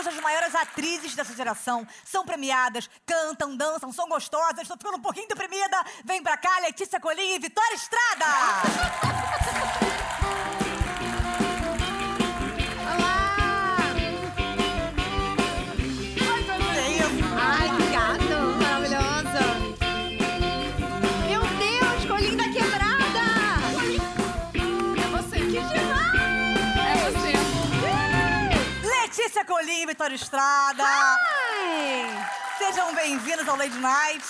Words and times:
duas 0.00 0.14
das 0.14 0.22
maiores 0.22 0.54
atrizes 0.54 1.14
dessa 1.14 1.34
geração. 1.34 1.86
São 2.04 2.24
premiadas, 2.24 2.88
cantam, 3.04 3.56
dançam, 3.56 3.92
são 3.92 4.08
gostosas. 4.08 4.62
Estou 4.62 4.76
ficando 4.76 4.96
um 4.96 5.02
pouquinho 5.02 5.28
deprimida. 5.28 5.84
Vem 6.04 6.22
pra 6.22 6.36
cá, 6.36 6.58
Letícia 6.60 7.00
Colim 7.00 7.34
e 7.34 7.38
Vitória 7.38 7.74
Estrada. 7.74 8.26
Letícia 29.40 29.44
Colim 29.46 29.82
e 29.82 29.86
Vitória 29.86 30.14
Estrada. 30.14 30.84
Ai. 30.84 32.30
Sejam 32.58 32.94
bem-vindos 32.94 33.48
ao 33.48 33.56
Lady 33.56 33.78
Night. 33.78 34.22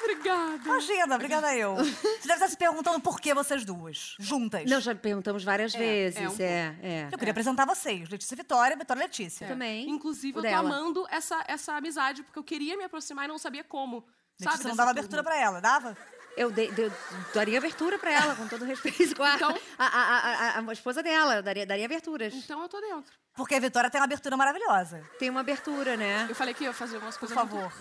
Obrigada. 0.00 0.60
Imagina, 0.64 1.14
obrigada 1.16 1.56
eu. 1.56 1.74
Você 1.76 1.92
deve 2.22 2.34
estar 2.34 2.48
se 2.48 2.56
perguntando 2.56 3.00
por 3.00 3.20
que 3.20 3.34
vocês 3.34 3.64
duas, 3.64 4.14
juntas. 4.20 4.70
Não, 4.70 4.80
já 4.80 4.94
perguntamos 4.94 5.42
várias 5.42 5.74
É, 5.74 5.78
vezes. 5.78 6.20
é 6.20 6.28
um 6.28 6.36
É, 6.38 6.76
é. 6.80 7.08
Eu 7.10 7.18
queria 7.18 7.32
apresentar 7.32 7.66
vocês. 7.66 8.08
Letícia 8.08 8.36
Vitória, 8.36 8.76
Vitória 8.76 9.02
Letícia. 9.02 9.48
Também. 9.48 9.88
Inclusive, 9.90 10.36
O 10.36 10.38
eu 10.38 10.42
tô 10.42 10.48
dela. 10.48 10.60
amando 10.60 11.06
essa, 11.10 11.42
essa 11.48 11.72
amizade, 11.74 12.22
porque 12.22 12.38
eu 12.38 12.44
queria 12.44 12.76
me 12.76 12.84
aproximar 12.84 13.24
e 13.24 13.28
não 13.28 13.38
sabia 13.38 13.64
como. 13.64 14.04
Letícia 14.38 14.58
sabe, 14.58 14.68
não 14.68 14.76
dava 14.76 14.90
turma. 14.90 15.00
abertura 15.00 15.22
pra 15.24 15.36
ela, 15.36 15.60
dava? 15.60 15.96
Eu, 16.36 16.50
dei- 16.52 16.70
dei- 16.70 16.90
daria 17.34 17.58
abertura 17.58 17.98
pra 17.98 18.10
ela, 18.12 18.36
com 18.36 18.46
todo 18.46 18.64
respeito. 18.64 19.14
Com 19.16 19.24
a, 19.24 19.34
Então- 19.34 19.58
a, 19.76 19.86
a, 19.86 20.18
a- 20.18 20.58
a- 20.60 20.64
a 20.66 20.72
esposa 20.72 21.02
dela, 21.02 21.36
eu 21.36 21.42
daria, 21.42 21.66
daria 21.66 21.84
aberturas. 21.84 22.32
Então 22.32 22.62
eu 22.62 22.68
tô 22.68 22.80
dentro. 22.80 23.12
Porque 23.34 23.54
a 23.54 23.60
Vitória 23.60 23.88
tem 23.90 24.00
uma 24.00 24.04
abertura 24.04 24.36
maravilhosa. 24.36 25.02
Tem 25.18 25.30
uma 25.30 25.40
abertura, 25.40 25.96
né? 25.96 26.26
Eu 26.28 26.34
falei 26.34 26.52
que 26.54 26.64
ia 26.64 26.72
fazer 26.72 26.98
umas 26.98 27.16
Por 27.16 27.20
coisas. 27.28 27.34
favor. 27.34 27.72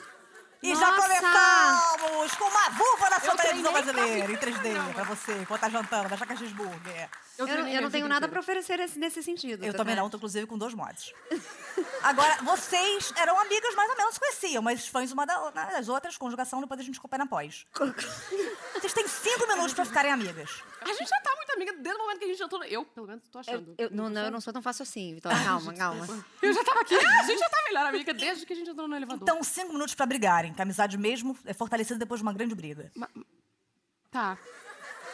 E 0.64 0.76
já 0.76 0.92
Nossa! 0.92 1.02
começamos 1.02 2.36
com 2.36 2.44
uma 2.46 2.70
vulva 2.70 3.10
na 3.10 3.20
sua 3.20 3.34
Eu 3.34 3.38
televisão 3.38 3.74
brasileira, 3.74 4.32
em 4.32 4.38
pra 4.38 4.48
3D, 4.48 4.62
programa. 4.62 4.94
pra 4.94 5.04
você, 5.06 5.34
enquanto 5.40 5.62
tá 5.62 5.70
jantando, 5.70 6.08
da 6.10 6.16
Chaca 6.18 6.36
Cheeseburger. 6.36 7.10
Eu, 7.40 7.48
não- 7.48 7.68
eu 7.68 7.80
a 7.80 7.82
não 7.82 7.90
tenho 7.90 8.08
nada 8.08 8.28
inteira. 8.28 8.32
pra 8.32 8.40
oferecer 8.42 8.80
esse- 8.80 9.00
nesse 9.00 9.24
sentido. 9.24 9.66
Eu 9.66 9.72
tá 9.72 9.80
também 9.80 9.96
vendo? 9.96 10.04
não, 10.04 10.10
tô 10.12 10.18
inclusive 10.18 10.46
com 10.46 10.60
dois 10.60 10.76
mods. 10.76 11.14
Agora, 12.04 12.38
vocês 12.44 13.12
eram 13.18 13.40
amigas 13.40 13.74
mais 13.74 13.90
ou 13.90 13.98
menos, 13.98 14.14
se 14.14 14.20
conheciam, 14.20 14.62
mas 14.62 14.88
fãs 14.88 15.12
uma 15.12 15.26
da- 15.26 15.50
das 15.50 15.90
outras, 15.90 16.16
conjugação, 16.16 16.62
depois 16.62 16.80
a 16.80 16.84
gente 16.84 17.00
coopera 17.00 17.24
após. 17.24 17.66
Vocês 18.80 18.94
têm 18.94 19.08
cinco 19.08 19.48
minutos 19.48 19.74
pra 19.74 19.84
ficarem 19.86 20.12
amigas. 20.12 20.62
A 20.82 20.94
gente 20.94 21.08
já 21.10 21.22
tá 21.22 21.36
muito 21.36 21.52
amiga 21.54 21.74
desde 21.74 22.02
o 22.02 22.04
momento 22.04 22.20
que 22.20 22.26
a 22.26 22.28
gente 22.28 22.38
já 22.40 22.48
tô. 22.48 22.64
Eu, 22.64 22.84
pelo 22.86 23.08
menos, 23.08 23.28
tô 23.30 23.40
achando. 23.40 23.76
Eu, 23.78 23.88
eu- 23.90 23.96
não, 23.96 24.10
não, 24.10 24.26
eu 24.26 24.32
não 24.32 24.42
sou 24.42 24.52
tão 24.52 24.62
fácil 24.62 24.84
assim, 24.84 25.14
Vitória. 25.16 25.38
Calma, 25.44 25.74
calma. 25.74 26.08
Eu 26.42 26.54
já 26.54 26.64
tava 26.64 26.82
aqui. 26.82 26.96
A 26.96 27.24
gente 27.24 27.40
já 27.40 27.50
tá 27.50 27.58
melhor 27.68 27.86
amiga 27.86 28.14
desde 28.14 28.46
que 28.46 28.54
a 28.54 28.56
gente 28.56 28.70
entrou 28.72 28.88
no 28.88 28.96
elevador. 28.96 29.22
Então, 29.22 29.44
cinco 29.44 29.74
minutos 29.74 29.94
pra 29.96 30.06
brigarem, 30.06 30.54
que 30.54 30.62
a 30.62 30.64
amizade 30.64 30.98
mesmo 30.98 31.38
é 31.46 31.54
fortalecida 31.54 32.00
depois 32.00 32.20
de 32.20 32.24
uma 32.24 32.34
grande 32.34 32.56
briga. 32.56 32.92
Tá. 34.09 34.38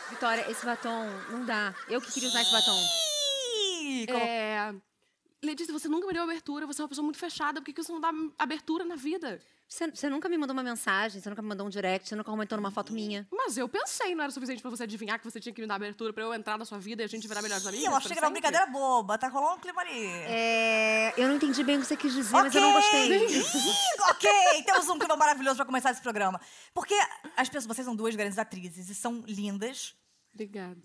Vitória, 0.09 0.49
esse 0.49 0.65
batom 0.65 1.05
não 1.29 1.45
dá. 1.45 1.75
Eu 1.89 1.99
que 2.01 2.11
queria 2.11 2.29
usar 2.29 2.41
esse 2.41 2.51
batom. 2.51 2.79
Ih, 3.83 4.05
colo- 4.07 4.19
É. 4.19 4.73
Letícia, 5.43 5.71
você 5.71 5.87
nunca 5.87 6.07
me 6.07 6.13
deu 6.13 6.23
abertura, 6.23 6.65
você 6.65 6.81
é 6.81 6.83
uma 6.83 6.89
pessoa 6.89 7.03
muito 7.03 7.19
fechada, 7.19 7.59
por 7.61 7.65
que 7.65 7.73
que 7.73 7.83
você 7.83 7.91
não 7.91 7.99
dá 8.01 8.11
abertura 8.39 8.83
na 8.85 8.95
vida? 8.95 9.39
Você, 9.69 9.91
você 9.91 10.09
nunca 10.09 10.29
me 10.29 10.37
mandou 10.37 10.53
uma 10.53 10.63
mensagem, 10.63 11.21
você 11.21 11.29
nunca 11.29 11.41
me 11.41 11.49
mandou 11.49 11.67
um 11.67 11.69
direct, 11.69 12.07
você 12.07 12.15
nunca 12.15 12.31
comentou 12.31 12.57
numa 12.57 12.71
foto 12.71 12.93
minha. 12.93 13.27
Mas 13.29 13.57
eu 13.57 13.67
pensei, 13.67 14.15
não 14.15 14.23
era 14.23 14.31
suficiente 14.31 14.61
pra 14.61 14.71
você 14.71 14.83
adivinhar 14.83 15.19
que 15.19 15.25
você 15.29 15.41
tinha 15.41 15.53
que 15.53 15.59
me 15.59 15.67
dar 15.67 15.75
abertura 15.75 16.13
pra 16.13 16.23
eu 16.23 16.33
entrar 16.33 16.57
na 16.57 16.63
sua 16.63 16.79
vida 16.79 17.01
e 17.01 17.05
a 17.05 17.07
gente 17.07 17.27
virar 17.27 17.41
melhores 17.41 17.65
amigas? 17.65 17.83
Ih, 17.83 17.87
eu 17.87 17.95
achei 17.95 18.07
pra 18.07 18.15
que 18.15 18.19
era 18.19 18.27
uma 18.27 18.31
brincadeira 18.31 18.65
boba, 18.67 19.17
tá 19.17 19.27
rolando 19.27 19.57
um 19.57 19.59
clima 19.59 19.81
ali. 19.81 20.05
É, 20.25 21.13
eu 21.17 21.27
não 21.27 21.35
entendi 21.35 21.63
bem 21.65 21.77
o 21.77 21.81
que 21.81 21.87
você 21.87 21.97
quis 21.97 22.13
dizer, 22.13 22.31
mas 22.31 22.55
eu 22.55 22.61
não 22.61 22.71
gostei. 22.71 23.43
Ok, 24.09 24.29
temos 24.65 24.87
um 24.87 24.97
clima 24.97 25.17
maravilhoso 25.17 25.57
pra 25.57 25.65
começar 25.65 25.91
esse 25.91 26.01
programa. 26.01 26.39
Porque 26.73 26.95
as 27.35 27.49
pessoas, 27.49 27.65
vocês 27.65 27.85
são 27.85 27.95
duas 27.95 28.15
grandes 28.15 28.37
atrizes 28.37 28.89
e 28.89 28.95
são 28.95 29.21
lindas. 29.27 29.95
Obrigada. 30.33 30.81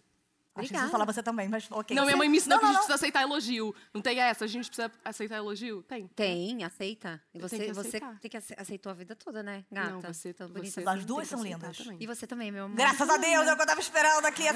Achei 0.54 0.68
que 0.68 0.78
você 0.78 0.88
falar 0.90 1.06
você 1.06 1.22
também, 1.22 1.48
mas 1.48 1.66
ok. 1.70 1.96
Não, 1.96 2.04
minha 2.04 2.16
mãe 2.16 2.28
me 2.28 2.36
ensinou 2.36 2.56
Não, 2.56 2.60
que 2.60 2.64
a 2.66 2.68
gente 2.68 2.74
não. 2.76 2.80
precisa 2.86 2.94
aceitar 2.96 3.22
elogio. 3.22 3.74
Não 3.94 4.02
tem 4.02 4.20
essa? 4.20 4.44
A 4.44 4.46
gente 4.48 4.66
precisa 4.66 4.92
aceitar 5.02 5.36
elogio? 5.36 5.82
Tem. 5.84 6.06
Tem, 6.08 6.62
aceita. 6.62 7.22
E 7.34 7.38
você, 7.38 7.58
que 7.58 7.72
você 7.72 7.88
aceitar. 7.88 8.18
tem 8.20 8.30
que 8.30 8.36
ace- 8.36 8.54
aceitou 8.58 8.90
a 8.90 8.94
vida 8.94 9.16
toda, 9.16 9.42
né, 9.42 9.64
gata? 9.72 9.90
Não, 9.90 10.00
você, 10.02 10.34
Tão 10.34 10.48
você 10.48 10.52
bonita. 10.54 10.80
tem 10.82 10.88
As 10.92 11.04
duas 11.06 11.26
são 11.28 11.42
lindas. 11.42 11.78
também. 11.78 11.96
E 12.00 12.06
você 12.06 12.26
também, 12.26 12.52
meu 12.52 12.64
amor. 12.66 12.76
Graças 12.76 13.08
a 13.08 13.16
Deus, 13.16 13.46
é 13.48 13.52
o 13.52 13.56
que 13.56 13.62
eu 13.62 13.66
tava 13.66 13.80
esperando 13.80 14.26
aqui. 14.26 14.42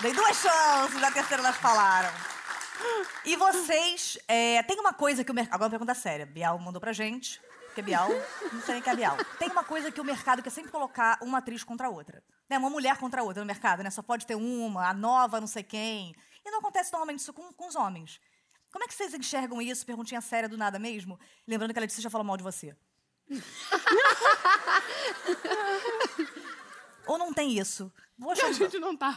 Dei 0.00 0.12
duas 0.12 0.36
chances, 0.36 1.00
na 1.00 1.10
terceira 1.10 1.42
elas 1.42 1.56
falaram. 1.56 2.10
E 3.24 3.34
vocês, 3.36 4.16
é, 4.28 4.62
tem 4.62 4.78
uma 4.78 4.92
coisa 4.92 5.24
que 5.24 5.30
o 5.32 5.34
mercado... 5.34 5.54
Agora 5.56 5.66
uma 5.66 5.70
pergunta 5.70 5.94
séria. 5.94 6.24
Bial 6.24 6.56
mandou 6.60 6.80
pra 6.80 6.92
gente, 6.92 7.40
porque 7.78 7.82
Bial, 7.82 8.08
não 8.52 8.60
sei 8.62 8.74
nem 8.74 8.82
que 8.82 8.90
é 8.90 8.96
Bial. 8.96 9.16
Tem 9.38 9.48
uma 9.48 9.62
coisa 9.62 9.92
que 9.92 10.00
o 10.00 10.04
mercado 10.04 10.42
quer 10.42 10.50
sempre 10.50 10.72
colocar 10.72 11.16
uma 11.22 11.38
atriz 11.38 11.62
contra 11.62 11.86
a 11.86 11.90
outra. 11.90 12.24
Né? 12.50 12.58
Uma 12.58 12.70
mulher 12.70 12.96
contra 12.96 13.20
a 13.20 13.24
outra 13.24 13.40
no 13.40 13.46
mercado, 13.46 13.84
né? 13.84 13.90
Só 13.90 14.02
pode 14.02 14.26
ter 14.26 14.34
uma, 14.34 14.88
a 14.88 14.92
nova, 14.92 15.40
não 15.40 15.46
sei 15.46 15.62
quem. 15.62 16.12
E 16.44 16.50
não 16.50 16.58
acontece 16.58 16.90
normalmente 16.92 17.20
isso 17.20 17.32
com, 17.32 17.52
com 17.52 17.68
os 17.68 17.76
homens. 17.76 18.20
Como 18.72 18.84
é 18.84 18.88
que 18.88 18.94
vocês 18.94 19.14
enxergam 19.14 19.62
isso? 19.62 19.86
Perguntinha 19.86 20.20
séria 20.20 20.48
do 20.48 20.56
nada 20.56 20.76
mesmo. 20.78 21.20
Lembrando 21.46 21.72
que 21.72 21.78
a 21.78 21.82
Letícia 21.82 22.02
já 22.02 22.10
falou 22.10 22.24
mal 22.24 22.36
de 22.36 22.42
você. 22.42 22.74
Ou 27.06 27.16
não 27.16 27.32
tem 27.32 27.56
isso? 27.56 27.92
Vou 28.18 28.32
A 28.32 28.52
gente 28.52 28.80
não 28.80 28.96
tá. 28.96 29.16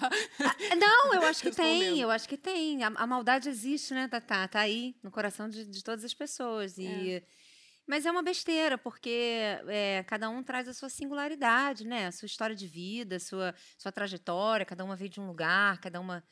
Não, 0.77 1.13
eu 1.15 1.23
acho 1.23 1.41
que 1.41 1.49
tem, 1.49 1.99
eu 1.99 2.11
acho 2.11 2.29
que 2.29 2.37
tem. 2.37 2.83
A, 2.83 2.91
a 2.95 3.07
maldade 3.07 3.49
existe, 3.49 3.95
né, 3.95 4.07
Tatá? 4.07 4.47
Tá 4.47 4.59
aí, 4.59 4.95
no 5.01 5.09
coração 5.09 5.49
de, 5.49 5.65
de 5.65 5.83
todas 5.83 6.05
as 6.05 6.13
pessoas. 6.13 6.77
E... 6.77 7.23
Mas 7.87 8.05
é 8.05 8.11
uma 8.11 8.23
besteira, 8.23 8.77
porque 8.77 9.59
é, 9.67 10.03
cada 10.07 10.29
um 10.29 10.43
traz 10.43 10.67
a 10.67 10.73
sua 10.73 10.89
singularidade, 10.89 11.85
né? 11.85 12.07
A 12.07 12.11
sua 12.11 12.25
história 12.25 12.55
de 12.55 12.67
vida, 12.67 13.17
a 13.17 13.19
sua, 13.19 13.55
sua 13.77 13.91
trajetória, 13.91 14.65
cada 14.65 14.83
uma 14.83 14.95
veio 14.95 15.09
de 15.09 15.19
um 15.19 15.27
lugar, 15.27 15.79
cada 15.79 15.99
uma 15.99 16.23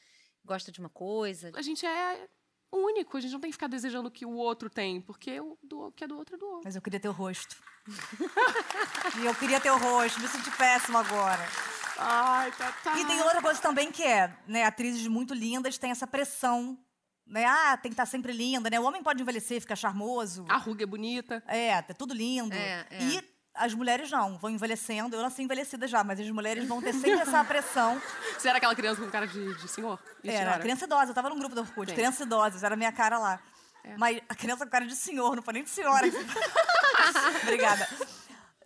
gosta 0.46 0.72
de 0.72 0.80
uma 0.80 0.90
coisa. 0.90 1.52
A 1.56 1.62
gente 1.62 1.86
é 1.86 2.28
único, 2.72 3.18
a 3.18 3.22
gente 3.22 3.32
não 3.32 3.40
tem 3.40 3.50
que 3.50 3.56
ficar 3.56 3.68
desejando 3.68 4.10
o 4.10 4.12
que 4.12 4.26
o 4.26 4.34
outro 4.34 4.70
tem, 4.70 5.02
porque 5.02 5.40
o, 5.40 5.58
do, 5.64 5.88
o 5.88 5.92
que 5.92 6.04
é 6.04 6.08
do 6.08 6.18
outro 6.18 6.36
é 6.36 6.38
do 6.38 6.46
outro. 6.46 6.62
Mas 6.64 6.76
eu 6.76 6.82
queria 6.82 7.00
ter 7.00 7.10
o 7.10 7.14
rosto. 7.14 7.56
e 9.20 9.26
eu 9.26 9.36
queria 9.36 9.60
ter 9.60 9.72
o 9.72 9.78
rosto, 9.78 10.20
me 10.20 10.28
senti 10.28 10.52
péssima 10.52 11.00
agora. 11.00 11.44
Ai, 11.98 12.52
tá, 12.54 12.72
tá. 12.84 12.98
E 12.98 13.06
tem 13.06 13.22
outra 13.22 13.42
coisa 13.42 13.62
também 13.62 13.92
que 13.92 14.04
é, 14.04 14.34
né, 14.48 14.64
atrizes 14.64 15.06
muito 15.08 15.34
lindas 15.34 15.78
têm 15.78 15.92
essa 15.92 16.08
pressão, 16.08 16.78
né? 17.30 17.46
Ah, 17.46 17.78
tem 17.78 17.92
que 17.92 17.94
estar 17.94 18.06
sempre 18.06 18.34
linda, 18.34 18.70
né? 18.70 18.80
O 18.80 18.84
homem 18.84 19.04
pode 19.04 19.22
envelhecer, 19.22 19.62
ficar 19.62 19.76
charmoso. 19.76 20.46
A 20.50 20.58
ruga 20.58 20.84
é 20.84 20.88
bonita. 20.88 21.44
É, 21.48 21.68
é 21.68 21.82
tudo 21.82 22.14
lindo. 22.14 22.56
É, 22.56 22.86
é. 22.90 23.04
E 23.04 23.24
as 23.54 23.74
mulheres 23.74 24.10
não, 24.10 24.38
vão 24.38 24.50
envelhecendo. 24.50 25.16
Eu 25.16 25.22
nasci 25.22 25.44
envelhecida 25.44 25.88
já, 25.88 26.04
mas 26.04 26.20
as 26.20 26.30
mulheres 26.32 26.68
vão 26.68 26.82
ter 26.82 26.94
sempre 26.94 27.20
essa 27.20 27.44
pressão. 27.44 28.02
Você 28.38 28.48
era 28.50 28.58
aquela 28.58 28.76
criança 28.76 29.02
com 29.02 29.10
cara 29.10 29.28
de, 29.28 29.54
de 29.56 29.68
senhor? 29.68 30.00
Era, 30.24 30.58
criança 30.60 30.86
idosa. 30.86 31.12
Eu 31.12 31.16
tava 31.16 31.30
num 31.30 31.38
grupo 31.40 31.54
do 31.54 31.62
Orkut, 31.62 31.90
Sim. 31.90 31.96
criança 31.96 32.24
idosa, 32.24 32.66
era 32.66 32.74
a 32.74 32.78
minha 32.78 32.92
cara 32.92 33.20
lá. 33.20 33.40
É. 33.84 33.96
Mas 33.98 34.22
a 34.28 34.36
criança 34.36 34.66
com 34.66 34.72
cara 34.72 34.86
de 34.86 34.96
senhor, 34.96 35.36
não 35.36 35.44
foi 35.44 35.54
nem 35.54 35.64
de 35.64 35.70
senhora. 35.70 36.08
Obrigada. 37.44 37.88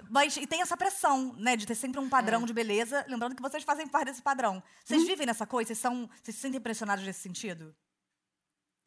Mas 0.09 0.37
e 0.37 0.45
tem 0.45 0.61
essa 0.61 0.77
pressão, 0.77 1.33
né, 1.37 1.55
de 1.55 1.65
ter 1.65 1.75
sempre 1.75 1.99
um 1.99 2.07
padrão 2.09 2.43
É. 2.43 2.45
de 2.45 2.53
beleza. 2.53 3.05
Lembrando 3.07 3.35
que 3.35 3.41
vocês 3.41 3.63
fazem 3.63 3.87
parte 3.87 4.05
desse 4.05 4.21
padrão. 4.21 4.57
Hum. 4.57 4.61
Vocês 4.85 5.07
vivem 5.07 5.25
nessa 5.25 5.45
coisa? 5.45 5.67
Vocês, 5.69 5.79
são, 5.79 6.09
vocês 6.21 6.35
se 6.35 6.41
sentem 6.41 6.61
pressionados 6.61 7.03
nesse 7.05 7.21
sentido? 7.21 7.75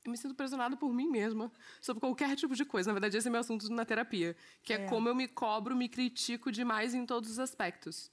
Eu 0.07 0.11
me 0.13 0.17
sinto 0.17 0.35
pressionada 0.35 0.77
por 0.77 0.93
mim 0.95 1.09
mesma 1.09 1.51
sobre 1.81 2.01
qualquer 2.01 2.37
tipo 2.37 2.55
de 2.55 2.65
coisa. 2.65 2.89
Na 2.91 2.95
verdade, 2.95 3.17
esse 3.17 3.27
é 3.27 3.31
meu 3.31 3.41
assunto 3.41 3.69
na 3.71 3.85
terapia. 3.85 4.37
Que 4.63 4.73
é, 4.75 4.77
É. 4.77 4.89
como 4.89 5.09
eu 5.09 5.15
me 5.15 5.27
cobro, 5.27 5.75
me 5.75 5.89
critico 5.89 6.53
demais 6.53 6.95
em 6.95 7.05
todos 7.05 7.31
os 7.31 7.39
aspectos. 7.41 8.11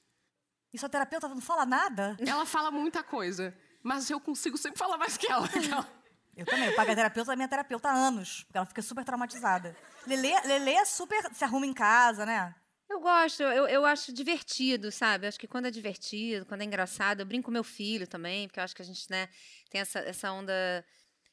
E 0.74 0.80
sua 0.80 0.90
terapeuta 0.90 1.28
não 1.28 1.40
fala 1.40 1.66
nada? 1.68 2.18
Ela 2.20 2.48
fala 2.48 2.72
muita 2.72 3.04
coisa, 3.04 3.56
mas 3.84 4.10
eu 4.10 4.20
consigo 4.20 4.58
sempre 4.58 4.80
falar 4.80 4.98
mais 4.98 5.18
que 5.18 5.32
ela. 5.32 5.48
Eu 6.36 6.48
também. 6.48 6.68
Eu 6.70 6.76
pago 6.76 6.90
a 6.92 6.96
terapeuta 6.96 7.30
da 7.30 7.36
minha 7.36 7.48
terapeuta 7.48 7.90
há 7.90 7.94
anos, 7.94 8.42
porque 8.46 8.58
ela 8.58 8.66
fica 8.66 8.82
super 8.82 9.06
traumatizada. 9.06 9.78
Lelê, 10.08 10.32
Lelê 10.46 10.72
é 10.74 10.84
super. 10.84 11.32
se 11.32 11.44
arruma 11.44 11.68
em 11.68 11.74
casa, 11.76 12.26
né? 12.26 12.56
Eu 12.90 13.00
gosto, 13.00 13.44
eu, 13.44 13.68
eu 13.68 13.86
acho 13.86 14.12
divertido, 14.12 14.92
sabe? 14.92 15.28
Acho 15.28 15.40
que 15.40 15.48
quando 15.48 15.68
é 15.68 15.72
divertido, 15.72 16.44
quando 16.48 16.62
é 16.62 16.64
engraçado, 16.64 17.20
eu 17.20 17.26
brinco 17.28 17.46
com 17.46 17.52
meu 17.52 17.64
filho 17.64 18.08
também, 18.08 18.48
porque 18.48 18.60
eu 18.60 18.64
acho 18.64 18.76
que 18.76 18.82
a 18.82 18.86
gente, 18.86 19.08
né, 19.12 19.30
tem 19.70 19.80
essa, 19.82 20.00
essa 20.00 20.32
onda. 20.32 20.52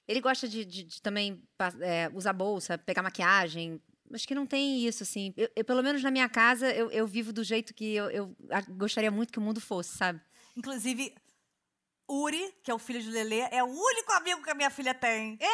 Ele 0.09 0.21
gosta 0.21 0.49
de, 0.49 0.65
de- 0.65 0.85
de 0.85 1.03
também 1.03 1.43
é, 1.81 2.11
usar 2.13 2.33
bolsa, 2.33 2.77
pegar 2.79 3.03
maquiagem. 3.03 3.81
Acho 4.13 4.27
que 4.27 4.35
não 4.35 4.45
tem 4.47 4.85
isso, 4.85 5.03
assim. 5.05 5.33
Eu, 5.37 5.49
eu, 5.55 5.65
pelo 5.65 5.83
menos 5.83 6.03
na 6.03 6.11
minha 6.11 6.29
casa, 6.29 6.69
eu, 6.73 6.91
eu 6.91 7.07
vivo 7.07 7.33
do 7.33 7.45
jeito 7.45 7.73
que 7.73 7.95
eu, 7.95 8.11
eu 8.11 8.37
gostaria 8.71 9.11
muito 9.11 9.33
que 9.33 9.39
o 9.39 9.43
mundo 9.43 9.61
fosse, 9.61 9.97
sabe? 9.97 10.21
Inclusive, 10.57 11.15
Uri, 12.09 12.53
que 12.65 12.73
é 12.73 12.75
o 12.75 12.79
filho 12.79 13.01
de 13.01 13.09
Lelê, 13.09 13.47
é 13.53 13.63
o 13.63 13.69
único 13.69 14.13
amigo 14.15 14.43
que 14.43 14.51
a 14.51 14.55
minha 14.55 14.69
filha 14.71 14.93
tem. 14.93 15.39
É! 15.41 15.47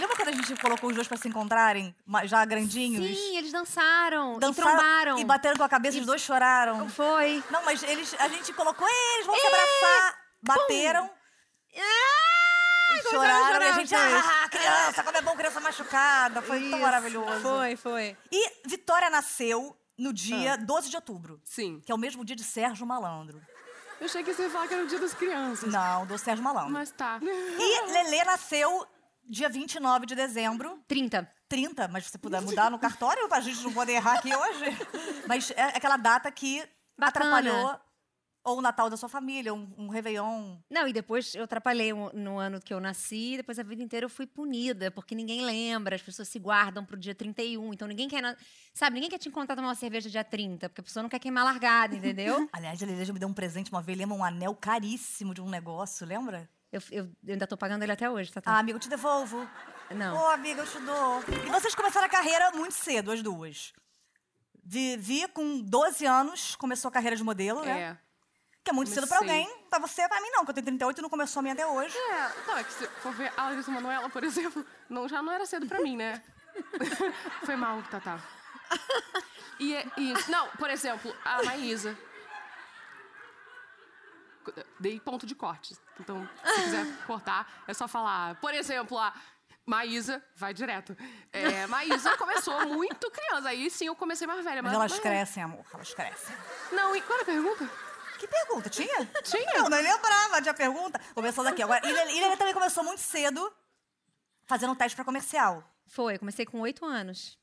Lembra 0.00 0.16
quando 0.16 0.28
a 0.28 0.32
gente 0.32 0.54
colocou 0.60 0.90
os 0.90 0.94
dois 0.96 1.08
pra 1.08 1.16
se 1.16 1.28
encontrarem, 1.28 1.94
já 2.24 2.44
grandinhos? 2.44 3.04
Sim, 3.16 3.36
eles 3.36 3.50
dançaram, 3.52 4.38
Dançaram 4.38 4.50
e 4.52 4.54
trombaram. 4.76 5.18
E 5.18 5.24
bateram 5.24 5.56
com 5.56 5.62
a 5.64 5.68
cabeça, 5.68 5.98
os 5.98 6.06
dois 6.06 6.20
choraram. 6.22 6.88
Foi. 6.90 7.42
Não, 7.50 7.64
mas 7.64 7.82
eles, 7.84 8.14
a 8.18 8.28
gente 8.28 8.52
colocou 8.52 8.86
eles, 8.88 9.26
vão 9.26 9.36
se 9.36 9.46
abraçar, 9.46 10.18
bateram. 10.42 11.10
Ah, 11.76 11.80
Choraram 13.10 13.62
e 13.64 13.68
a 13.68 13.72
gente, 13.72 13.94
ah, 13.94 14.48
criança, 14.50 15.02
como 15.02 15.16
é 15.16 15.22
bom 15.22 15.36
criança 15.36 15.60
machucada. 15.60 16.42
Foi 16.42 16.58
tão 16.60 16.68
Isso, 16.70 16.78
maravilhoso. 16.78 17.40
Foi, 17.40 17.76
foi. 17.76 18.16
E 18.30 18.52
Vitória 18.68 19.08
nasceu 19.10 19.76
no 19.96 20.12
dia 20.12 20.54
Ah. 20.54 20.56
12 20.56 20.90
de 20.90 20.96
outubro, 20.96 21.40
Sim. 21.44 21.80
que 21.84 21.90
é 21.90 21.94
o 21.94 21.98
mesmo 21.98 22.24
dia 22.24 22.36
de 22.36 22.44
Sérgio 22.44 22.86
Malandro. 22.86 23.40
Eu 24.00 24.06
achei 24.06 24.22
que 24.22 24.32
você 24.32 24.42
ia 24.42 24.50
falar 24.50 24.68
que 24.68 24.74
era 24.74 24.84
o 24.84 24.86
dia 24.86 25.00
das 25.00 25.12
crianças. 25.12 25.70
Não, 25.72 26.06
do 26.06 26.16
Sérgio 26.16 26.44
Malandro. 26.44 26.70
Mas 26.72 26.90
tá. 26.92 27.18
E 27.22 27.90
Lelê 27.92 28.22
nasceu 28.24 28.86
dia 29.28 29.48
29 29.48 30.06
de 30.06 30.14
dezembro. 30.14 30.78
30. 30.86 31.28
30, 31.48 31.88
mas 31.88 32.04
se 32.04 32.10
você 32.12 32.18
puder 32.18 32.40
mudar 32.42 32.70
no 32.70 32.78
cartório, 32.78 33.26
pra 33.28 33.40
gente 33.40 33.62
não 33.64 33.72
poder 33.72 33.92
errar 33.94 34.18
aqui 34.18 34.34
hoje. 34.34 34.64
Mas 35.26 35.50
é 35.52 35.62
aquela 35.64 35.96
data 35.96 36.30
que 36.30 36.58
Bacana. 36.96 37.08
atrapalhou 37.38 37.80
ou 38.44 38.58
o 38.58 38.62
Natal 38.62 38.88
da 38.88 38.96
sua 38.96 39.08
família, 39.08 39.52
um, 39.52 39.68
um 39.76 39.88
Réveillon. 39.88 40.56
Não, 40.70 40.88
e 40.88 40.92
depois 40.92 41.34
eu 41.34 41.44
atrapalhei 41.44 41.92
um- 41.92 42.10
no 42.14 42.38
ano 42.38 42.60
que 42.60 42.72
eu 42.72 42.80
nasci, 42.80 43.36
depois 43.36 43.58
a 43.58 43.62
vida 43.62 43.82
inteira 43.82 44.06
eu 44.06 44.10
fui 44.10 44.26
punida, 44.26 44.90
porque 44.90 45.14
ninguém 45.14 45.42
lembra, 45.44 45.96
as 45.96 46.02
pessoas 46.02 46.28
se 46.28 46.38
guardam 46.38 46.84
pro 46.84 46.96
dia 46.96 47.14
31, 47.14 47.72
então 47.74 47.86
ninguém 47.86 48.08
quer, 48.08 48.36
sabe, 48.72 48.94
ninguém 48.94 49.10
quer 49.10 49.18
te 49.18 49.28
encontrar 49.28 49.54
tomar 49.54 49.68
uma 49.68 49.74
cerveja 49.74 50.08
dia 50.08 50.24
30, 50.24 50.68
porque 50.68 50.80
a 50.80 50.84
pessoa 50.84 51.02
não 51.02 51.10
quer 51.10 51.18
queimar 51.18 51.44
largada, 51.44 51.94
entendeu? 51.94 52.48
Aliás, 52.52 52.82
a 52.82 52.86
Lelê 52.86 53.04
já 53.04 53.12
me 53.12 53.18
deu 53.18 53.28
um 53.28 53.34
presente 53.34 53.70
uma 53.70 53.82
vez, 53.82 53.98
lembra? 53.98 54.16
Um 54.16 54.24
anel 54.24 54.54
caríssimo 54.54 55.34
de 55.34 55.40
um 55.42 55.48
negócio, 55.48 56.06
lembra? 56.06 56.48
eu, 56.70 56.82
eu- 56.90 57.04
eu 57.24 57.32
ainda 57.32 57.46
tô 57.46 57.56
pagando 57.56 57.82
ele 57.82 57.92
até 57.92 58.08
hoje, 58.10 58.30
tá? 58.30 58.42
Ah, 58.44 58.58
amiga, 58.58 58.76
eu 58.76 58.80
te 58.80 58.88
devolvo. 58.90 59.48
Não. 59.90 60.14
Ô, 60.16 60.26
amiga, 60.28 60.60
eu 60.62 60.66
te 60.66 60.78
dou. 60.80 61.22
E 61.46 61.50
vocês 61.50 61.74
começaram 61.74 62.06
a 62.06 62.10
carreira 62.10 62.50
muito 62.52 62.74
cedo, 62.74 63.10
as 63.10 63.22
duas. 63.22 63.72
Vivi 64.62 65.26
com 65.28 65.60
12 65.62 66.04
anos, 66.04 66.54
começou 66.56 66.90
a 66.90 66.92
carreira 66.92 67.16
de 67.16 67.24
modelo, 67.24 67.64
né? 67.64 67.80
É. 67.80 68.07
Que 68.68 68.70
é 68.70 68.74
muito 68.74 68.90
cedo 68.90 69.06
pra 69.08 69.16
comecei. 69.18 69.40
alguém. 69.44 69.64
Pra 69.70 69.78
você, 69.78 70.06
pra 70.06 70.20
mim 70.20 70.28
não, 70.30 70.44
que 70.44 70.50
eu 70.50 70.54
tenho 70.54 70.66
38 70.66 70.98
e 70.98 71.02
não 71.02 71.08
começou 71.08 71.40
a 71.40 71.42
minha 71.42 71.54
até 71.54 71.66
hoje. 71.66 71.96
É, 71.96 72.32
não, 72.46 72.58
é 72.58 72.64
que 72.64 72.72
se 72.74 72.86
for 72.86 73.12
ver 73.14 73.32
a 73.34 73.44
Larissa 73.44 73.70
Manoela, 73.70 74.10
por 74.10 74.22
exemplo, 74.22 74.64
não, 74.90 75.08
já 75.08 75.22
não 75.22 75.32
era 75.32 75.46
cedo 75.46 75.66
pra 75.66 75.80
mim, 75.80 75.96
né? 75.96 76.22
Foi 77.46 77.56
mal, 77.56 77.82
Tatá. 77.90 78.20
E, 79.58 79.74
é- 79.74 79.86
e 79.96 80.12
não, 80.30 80.48
por 80.58 80.68
exemplo, 80.68 81.16
a 81.24 81.42
Maísa. 81.44 81.96
Dei 84.78 84.98
ponto 85.00 85.26
de 85.26 85.34
corte. 85.34 85.76
Então, 86.00 86.28
se 86.44 86.62
quiser 86.62 86.86
cortar, 87.06 87.50
é 87.66 87.72
só 87.74 87.86
falar. 87.88 88.34
Por 88.36 88.52
exemplo, 88.54 88.98
a 88.98 89.12
Maísa, 89.66 90.22
vai 90.36 90.52
direto. 90.54 90.96
É, 91.32 91.66
Maísa 91.66 92.16
começou 92.18 92.66
muito 92.66 93.10
criança. 93.10 93.48
Aí 93.48 93.70
sim 93.70 93.86
eu 93.86 93.96
comecei 93.96 94.26
mais 94.26 94.42
velha. 94.44 94.62
Mas 94.62 94.72
Mas, 94.72 94.80
elas 94.80 94.92
mas- 94.92 95.00
crescem, 95.00 95.42
amor, 95.42 95.64
elas 95.72 95.92
crescem. 95.94 96.36
Não, 96.72 96.94
e 96.94 97.00
qual 97.02 97.18
é 97.18 97.22
a 97.22 97.24
pergunta? 97.24 97.87
Que 98.18 98.26
pergunta? 98.26 98.68
Tinha? 98.68 99.06
Tinha. 99.22 99.56
Eu 99.56 99.70
nem 99.70 99.82
lembrava 99.82 100.40
de 100.40 100.48
a 100.48 100.54
pergunta. 100.54 101.00
Começou 101.14 101.44
daqui. 101.44 101.62
Agora, 101.62 101.80
Lelê 101.86 102.36
também 102.36 102.52
começou 102.54 102.82
muito 102.84 103.00
cedo, 103.00 103.52
fazendo 104.46 104.72
um 104.72 104.76
teste 104.76 104.96
pra 104.96 105.04
comercial. 105.04 105.62
Foi, 105.86 106.14
eu 106.14 106.18
comecei 106.18 106.44
com 106.44 106.60
oito 106.60 106.84
anos. 106.84 107.38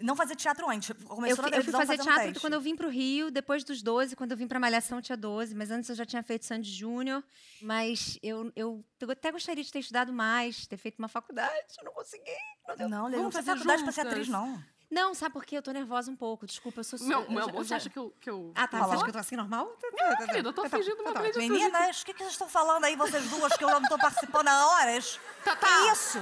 Não 0.00 0.16
fazia 0.16 0.34
teatro 0.34 0.68
antes. 0.68 0.90
Começou 1.06 1.44
Eu, 1.44 1.50
na 1.50 1.56
eu 1.58 1.64
fui 1.64 1.72
fazer 1.72 2.00
um 2.00 2.04
teatro 2.04 2.22
teste. 2.24 2.40
quando 2.40 2.54
eu 2.54 2.60
vim 2.60 2.74
pro 2.74 2.88
Rio, 2.88 3.30
depois 3.30 3.62
dos 3.62 3.82
12, 3.82 4.16
quando 4.16 4.32
eu 4.32 4.36
vim 4.36 4.48
pra 4.48 4.58
Malhação 4.58 4.98
eu 4.98 5.02
tinha 5.02 5.16
12, 5.16 5.54
mas 5.54 5.70
antes 5.70 5.88
eu 5.90 5.94
já 5.96 6.04
tinha 6.04 6.22
feito 6.22 6.44
Sandy 6.44 6.70
Júnior. 6.70 7.22
Mas 7.60 8.18
eu, 8.22 8.50
eu, 8.56 8.84
eu 9.00 9.10
até 9.10 9.30
gostaria 9.30 9.62
de 9.62 9.70
ter 9.70 9.80
estudado 9.80 10.12
mais, 10.12 10.66
ter 10.66 10.76
feito 10.76 10.98
uma 10.98 11.08
faculdade, 11.08 11.66
eu 11.78 11.84
não 11.84 11.92
consegui. 11.92 12.30
Não, 12.66 12.76
deu. 12.76 12.88
Não, 12.88 13.08
não 13.08 13.18
Vamos 13.18 13.34
fazer 13.34 13.52
faculdade 13.52 13.82
pra 13.82 13.92
ser 13.92 14.00
atriz, 14.06 14.28
não. 14.28 14.62
Não, 14.92 15.14
sabe 15.14 15.32
por 15.32 15.44
quê? 15.44 15.56
Eu 15.56 15.62
tô 15.62 15.72
nervosa 15.72 16.10
um 16.10 16.16
pouco, 16.16 16.46
desculpa, 16.46 16.80
eu 16.80 16.84
sou 16.84 16.98
Meu, 17.00 17.22
eu- 17.22 17.30
meu 17.30 17.38
eu- 17.40 17.48
amor, 17.48 17.64
você 17.64 17.74
acha 17.74 17.88
que 17.88 17.98
eu. 17.98 18.12
Que 18.20 18.28
eu... 18.30 18.52
Ah, 18.54 18.68
tá, 18.68 18.76
você 18.76 18.80
Falou? 18.80 18.94
acha 18.94 19.04
que 19.04 19.08
eu 19.10 19.12
tô 19.14 19.18
assim 19.18 19.36
normal? 19.36 19.76
Não, 19.82 20.16
querida, 20.26 20.48
eu 20.48 20.52
tô 20.52 20.68
fingindo 20.68 21.00
uma 21.02 21.12
playlist 21.12 21.36
Meninas, 21.38 22.02
o 22.02 22.04
que, 22.04 22.12
que 22.12 22.18
vocês 22.20 22.32
estão 22.32 22.48
falando 22.48 22.84
aí, 22.84 22.94
vocês 22.94 23.28
duas, 23.30 23.56
que 23.56 23.64
eu 23.64 23.70
não 23.70 23.82
tô 23.88 23.96
participando 23.98 24.48
há 24.48 24.66
horas? 24.72 25.18
Tá, 25.44 25.56
tá. 25.56 25.66
Que 25.66 25.92
isso? 25.92 26.18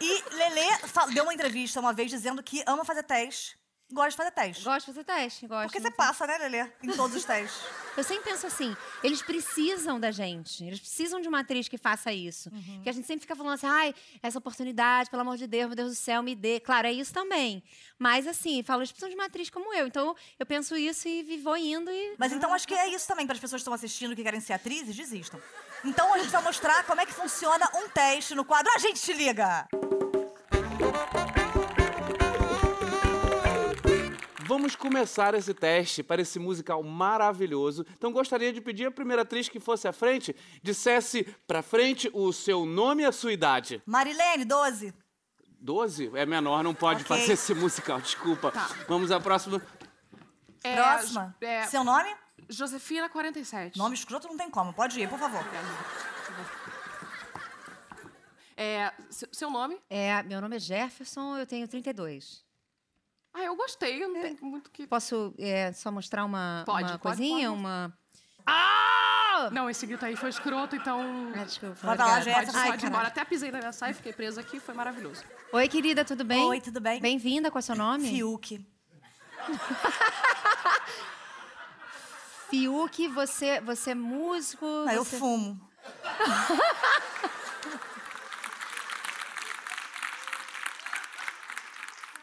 E 0.00 0.24
Lelê 0.34 0.66
deu 1.14 1.22
uma 1.24 1.32
entrevista 1.34 1.78
uma 1.78 1.92
vez 1.92 2.10
dizendo 2.10 2.42
que 2.42 2.64
ama 2.66 2.84
fazer 2.84 3.02
teste, 3.04 3.56
gosta 3.92 4.10
de 4.10 4.16
fazer 4.16 4.30
teste. 4.30 4.64
Gosto 4.64 4.86
de 4.86 4.86
fazer 4.86 5.04
teste, 5.04 5.46
gosto. 5.46 5.64
Porque 5.64 5.78
você 5.78 5.88
muito. 5.88 5.96
passa, 5.96 6.26
né, 6.26 6.38
Lelê? 6.38 6.70
Em 6.82 6.92
todos 6.96 7.16
os 7.16 7.24
testes. 7.24 7.62
Eu 7.94 8.02
sempre 8.02 8.30
penso 8.30 8.46
assim, 8.46 8.74
eles 9.04 9.20
precisam 9.20 10.00
da 10.00 10.10
gente, 10.10 10.64
eles 10.64 10.80
precisam 10.80 11.20
de 11.20 11.28
uma 11.28 11.40
atriz 11.40 11.68
que 11.68 11.76
faça 11.76 12.10
isso. 12.10 12.48
Uhum. 12.50 12.80
Que 12.82 12.88
a 12.88 12.92
gente 12.92 13.06
sempre 13.06 13.20
fica 13.20 13.36
falando 13.36 13.52
assim, 13.52 13.66
ai, 13.66 13.94
essa 14.22 14.38
oportunidade, 14.38 15.10
pelo 15.10 15.20
amor 15.20 15.36
de 15.36 15.46
Deus, 15.46 15.66
meu 15.66 15.76
Deus 15.76 15.90
do 15.90 15.94
céu, 15.94 16.22
me 16.22 16.34
dê. 16.34 16.58
Claro, 16.58 16.86
é 16.86 16.92
isso 16.92 17.12
também. 17.12 17.62
Mas 17.98 18.26
assim, 18.26 18.62
falo, 18.62 18.80
eles 18.80 18.90
precisam 18.90 19.10
de 19.10 19.14
uma 19.14 19.26
atriz 19.26 19.50
como 19.50 19.74
eu. 19.74 19.86
Então, 19.86 20.16
eu 20.38 20.46
penso 20.46 20.74
isso 20.74 21.06
e 21.06 21.36
vou 21.38 21.56
indo 21.56 21.90
e... 21.90 22.14
Mas 22.16 22.32
então 22.32 22.54
acho 22.54 22.66
que 22.66 22.74
é 22.74 22.88
isso 22.88 23.06
também 23.06 23.26
para 23.26 23.34
as 23.34 23.40
pessoas 23.40 23.60
que 23.60 23.64
estão 23.64 23.74
assistindo 23.74 24.16
que 24.16 24.22
querem 24.22 24.40
ser 24.40 24.54
atrizes, 24.54 24.96
desistam. 24.96 25.38
Então 25.84 26.14
a 26.14 26.18
gente 26.18 26.30
vai 26.30 26.42
mostrar 26.42 26.84
como 26.84 27.00
é 27.00 27.06
que 27.06 27.12
funciona 27.12 27.68
um 27.74 27.88
teste 27.88 28.34
no 28.34 28.44
quadro 28.44 28.72
A 28.74 28.78
gente 28.78 29.00
te 29.00 29.12
liga. 29.12 29.68
Vamos 34.62 34.76
começar 34.76 35.34
esse 35.34 35.52
teste 35.52 36.04
para 36.04 36.22
esse 36.22 36.38
musical 36.38 36.84
maravilhoso. 36.84 37.84
Então 37.98 38.12
gostaria 38.12 38.52
de 38.52 38.60
pedir 38.60 38.86
à 38.86 38.92
primeira 38.92 39.22
atriz 39.22 39.48
que 39.48 39.58
fosse 39.58 39.88
à 39.88 39.92
frente, 39.92 40.36
dissesse 40.62 41.24
pra 41.48 41.62
frente 41.62 42.08
o 42.14 42.32
seu 42.32 42.64
nome 42.64 43.02
e 43.02 43.06
a 43.06 43.10
sua 43.10 43.32
idade. 43.32 43.82
Marilene, 43.84 44.44
12. 44.44 44.94
12? 45.58 46.12
É 46.14 46.24
menor, 46.24 46.62
não 46.62 46.72
pode 46.72 47.02
Ok. 47.02 47.08
fazer 47.08 47.32
esse 47.32 47.52
musical, 47.54 48.00
desculpa. 48.00 48.52
Tá. 48.52 48.68
Vamos 48.86 49.10
à 49.10 49.18
próxima. 49.18 49.60
É, 50.62 50.76
Próxima. 50.76 51.36
É, 51.40 51.64
Seu 51.66 51.82
nome? 51.82 52.08
Josefina 52.48 53.08
47. 53.08 53.76
Nome 53.76 53.96
escroto 53.96 54.28
não 54.28 54.36
tem 54.36 54.48
como. 54.48 54.72
Pode 54.72 55.00
ir, 55.00 55.08
por 55.08 55.18
favor. 55.18 55.44
É, 58.56 58.92
se- 59.10 59.28
seu 59.32 59.50
nome? 59.50 59.76
É, 59.90 60.22
meu 60.22 60.40
nome 60.40 60.54
é 60.54 60.60
Jefferson, 60.60 61.36
eu 61.36 61.46
tenho 61.48 61.66
32. 61.66 62.44
Ah, 63.34 63.44
eu 63.44 63.56
gostei, 63.56 64.02
eu 64.02 64.08
não 64.08 64.20
tenho 64.20 64.36
muito 64.42 64.70
que. 64.70 64.86
Posso 64.86 65.34
é, 65.38 65.72
só 65.72 65.90
mostrar 65.90 66.24
uma, 66.24 66.62
Pode, 66.66 66.84
uma 66.84 66.98
pode, 66.98 67.16
coisinha? 67.16 67.48
pode. 67.48 67.60
Uma... 67.60 67.98
Ah! 68.46 69.48
Não, 69.50 69.68
esse 69.70 69.86
grito 69.86 70.04
aí 70.04 70.14
foi 70.14 70.28
escroto, 70.28 70.76
então. 70.76 71.32
Ah, 71.34 71.44
desculpa. 71.44 71.74
Vai 71.74 71.96
lá, 71.96 72.18
obrigada. 72.18 72.24
Jefferson. 72.24 72.52
Pode, 72.52 72.64
Ai, 72.64 72.70
pode 72.70 72.84
ir 72.84 72.88
embora. 72.88 73.08
Até 73.08 73.24
pisei 73.24 73.50
na 73.50 73.58
minha 73.58 73.72
saia, 73.72 73.94
fiquei 73.94 74.12
presa 74.12 74.40
aqui, 74.40 74.60
foi 74.60 74.74
maravilhoso. 74.74 75.24
Oi, 75.52 75.68
querida, 75.68 76.04
tudo 76.04 76.24
bem? 76.24 76.44
Oi, 76.44 76.60
tudo 76.60 76.80
bem? 76.80 77.00
Bem-vinda, 77.00 77.50
qual 77.50 77.58
é 77.58 77.62
o 77.62 77.64
seu 77.64 77.74
nome? 77.74 78.08
Fiuk. 78.08 78.64
Fiuk, 82.50 83.08
você, 83.08 83.60
você 83.62 83.92
é 83.92 83.94
músico? 83.94 84.66
Não, 84.66 84.92
eu 84.92 85.04
você... 85.04 85.18
fumo. 85.18 85.58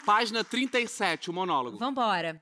Página 0.10 0.44
37, 0.44 1.30
o 1.30 1.34
monólogo. 1.34 1.78
Vambora. 1.78 2.42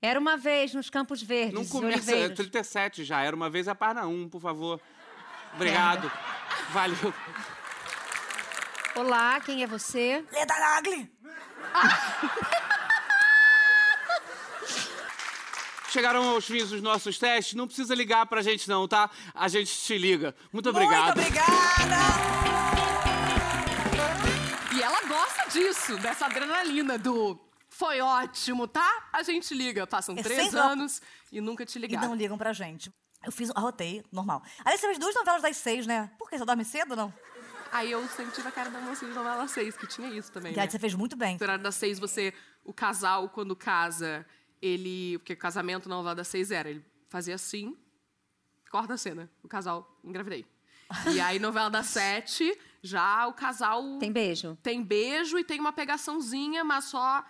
Era 0.00 0.18
uma 0.18 0.34
vez 0.38 0.72
nos 0.72 0.88
Campos 0.88 1.22
Verdes, 1.22 1.52
Não 1.52 1.66
começa, 1.66 2.10
é 2.10 2.14
Oliveiros. 2.14 2.36
37 2.38 3.04
já. 3.04 3.20
Era 3.20 3.36
uma 3.36 3.50
vez 3.50 3.68
a 3.68 3.74
página 3.74 4.06
1, 4.06 4.30
por 4.30 4.40
favor. 4.40 4.80
Obrigado. 5.54 6.10
Valeu. 6.70 7.12
Olá, 8.96 9.38
quem 9.40 9.62
é 9.62 9.66
você? 9.66 10.24
Leda 10.32 10.54
Nagli. 10.58 11.12
Chegaram 15.90 16.30
aos 16.30 16.46
fins 16.46 16.70
dos 16.70 16.80
nossos 16.80 17.18
testes. 17.18 17.52
Não 17.52 17.66
precisa 17.66 17.94
ligar 17.94 18.24
pra 18.24 18.40
gente, 18.40 18.66
não, 18.70 18.88
tá? 18.88 19.10
A 19.34 19.48
gente 19.48 19.70
te 19.70 19.98
liga. 19.98 20.34
Muito 20.50 20.70
obrigado. 20.70 21.14
Muito 21.14 21.28
obrigada. 21.28 22.51
Disso, 25.52 25.96
dessa 25.98 26.26
adrenalina 26.26 26.98
do. 26.98 27.38
Foi 27.68 28.00
ótimo, 28.00 28.66
tá? 28.68 29.08
A 29.12 29.22
gente 29.22 29.54
liga. 29.54 29.86
Passam 29.86 30.14
É 30.16 30.22
três 30.22 30.54
anos 30.54 31.00
e 31.30 31.40
nunca 31.40 31.64
te 31.64 31.78
E 31.78 31.80
ligaram. 31.80 32.08
não 32.08 32.14
ligam 32.14 32.36
pra 32.36 32.52
gente. 32.52 32.92
Eu 33.24 33.32
fiz, 33.32 33.50
arrotei, 33.54 34.04
normal. 34.12 34.42
Aliás, 34.64 34.80
você 34.80 34.86
fez 34.88 34.98
duas 34.98 35.14
novelas 35.14 35.42
das 35.42 35.56
seis, 35.56 35.86
né? 35.86 36.10
Por 36.18 36.28
quê? 36.28 36.36
Você 36.38 36.44
dorme 36.44 36.64
cedo, 36.64 36.94
não? 36.96 37.12
Aí 37.70 37.90
eu 37.90 38.06
sempre 38.08 38.34
tive 38.34 38.46
a 38.48 38.52
cara 38.52 38.68
da 38.68 38.78
mocinha 38.80 39.10
de 39.10 39.16
novela 39.16 39.48
6, 39.48 39.76
que 39.78 39.86
tinha 39.86 40.08
isso 40.10 40.30
também. 40.30 40.52
E 40.52 40.56
Né? 40.56 40.62
aí 40.62 40.70
você 40.70 40.78
fez 40.78 40.92
muito 40.92 41.16
bem. 41.16 41.38
No 41.38 41.44
horário 41.44 41.62
das 41.62 41.74
seis, 41.76 41.98
você. 41.98 42.34
O 42.64 42.72
casal, 42.72 43.28
quando 43.30 43.56
casa, 43.56 44.26
ele. 44.60 45.16
Porque 45.18 45.34
casamento 45.34 45.88
na 45.88 45.96
novela 45.96 46.14
das 46.16 46.28
seis 46.28 46.50
era. 46.50 46.68
Ele 46.68 46.84
fazia 47.08 47.34
assim, 47.34 47.74
corta 48.70 48.92
a 48.94 48.98
cena. 48.98 49.30
O 49.42 49.48
casal, 49.48 49.98
engravidei. 50.04 50.44
E 51.14 51.18
aí, 51.20 51.38
novela 51.38 51.70
das 51.70 51.86
sete, 51.86 52.58
já 52.82 53.26
o 53.26 53.32
casal. 53.34 53.98
Tem 53.98 54.12
beijo? 54.12 54.56
tem 54.62 54.82
beijo 54.82 55.38
e 55.38 55.44
tem 55.44 55.60
uma 55.60 55.72
pegaçãozinha, 55.72 56.64
mas 56.64 56.84
só. 56.86 57.24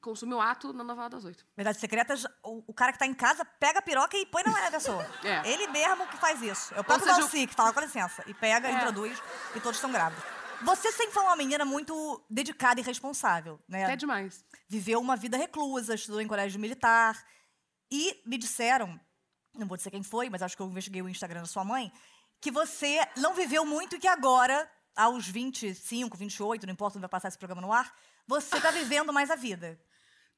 Consume 0.00 0.34
o 0.34 0.40
ato 0.40 0.72
na 0.72 0.84
novela 0.84 1.08
das 1.10 1.24
oito. 1.24 1.44
Verdades 1.56 1.80
secretas, 1.80 2.24
o, 2.44 2.62
o 2.68 2.72
cara 2.74 2.92
que 2.92 2.98
tá 2.98 3.06
em 3.06 3.14
casa 3.14 3.44
pega 3.44 3.80
a 3.80 3.82
piroca 3.82 4.16
e 4.16 4.24
põe 4.24 4.44
na 4.44 4.50
mulher 4.50 4.70
da 4.70 4.78
pessoa. 4.78 5.04
É. 5.24 5.48
Ele 5.50 5.66
mesmo 5.68 6.06
que 6.06 6.16
faz 6.16 6.40
isso. 6.42 6.72
É 6.74 6.80
o 6.80 6.84
próprio 6.84 7.08
seja, 7.08 7.20
Dalcy 7.20 7.46
que 7.48 7.54
fala, 7.54 7.72
com 7.72 7.80
licença. 7.80 8.22
E 8.28 8.32
pega, 8.34 8.68
É. 8.68 8.72
introduz, 8.72 9.20
e 9.56 9.60
todos 9.60 9.78
estão 9.78 9.90
grávidos. 9.90 10.22
Você 10.62 10.92
sempre 10.92 11.12
foi 11.12 11.22
uma 11.24 11.34
menina 11.34 11.64
muito 11.64 12.24
dedicada 12.30 12.80
e 12.80 12.84
responsável, 12.84 13.60
né? 13.68 13.84
Até 13.84 13.96
demais. 13.96 14.44
Viveu 14.68 15.00
uma 15.00 15.16
vida 15.16 15.36
reclusa, 15.36 15.94
estudou 15.96 16.20
em 16.20 16.28
colégio 16.28 16.60
militar. 16.60 17.20
E 17.90 18.22
me 18.24 18.38
disseram, 18.38 18.98
não 19.54 19.66
vou 19.66 19.76
dizer 19.76 19.90
quem 19.90 20.02
foi, 20.04 20.30
mas 20.30 20.40
acho 20.40 20.56
que 20.56 20.62
eu 20.62 20.66
investiguei 20.68 21.02
o 21.02 21.08
Instagram 21.08 21.40
da 21.40 21.46
sua 21.46 21.64
mãe, 21.64 21.92
que 22.40 22.50
você 22.50 23.00
não 23.16 23.34
viveu 23.34 23.64
muito 23.64 23.96
e 23.96 23.98
que 23.98 24.08
agora, 24.08 24.70
aos 24.94 25.26
25, 25.28 26.16
28, 26.16 26.66
não 26.66 26.72
importa 26.72 26.98
onde 26.98 27.02
vai 27.02 27.08
passar 27.10 27.28
esse 27.28 27.38
programa 27.38 27.62
no 27.62 27.72
ar, 27.72 27.94
você 28.26 28.60
tá 28.60 28.70
vivendo 28.70 29.12
mais 29.12 29.30
a 29.30 29.36
vida. 29.36 29.80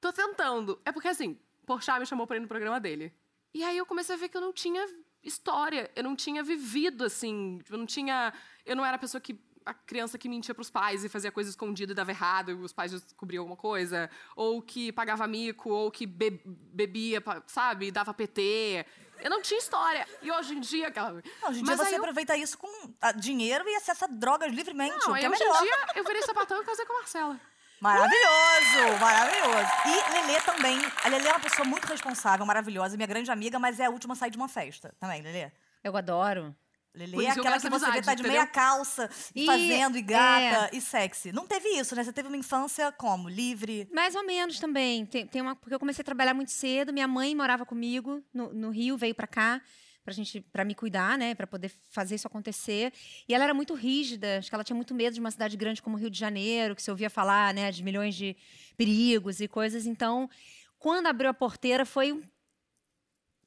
Tô 0.00 0.12
tentando. 0.12 0.80
É 0.84 0.92
porque 0.92 1.08
assim, 1.08 1.38
Porchat 1.66 1.98
me 1.98 2.06
chamou 2.06 2.26
pra 2.26 2.36
ir 2.36 2.40
no 2.40 2.48
programa 2.48 2.78
dele. 2.80 3.12
E 3.52 3.64
aí 3.64 3.76
eu 3.76 3.86
comecei 3.86 4.14
a 4.14 4.18
ver 4.18 4.28
que 4.28 4.36
eu 4.36 4.40
não 4.40 4.52
tinha 4.52 4.84
história, 5.22 5.90
eu 5.96 6.02
não 6.04 6.14
tinha 6.14 6.42
vivido 6.42 7.04
assim, 7.04 7.60
eu 7.68 7.76
não 7.76 7.86
tinha, 7.86 8.32
eu 8.64 8.76
não 8.76 8.84
era 8.84 8.96
a 8.96 8.98
pessoa 8.98 9.20
que 9.20 9.38
a 9.66 9.74
criança 9.74 10.16
que 10.16 10.28
mentia 10.30 10.54
pros 10.54 10.70
pais 10.70 11.04
e 11.04 11.10
fazia 11.10 11.30
coisa 11.30 11.50
escondida 11.50 11.92
e 11.92 11.94
dava 11.94 12.10
errado 12.10 12.50
e 12.50 12.54
os 12.54 12.72
pais 12.72 12.90
descobriam 12.90 13.42
alguma 13.42 13.56
coisa, 13.56 14.08
ou 14.34 14.62
que 14.62 14.90
pagava 14.92 15.26
mico, 15.26 15.68
ou 15.68 15.90
que 15.90 16.06
be- 16.06 16.40
bebia, 16.46 17.22
sabe, 17.46 17.90
dava 17.90 18.14
PT. 18.14 18.86
Eu 19.20 19.30
não 19.30 19.42
tinha 19.42 19.58
história. 19.58 20.06
E 20.22 20.30
hoje 20.30 20.54
em 20.54 20.60
dia, 20.60 20.88
aquela. 20.88 21.10
Não, 21.12 21.18
hoje 21.50 21.60
em 21.60 21.62
dia 21.62 21.64
Mas 21.64 21.76
você 21.80 21.88
aí 21.88 21.94
eu- 21.94 22.00
aproveita 22.00 22.36
isso 22.36 22.56
com 22.58 22.68
ah, 23.00 23.12
dinheiro 23.12 23.68
e 23.68 23.74
acessa 23.76 24.06
drogas 24.08 24.52
livremente, 24.52 24.90
Não, 25.06 25.12
o 25.12 25.18
que 25.18 25.24
é 25.24 25.28
hoje 25.30 25.38
melhor. 25.40 25.56
em 25.56 25.62
dia 25.64 25.76
eu 25.96 26.04
virei 26.04 26.22
sapatão 26.22 26.62
e 26.62 26.64
casei 26.64 26.84
com 26.86 26.92
a 26.94 26.96
Marcela. 26.98 27.40
Maravilhoso, 27.80 28.98
maravilhoso. 29.00 29.70
E 29.86 30.12
Lelê 30.12 30.40
também. 30.40 30.78
A 31.04 31.08
Lelê 31.08 31.28
é 31.28 31.32
uma 31.32 31.40
pessoa 31.40 31.66
muito 31.66 31.84
responsável, 31.86 32.44
maravilhosa, 32.44 32.96
minha 32.96 33.06
grande 33.06 33.30
amiga, 33.30 33.58
mas 33.58 33.78
é 33.78 33.84
a 33.86 33.90
última 33.90 34.14
a 34.14 34.16
sair 34.16 34.30
de 34.30 34.36
uma 34.36 34.48
festa 34.48 34.94
também, 34.98 35.22
Lelê. 35.22 35.50
Eu 35.84 35.96
adoro. 35.96 36.54
Por 36.92 37.22
é 37.22 37.28
aquela 37.28 37.60
que 37.60 37.68
você 37.68 37.90
vê 37.90 38.02
tá 38.02 38.14
de 38.14 38.22
entendeu? 38.22 38.32
meia 38.32 38.46
calça, 38.46 39.08
e 39.34 39.46
fazendo, 39.46 39.96
e 39.96 40.02
gata, 40.02 40.70
é. 40.72 40.76
e 40.76 40.80
sexy. 40.80 41.30
Não 41.30 41.46
teve 41.46 41.68
isso, 41.68 41.94
né? 41.94 42.02
Você 42.02 42.12
teve 42.12 42.28
uma 42.28 42.36
infância 42.36 42.90
como? 42.92 43.28
Livre. 43.28 43.88
Mais 43.92 44.14
ou 44.14 44.24
menos 44.24 44.58
também. 44.58 45.06
Tem, 45.06 45.26
tem 45.26 45.40
uma, 45.40 45.54
porque 45.54 45.74
eu 45.74 45.78
comecei 45.78 46.02
a 46.02 46.04
trabalhar 46.04 46.34
muito 46.34 46.50
cedo. 46.50 46.92
Minha 46.92 47.06
mãe 47.06 47.34
morava 47.34 47.64
comigo 47.64 48.22
no, 48.34 48.52
no 48.52 48.70
Rio, 48.70 48.96
veio 48.96 49.14
pra 49.14 49.26
cá 49.26 49.60
pra 50.08 50.14
gente 50.14 50.40
para 50.40 50.64
me 50.64 50.74
cuidar, 50.74 51.18
né, 51.18 51.34
Pra 51.34 51.46
poder 51.46 51.70
fazer 51.90 52.14
isso 52.14 52.26
acontecer. 52.26 52.94
E 53.28 53.34
ela 53.34 53.44
era 53.44 53.52
muito 53.52 53.74
rígida, 53.74 54.38
acho 54.38 54.48
que 54.48 54.54
ela 54.54 54.64
tinha 54.64 54.74
muito 54.74 54.94
medo 54.94 55.12
de 55.12 55.20
uma 55.20 55.30
cidade 55.30 55.54
grande 55.54 55.82
como 55.82 55.96
o 55.96 56.00
Rio 56.00 56.08
de 56.08 56.18
Janeiro, 56.18 56.74
que 56.74 56.82
você 56.82 56.90
ouvia 56.90 57.10
falar, 57.10 57.52
né, 57.52 57.70
de 57.70 57.82
milhões 57.84 58.14
de 58.14 58.34
perigos 58.74 59.38
e 59.40 59.46
coisas. 59.46 59.84
Então, 59.84 60.30
quando 60.78 61.08
abriu 61.08 61.28
a 61.28 61.34
porteira 61.34 61.84
foi 61.84 62.24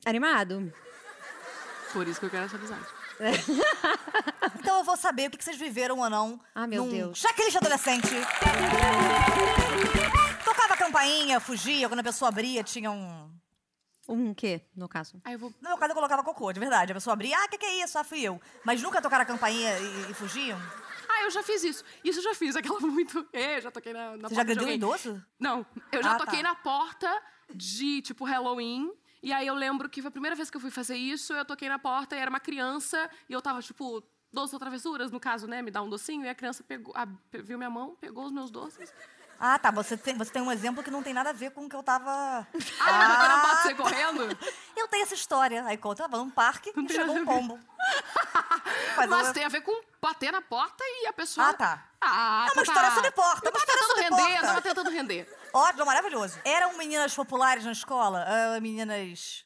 animado. 0.06 0.72
Por 1.92 2.08
isso 2.08 2.20
que 2.20 2.28
eu 2.28 2.30
quero 2.30 2.46
essa 2.46 2.58
amizade. 2.58 3.01
Então 4.60 4.78
eu 4.80 4.84
vou 4.84 4.96
saber 4.98 5.28
o 5.28 5.32
que 5.32 5.44
vocês 5.44 5.58
viveram 5.58 6.00
ou 6.00 6.10
não. 6.10 6.40
Ah, 6.54 6.68
meu 6.68 6.86
num 6.86 6.92
Deus. 6.92 7.18
Checklist 7.20 7.56
adolescente. 7.58 8.08
Tocava 10.44 10.74
a 10.74 10.78
campainha, 10.78 11.40
fugia, 11.40 11.88
quando 11.88 12.00
a 12.00 12.04
pessoa 12.04 12.30
abria, 12.30 12.64
tinha 12.64 12.92
um. 12.92 13.30
Um 14.10 14.34
quê, 14.34 14.62
no 14.76 14.90
caso? 14.90 15.22
Aí 15.24 15.34
eu 15.34 15.40
vou. 15.40 15.54
No 15.62 15.70
meu 15.70 15.78
caso, 15.78 15.92
eu 15.92 15.96
colocava 15.96 16.24
cocô, 16.24 16.52
de 16.52 16.60
verdade. 16.60 16.92
A 16.92 16.96
pessoa 16.96 17.14
abria, 17.14 17.38
ah, 17.38 17.46
o 17.46 17.50
que, 17.50 17.58
que 17.58 17.66
é 17.66 17.84
isso? 17.84 17.98
Ah, 17.98 18.04
fui 18.04 18.22
eu. 18.22 18.42
Mas 18.64 18.82
nunca 18.82 19.02
tocaram 19.02 19.24
a 19.24 19.26
campainha 19.26 19.78
e, 19.80 20.12
e 20.12 20.14
fugiam? 20.14 20.60
Ah, 21.08 21.24
eu 21.24 21.32
já 21.32 21.44
fiz 21.44 21.64
isso. 21.64 21.84
Isso 22.04 22.20
eu 22.20 22.24
já 22.24 22.36
fiz, 22.36 22.56
aquela 22.56 22.80
muito. 22.82 23.26
É, 23.32 23.62
já 23.62 23.72
toquei 23.72 23.94
na, 23.94 24.18
na 24.18 24.28
Você 24.28 24.36
já 24.36 24.44
porta 24.44 24.46
de 24.46 24.52
agrediu 24.52 24.68
um 24.68 24.72
idoso? 24.72 25.26
Não, 25.40 25.66
eu 25.92 26.04
já 26.04 26.12
Ah, 26.16 26.18
tá. 26.18 26.26
toquei 26.26 26.44
na 26.44 26.56
porta 26.56 27.22
de, 27.54 28.02
tipo, 28.02 28.26
Halloween. 28.26 28.92
E 29.24 29.32
aí 29.32 29.46
eu 29.48 29.54
lembro 29.56 29.88
que 29.90 30.02
foi 30.02 30.10
a 30.10 30.12
primeira 30.12 30.36
vez 30.36 30.50
que 30.50 30.58
eu 30.58 30.62
fui 30.62 30.72
fazer 30.72 30.96
isso, 30.96 31.34
eu 31.34 31.46
toquei 31.46 31.70
na 31.70 31.78
porta 31.78 32.16
e 32.16 32.20
era 32.20 32.30
uma 32.30 32.40
criança, 32.40 33.10
e 33.30 33.34
eu 33.34 33.42
tava, 33.42 33.62
tipo, 33.62 34.04
doces 34.34 34.54
ou 34.54 34.60
travessuras, 34.60 35.12
no 35.12 35.20
caso, 35.20 35.46
né? 35.48 35.62
Me 35.62 35.70
dá 35.70 35.82
um 35.82 35.90
docinho, 35.90 36.26
e 36.26 36.30
a 36.30 36.34
criança 36.36 36.64
pegou, 36.64 36.94
a- 36.98 37.08
viu 37.32 37.58
minha 37.58 37.70
mão, 37.70 37.96
pegou 38.02 38.26
os 38.26 38.32
meus 38.32 38.50
doces. 38.50 38.92
Ah, 39.44 39.58
tá. 39.58 39.72
Você 39.72 39.98
tem, 39.98 40.16
você 40.16 40.32
tem 40.32 40.42
um 40.42 40.52
exemplo 40.52 40.84
que 40.84 40.92
não 40.92 41.02
tem 41.02 41.14
nada 41.14 41.32
a 41.32 41.34
ver 41.34 41.50
com 41.52 41.66
o 41.66 41.70
que 41.70 41.76
eu 41.76 41.82
tava. 41.82 42.12
Ah, 42.12 42.48
ah 42.80 43.28
não 43.28 43.42
pode 43.42 43.62
ser 43.64 43.76
correndo? 43.76 44.38
Eu 44.78 44.88
tenho 44.88 45.04
essa 45.04 45.14
história. 45.16 45.64
Aí 45.66 45.78
conta, 45.78 46.02
eu 46.04 46.10
tava 46.10 46.24
num 46.24 46.30
parque 46.30 46.72
Não 46.76 46.86
e 46.86 46.90
chegou 46.90 47.16
um 47.16 47.26
pombo. 47.26 47.60
Mas 48.98 49.10
Mas 49.10 49.28
eu- 49.28 49.34
tem 49.34 49.44
a 49.46 49.50
ver 49.50 49.62
com 49.62 49.72
bater 50.02 50.32
na 50.32 50.42
porta 50.42 50.84
e 50.84 51.08
a 51.08 51.14
pessoa. 51.14 51.50
Ah, 51.50 51.54
tá. 51.54 51.86
Ah, 52.02 52.48
É 52.50 52.54
uma 52.54 52.56
tá, 52.56 52.62
história 52.64 52.90
tá. 52.90 52.96
sobre 52.96 53.12
porta, 53.12 53.48
Eu 53.48 53.52
tava 53.52 53.66
história 53.66 54.04
tentando 54.04 54.18
render, 54.18 54.38
eu 54.38 54.42
tava 54.42 54.62
tentando 54.62 54.90
render. 54.90 55.38
Ótimo, 55.54 55.86
maravilhoso. 55.86 56.40
Eram 56.44 56.76
meninas 56.78 57.14
populares 57.14 57.64
na 57.64 57.72
escola? 57.72 58.26
Ah, 58.28 58.60
meninas. 58.60 59.46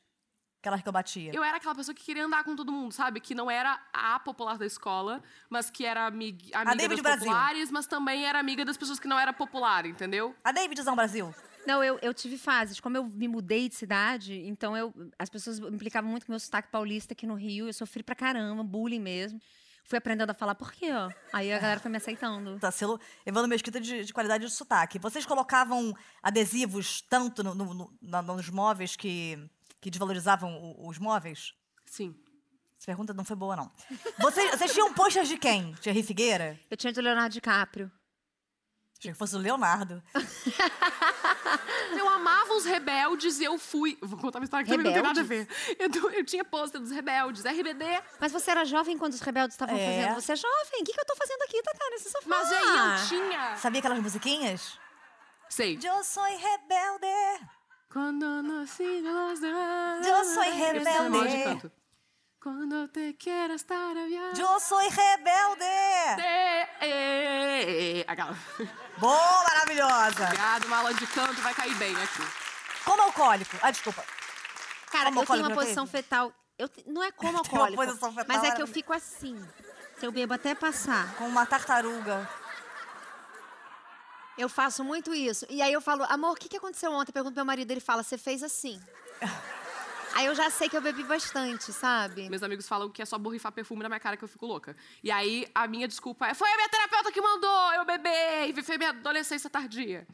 Aquelas 0.61 0.81
que 0.81 0.87
eu 0.89 0.93
batia. 0.93 1.31
Eu 1.31 1.43
era 1.43 1.57
aquela 1.57 1.75
pessoa 1.75 1.93
que 1.93 2.03
queria 2.03 2.25
andar 2.25 2.43
com 2.43 2.55
todo 2.55 2.71
mundo, 2.71 2.91
sabe? 2.91 3.19
Que 3.19 3.35
não 3.35 3.51
era 3.51 3.79
a 3.93 4.19
popular 4.19 4.57
da 4.57 4.65
escola, 4.65 5.21
mas 5.47 5.69
que 5.69 5.85
era 5.85 6.07
amig 6.07 6.51
amiga 6.55 6.75
David 6.75 7.01
das 7.03 7.15
Brasil. 7.17 7.25
populares, 7.27 7.69
mas 7.71 7.85
também 7.85 8.25
era 8.25 8.39
amiga 8.39 8.65
das 8.65 8.75
pessoas 8.75 8.99
que 8.99 9.07
não 9.07 9.19
era 9.19 9.31
popular, 9.31 9.85
entendeu? 9.85 10.35
A 10.43 10.51
Davidzão 10.51 10.95
Brasil. 10.95 11.35
Não, 11.67 11.83
eu, 11.83 11.99
eu 12.01 12.13
tive 12.15 12.37
fases. 12.37 12.79
Como 12.79 12.97
eu 12.97 13.03
me 13.03 13.27
mudei 13.27 13.69
de 13.69 13.75
cidade, 13.75 14.41
então 14.47 14.75
eu, 14.75 14.91
as 15.19 15.29
pessoas 15.29 15.59
implicavam 15.59 16.09
muito 16.09 16.25
com 16.25 16.31
o 16.31 16.33
meu 16.33 16.39
sotaque 16.39 16.69
paulista 16.69 17.13
aqui 17.13 17.27
no 17.27 17.35
Rio. 17.35 17.67
Eu 17.67 17.73
sofri 17.73 18.01
pra 18.01 18.15
caramba, 18.15 18.63
bullying 18.63 18.99
mesmo. 18.99 19.39
Fui 19.87 19.97
aprendendo 19.99 20.31
a 20.31 20.33
falar 20.33 20.55
por 20.55 20.71
quê, 20.73 20.91
ó. 20.91 21.11
Aí 21.31 21.53
a 21.53 21.59
galera 21.59 21.79
foi 21.79 21.91
me 21.91 21.97
aceitando. 21.97 22.57
Tá, 22.59 22.71
selo 22.71 22.99
Evandro 23.25 23.47
Mesquita 23.49 23.79
de, 23.79 24.03
de 24.03 24.13
qualidade 24.13 24.45
de 24.45 24.51
sotaque. 24.51 24.97
Vocês 24.97 25.25
colocavam 25.25 25.93
adesivos 26.23 27.01
tanto 27.01 27.43
no- 27.43 27.53
no- 27.53 27.73
no- 27.73 27.97
na- 28.01 28.21
nos 28.21 28.49
móveis 28.49 28.95
que, 28.95 29.37
que 29.79 29.91
desvalorizavam 29.91 30.55
o- 30.57 30.89
os 30.89 30.97
móveis? 30.97 31.53
Sim. 31.85 32.15
Essa 32.79 32.87
pergunta 32.87 33.13
não 33.13 33.23
foi 33.23 33.35
boa, 33.35 33.55
não. 33.55 33.71
Vocês, 34.19 34.51
vocês 34.51 34.73
tinham 34.73 34.91
posters 34.93 35.27
de 35.27 35.37
quem? 35.37 35.73
Thierry 35.75 36.01
Figueira? 36.03 36.59
Eu 36.69 36.75
tinha 36.75 36.91
de 36.91 36.99
Leonardo 37.01 37.33
DiCaprio. 37.33 37.91
Achei 39.05 39.13
que 39.13 39.17
fosse 39.19 39.35
o 39.35 39.39
Leonardo. 39.39 40.01
Eu 41.95 42.09
amava 42.09 42.53
os 42.53 42.65
rebeldes 42.65 43.39
e 43.39 43.43
eu 43.43 43.57
fui. 43.57 43.97
Vou 44.01 44.17
contar 44.19 44.39
uma 44.39 44.43
história 44.45 44.65
que 44.65 44.71
também 44.71 44.85
não 44.85 44.93
tem 44.93 45.01
nada 45.01 45.21
a 45.21 45.23
ver. 45.23 45.47
Eu, 45.79 46.11
eu 46.11 46.25
tinha 46.25 46.43
pôster 46.43 46.81
dos 46.81 46.91
rebeldes, 46.91 47.43
RBD. 47.43 47.85
Mas 48.19 48.31
você 48.31 48.51
era 48.51 48.65
jovem 48.65 48.97
quando 48.97 49.13
os 49.13 49.21
rebeldes 49.21 49.53
estavam 49.55 49.75
É. 49.75 49.79
fazendo. 49.85 50.15
Você 50.21 50.31
é 50.33 50.35
jovem. 50.35 50.81
O 50.81 50.83
que, 50.83 50.91
que 50.93 50.99
eu 50.99 51.05
tô 51.05 51.15
fazendo 51.15 51.41
aqui, 51.43 51.61
Tatá, 51.61 51.85
nesse 51.91 52.09
sofá? 52.09 52.27
Mas 52.27 52.51
aí 52.51 52.57
eu 52.63 53.07
tinha. 53.07 53.55
Sabia 53.57 53.79
aquelas 53.79 53.99
musiquinhas? 53.99 54.77
Sei. 55.49 55.79
Eu 55.81 56.03
sou 56.03 56.23
rebelde. 56.23 57.45
Quando 57.91 58.41
dos. 58.43 58.77
Eu 60.07 60.25
sou 60.25 60.43
é 60.43 60.49
rebelde. 60.51 61.43
canto. 61.43 61.71
Quando 62.45 62.87
te 62.89 63.13
quero 63.13 63.53
estar 63.55 63.97
a 63.97 64.05
viajar. 64.05 64.39
Eu 64.39 64.59
sou 64.59 64.77
rebelde. 64.77 65.65
Aquela. 68.07 68.37
Boa, 68.99 69.43
maravilhosa. 69.45 70.25
Obrigado, 70.25 70.65
uma 70.65 70.77
aula 70.77 70.93
de 70.93 71.07
canto 71.07 71.41
vai 71.41 71.55
cair 71.55 71.73
bem 71.73 71.95
aqui. 71.95 72.21
Como 72.85 73.01
alcoólico. 73.01 73.57
Ah, 73.63 73.71
desculpa. 73.71 74.05
Cara, 74.91 75.05
Como 75.05 75.21
eu 75.21 75.25
tenho 75.25 75.39
uma 75.39 75.55
posição 75.55 75.87
teve? 75.87 76.03
fetal. 76.03 76.31
Eu 76.55 76.69
te- 76.69 76.83
Não 76.87 77.01
é 77.03 77.09
como 77.17 77.35
alcoólico. 77.35 77.83
posição 77.83 78.13
fetal 78.13 78.37
mas 78.37 78.43
é 78.47 78.55
que 78.55 78.61
eu 78.61 78.67
fico 78.67 78.93
assim. 78.93 79.43
Se 79.99 80.05
eu 80.05 80.11
bebo 80.11 80.35
até 80.35 80.53
passar. 80.53 81.15
Com 81.15 81.27
uma 81.27 81.47
tartaruga. 81.47 82.29
Eu 84.37 84.47
faço 84.49 84.83
muito 84.83 85.15
isso. 85.15 85.47
E 85.49 85.63
aí 85.63 85.73
eu 85.73 85.81
falo, 85.81 86.03
amor, 86.09 86.33
o 86.33 86.35
que, 86.35 86.47
que 86.47 86.57
aconteceu 86.57 86.91
ontem? 86.91 87.11
Pergunto 87.11 87.33
pro 87.33 87.39
meu 87.39 87.45
marido, 87.45 87.71
ele 87.71 87.79
fala, 87.81 88.03
você 88.03 88.19
fez 88.19 88.43
assim. 88.43 88.79
aí 90.15 90.25
eu 90.25 90.33
já 90.33 90.49
sei 90.49 90.69
que 90.69 90.75
eu 90.75 90.81
bebi 90.81 91.03
bastante, 91.03 91.71
sabe? 91.73 92.29
Meus 92.29 92.41
amigos 92.41 92.67
falam 92.67 92.89
que 92.89 93.01
é 93.01 93.05
só 93.05 93.17
borrifar 93.17 93.51
perfume 93.51 93.83
na 93.83 93.89
minha 93.89 93.99
cara 93.99 94.17
que 94.17 94.23
eu 94.23 94.27
fico 94.27 94.45
louca. 94.45 94.75
E 95.03 95.11
aí 95.11 95.47
a 95.53 95.67
minha 95.67 95.87
desculpa 95.87 96.27
é: 96.27 96.33
foi 96.33 96.49
a 96.49 96.55
minha 96.55 96.69
terapeuta 96.69 97.11
que 97.11 97.21
mandou 97.21 97.73
eu 97.73 97.85
beber 97.85 98.49
e 98.49 98.53
viver 98.53 98.77
minha 98.77 98.89
adolescência 98.89 99.49
tardia. 99.49 100.07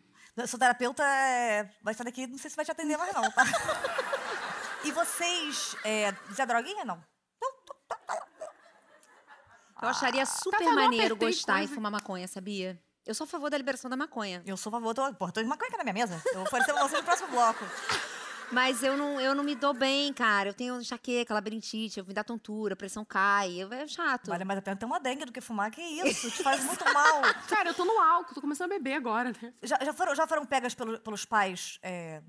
Seu 0.48 0.58
terapeuta 0.58 1.04
é... 1.04 1.70
vai 1.84 1.94
sair 1.94 2.06
daqui, 2.06 2.26
não 2.26 2.38
sei 2.38 2.50
se 2.50 2.56
vai 2.56 2.66
te 2.66 2.72
atender 2.72 2.98
mais, 2.98 3.14
não, 3.14 3.30
tá? 3.32 3.44
e 4.84 4.92
vocês. 4.92 5.76
É... 5.84 6.14
Zé 6.34 6.46
Droguinha, 6.46 6.84
não? 6.86 7.04
Eu 9.82 9.90
acharia 9.90 10.26
super 10.26 10.60
falando, 10.60 10.78
eu 10.78 10.84
maneiro 10.84 11.16
gostar 11.16 11.58
coisa. 11.58 11.72
e 11.72 11.76
fumar 11.76 11.92
maconha, 11.92 12.28
sabia? 12.28 12.80
Eu 13.06 13.16
sou 13.16 13.26
a 13.26 13.28
favor 13.28 13.50
da 13.50 13.58
liberação 13.58 13.90
da 13.90 13.98
maconha. 13.98 14.44
Eu 14.46 14.56
sou 14.56 14.70
a 14.70 14.74
favor. 14.74 14.94
Tô... 14.94 15.14
Pô, 15.16 15.32
tô 15.32 15.42
de 15.42 15.48
maconha 15.48 15.70
aqui 15.70 15.78
na 15.78 15.84
minha 15.84 15.94
mesa. 15.94 16.22
Eu 16.28 16.36
vou 16.36 16.44
oferecer 16.44 16.72
pra 16.72 16.88
você 16.88 16.98
no 16.98 17.04
próximo 17.04 17.30
bloco. 17.30 17.66
Mas 18.52 18.84
eu 18.84 18.98
não, 18.98 19.20
eu 19.20 19.34
não 19.34 19.44
me 19.46 19.56
dou 19.56 19.74
bem, 19.74 20.12
cara. 20.14 20.50
Eu 20.50 20.54
tenho 20.54 20.80
enxaqueca, 20.80 21.34
labirintite, 21.34 22.00
eu 22.00 22.06
me 22.06 22.14
dá 22.14 22.24
tontura, 22.24 22.74
a 22.74 22.78
pressão 22.78 23.06
cai. 23.06 23.54
eu- 23.62 23.72
É 23.72 23.88
chato. 23.88 24.28
Vale 24.28 24.44
mais 24.44 24.60
a 24.60 24.62
pena 24.62 24.76
ter 24.76 24.86
uma 24.86 25.00
dengue 25.00 25.26
do 25.26 25.32
que 25.32 25.40
fumar. 25.40 25.72
Que 25.72 25.82
isso? 25.82 26.30
Te 26.30 26.44
faz 26.44 26.64
muito 26.66 26.84
mal. 26.94 27.22
Cara, 27.48 27.70
eu 27.70 27.74
tô 27.74 27.86
no 27.86 27.98
álcool, 28.00 28.34
tô 28.36 28.42
começando 28.42 28.72
a 28.72 28.76
beber 28.76 28.96
agora, 28.96 29.32
né? 29.42 29.54
Já, 29.64 29.78
já, 29.84 29.94
foram, 29.94 30.14
já 30.16 30.28
foram 30.28 30.46
pegas 30.46 30.76
pelo- 30.76 31.00
pelos 31.00 31.24
pais? 31.26 31.80
É... 31.82 32.22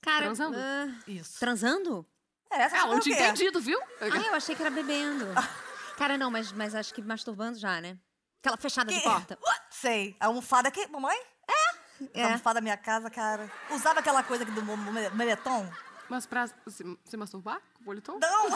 Cara, 0.00 0.24
Transando? 0.26 0.56
ah, 0.58 0.86
Isso. 1.06 1.38
transando? 1.40 2.06
É, 2.50 2.62
essa 2.62 2.86
o 2.88 3.00
tinha 3.00 3.14
entendido, 3.18 3.60
viu? 3.60 3.80
Ah, 4.00 4.06
eu 4.28 4.34
achei 4.34 4.54
que 4.54 4.62
era 4.62 4.70
bebendo. 4.70 5.24
Cara, 5.96 6.18
não, 6.18 6.30
mas, 6.30 6.50
mas 6.52 6.74
acho 6.74 6.92
que 6.92 7.00
masturbando 7.02 7.58
já, 7.58 7.80
né? 7.80 7.98
Aquela 8.42 8.56
fechada 8.56 8.92
de 8.92 8.98
Que- 8.98 9.04
porta. 9.04 9.38
Sei. 9.70 10.16
A 10.20 10.26
almofada 10.26 10.68
aqui, 10.68 10.86
mamãe? 10.88 11.18
É. 12.12 12.54
Da 12.54 12.60
minha 12.60 12.76
casa, 12.76 13.10
cara. 13.10 13.50
Usava 13.70 14.00
aquela 14.00 14.22
coisa 14.22 14.44
aqui 14.44 14.52
do 14.52 14.62
mo- 14.62 14.76
mo- 14.76 14.92
meletom? 15.12 15.68
Mas 16.08 16.26
pra 16.26 16.46
se, 16.46 16.98
se 17.04 17.16
masturbar 17.16 17.60
com 17.78 17.84
politon? 17.84 18.18
Não! 18.20 18.48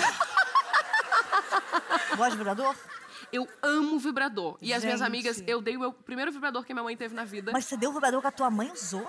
Gosta 2.17 2.31
de 2.33 2.37
vibrador? 2.37 2.75
Eu 3.33 3.49
amo 3.62 3.99
vibrador. 3.99 4.57
E 4.61 4.73
as 4.73 4.83
minhas 4.85 5.02
amigas, 5.02 5.43
eu 5.47 5.61
dei 5.61 5.76
o 5.76 5.81
meu 5.81 5.93
primeiro 5.93 6.31
vibrador 6.33 6.64
que 6.64 6.73
minha 6.73 6.83
mãe 6.85 6.97
teve 6.97 7.14
na 7.14 7.25
vida. 7.25 7.52
Mas 7.52 7.64
você 7.67 7.76
deu 7.76 7.90
o 7.90 7.93
vibrador 7.93 8.21
que 8.21 8.26
a 8.26 8.31
tua 8.33 8.50
mãe 8.50 8.71
usou? 8.73 9.09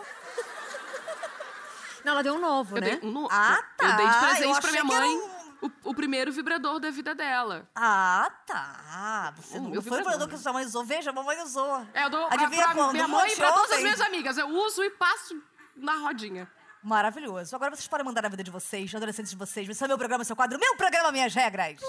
Não, 2.03 2.13
ela 2.13 2.24
deu 2.24 2.34
um 2.36 2.39
novo, 2.39 2.77
eu 2.77 2.81
né? 2.81 2.98
dei 2.98 3.10
um 3.10 3.12
no... 3.12 3.27
Ah, 3.29 3.62
tá. 3.77 3.89
Eu 3.89 3.96
dei 3.98 4.08
de 4.08 4.19
presente 4.19 4.55
Eu 4.55 4.62
pra 4.62 4.72
minha 4.72 4.86
que 4.86 4.93
era 4.93 5.05
mãe. 5.05 5.38
O, 5.62 5.89
o 5.89 5.94
primeiro 5.94 6.32
vibrador 6.32 6.80
da 6.80 6.89
vida 6.89 7.13
dela. 7.16 7.70
Ah, 7.75 8.32
tá. 8.46 9.34
Você 9.38 9.58
O 9.58 9.62
não 9.63 9.70
meu 9.72 9.82
foi 9.82 9.92
o 9.92 9.98
vibrador. 10.04 10.28
que 10.28 10.38
sua 10.38 10.54
mãe 10.54 10.66
usou. 10.66 10.84
Veja, 10.86 11.10
a 11.10 11.13
mamãe 11.13 11.42
usou. 11.42 11.86
É, 11.94 12.06
eu 12.06 12.10
dou 12.10 12.28
Adivinha 12.28 12.63
pra 12.66 12.74
quando? 12.74 12.92
minha 12.94 13.08
mãe 13.08 13.32
e 13.32 13.36
pra 13.36 13.51
todas 13.51 13.72
as 13.74 13.82
minhas 13.82 14.01
amigas. 14.01 14.38
Eu 14.38 14.48
uso 14.50 14.84
e 14.84 14.89
passo 14.92 15.42
na 15.75 15.96
rodinha. 15.96 16.50
Maravilhoso. 16.82 17.54
Agora 17.56 17.75
vocês 17.75 17.88
podem 17.88 18.06
mandar 18.06 18.25
a 18.25 18.30
vida 18.30 18.44
de 18.44 18.51
vocês, 18.51 18.94
adolescentes 18.96 19.32
de 19.32 19.38
vocês. 19.38 19.68
Esse 19.68 19.84
é 19.84 19.88
meu 19.88 19.98
programa, 19.98 20.24
seu 20.24 20.36
quadro. 20.36 20.58
Meu 20.60 20.75
programa, 20.78 21.12
minhas 21.12 21.34
regras. 21.34 21.82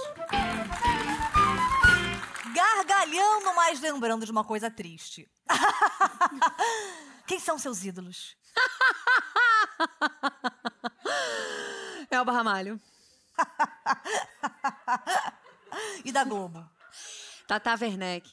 Gargalhando, 2.52 3.54
mas 3.54 3.80
lembrando 3.80 4.26
de 4.26 4.32
uma 4.32 4.42
coisa 4.44 4.70
triste. 4.70 5.30
Quem 7.26 7.38
são 7.38 7.56
seus 7.58 7.84
ídolos? 7.84 8.36
Elba 12.10 12.32
Ramalho. 12.32 12.80
E 16.04 16.12
da 16.12 16.24
Globo? 16.24 16.68
Tata 17.46 17.76
Werneck. 17.80 18.28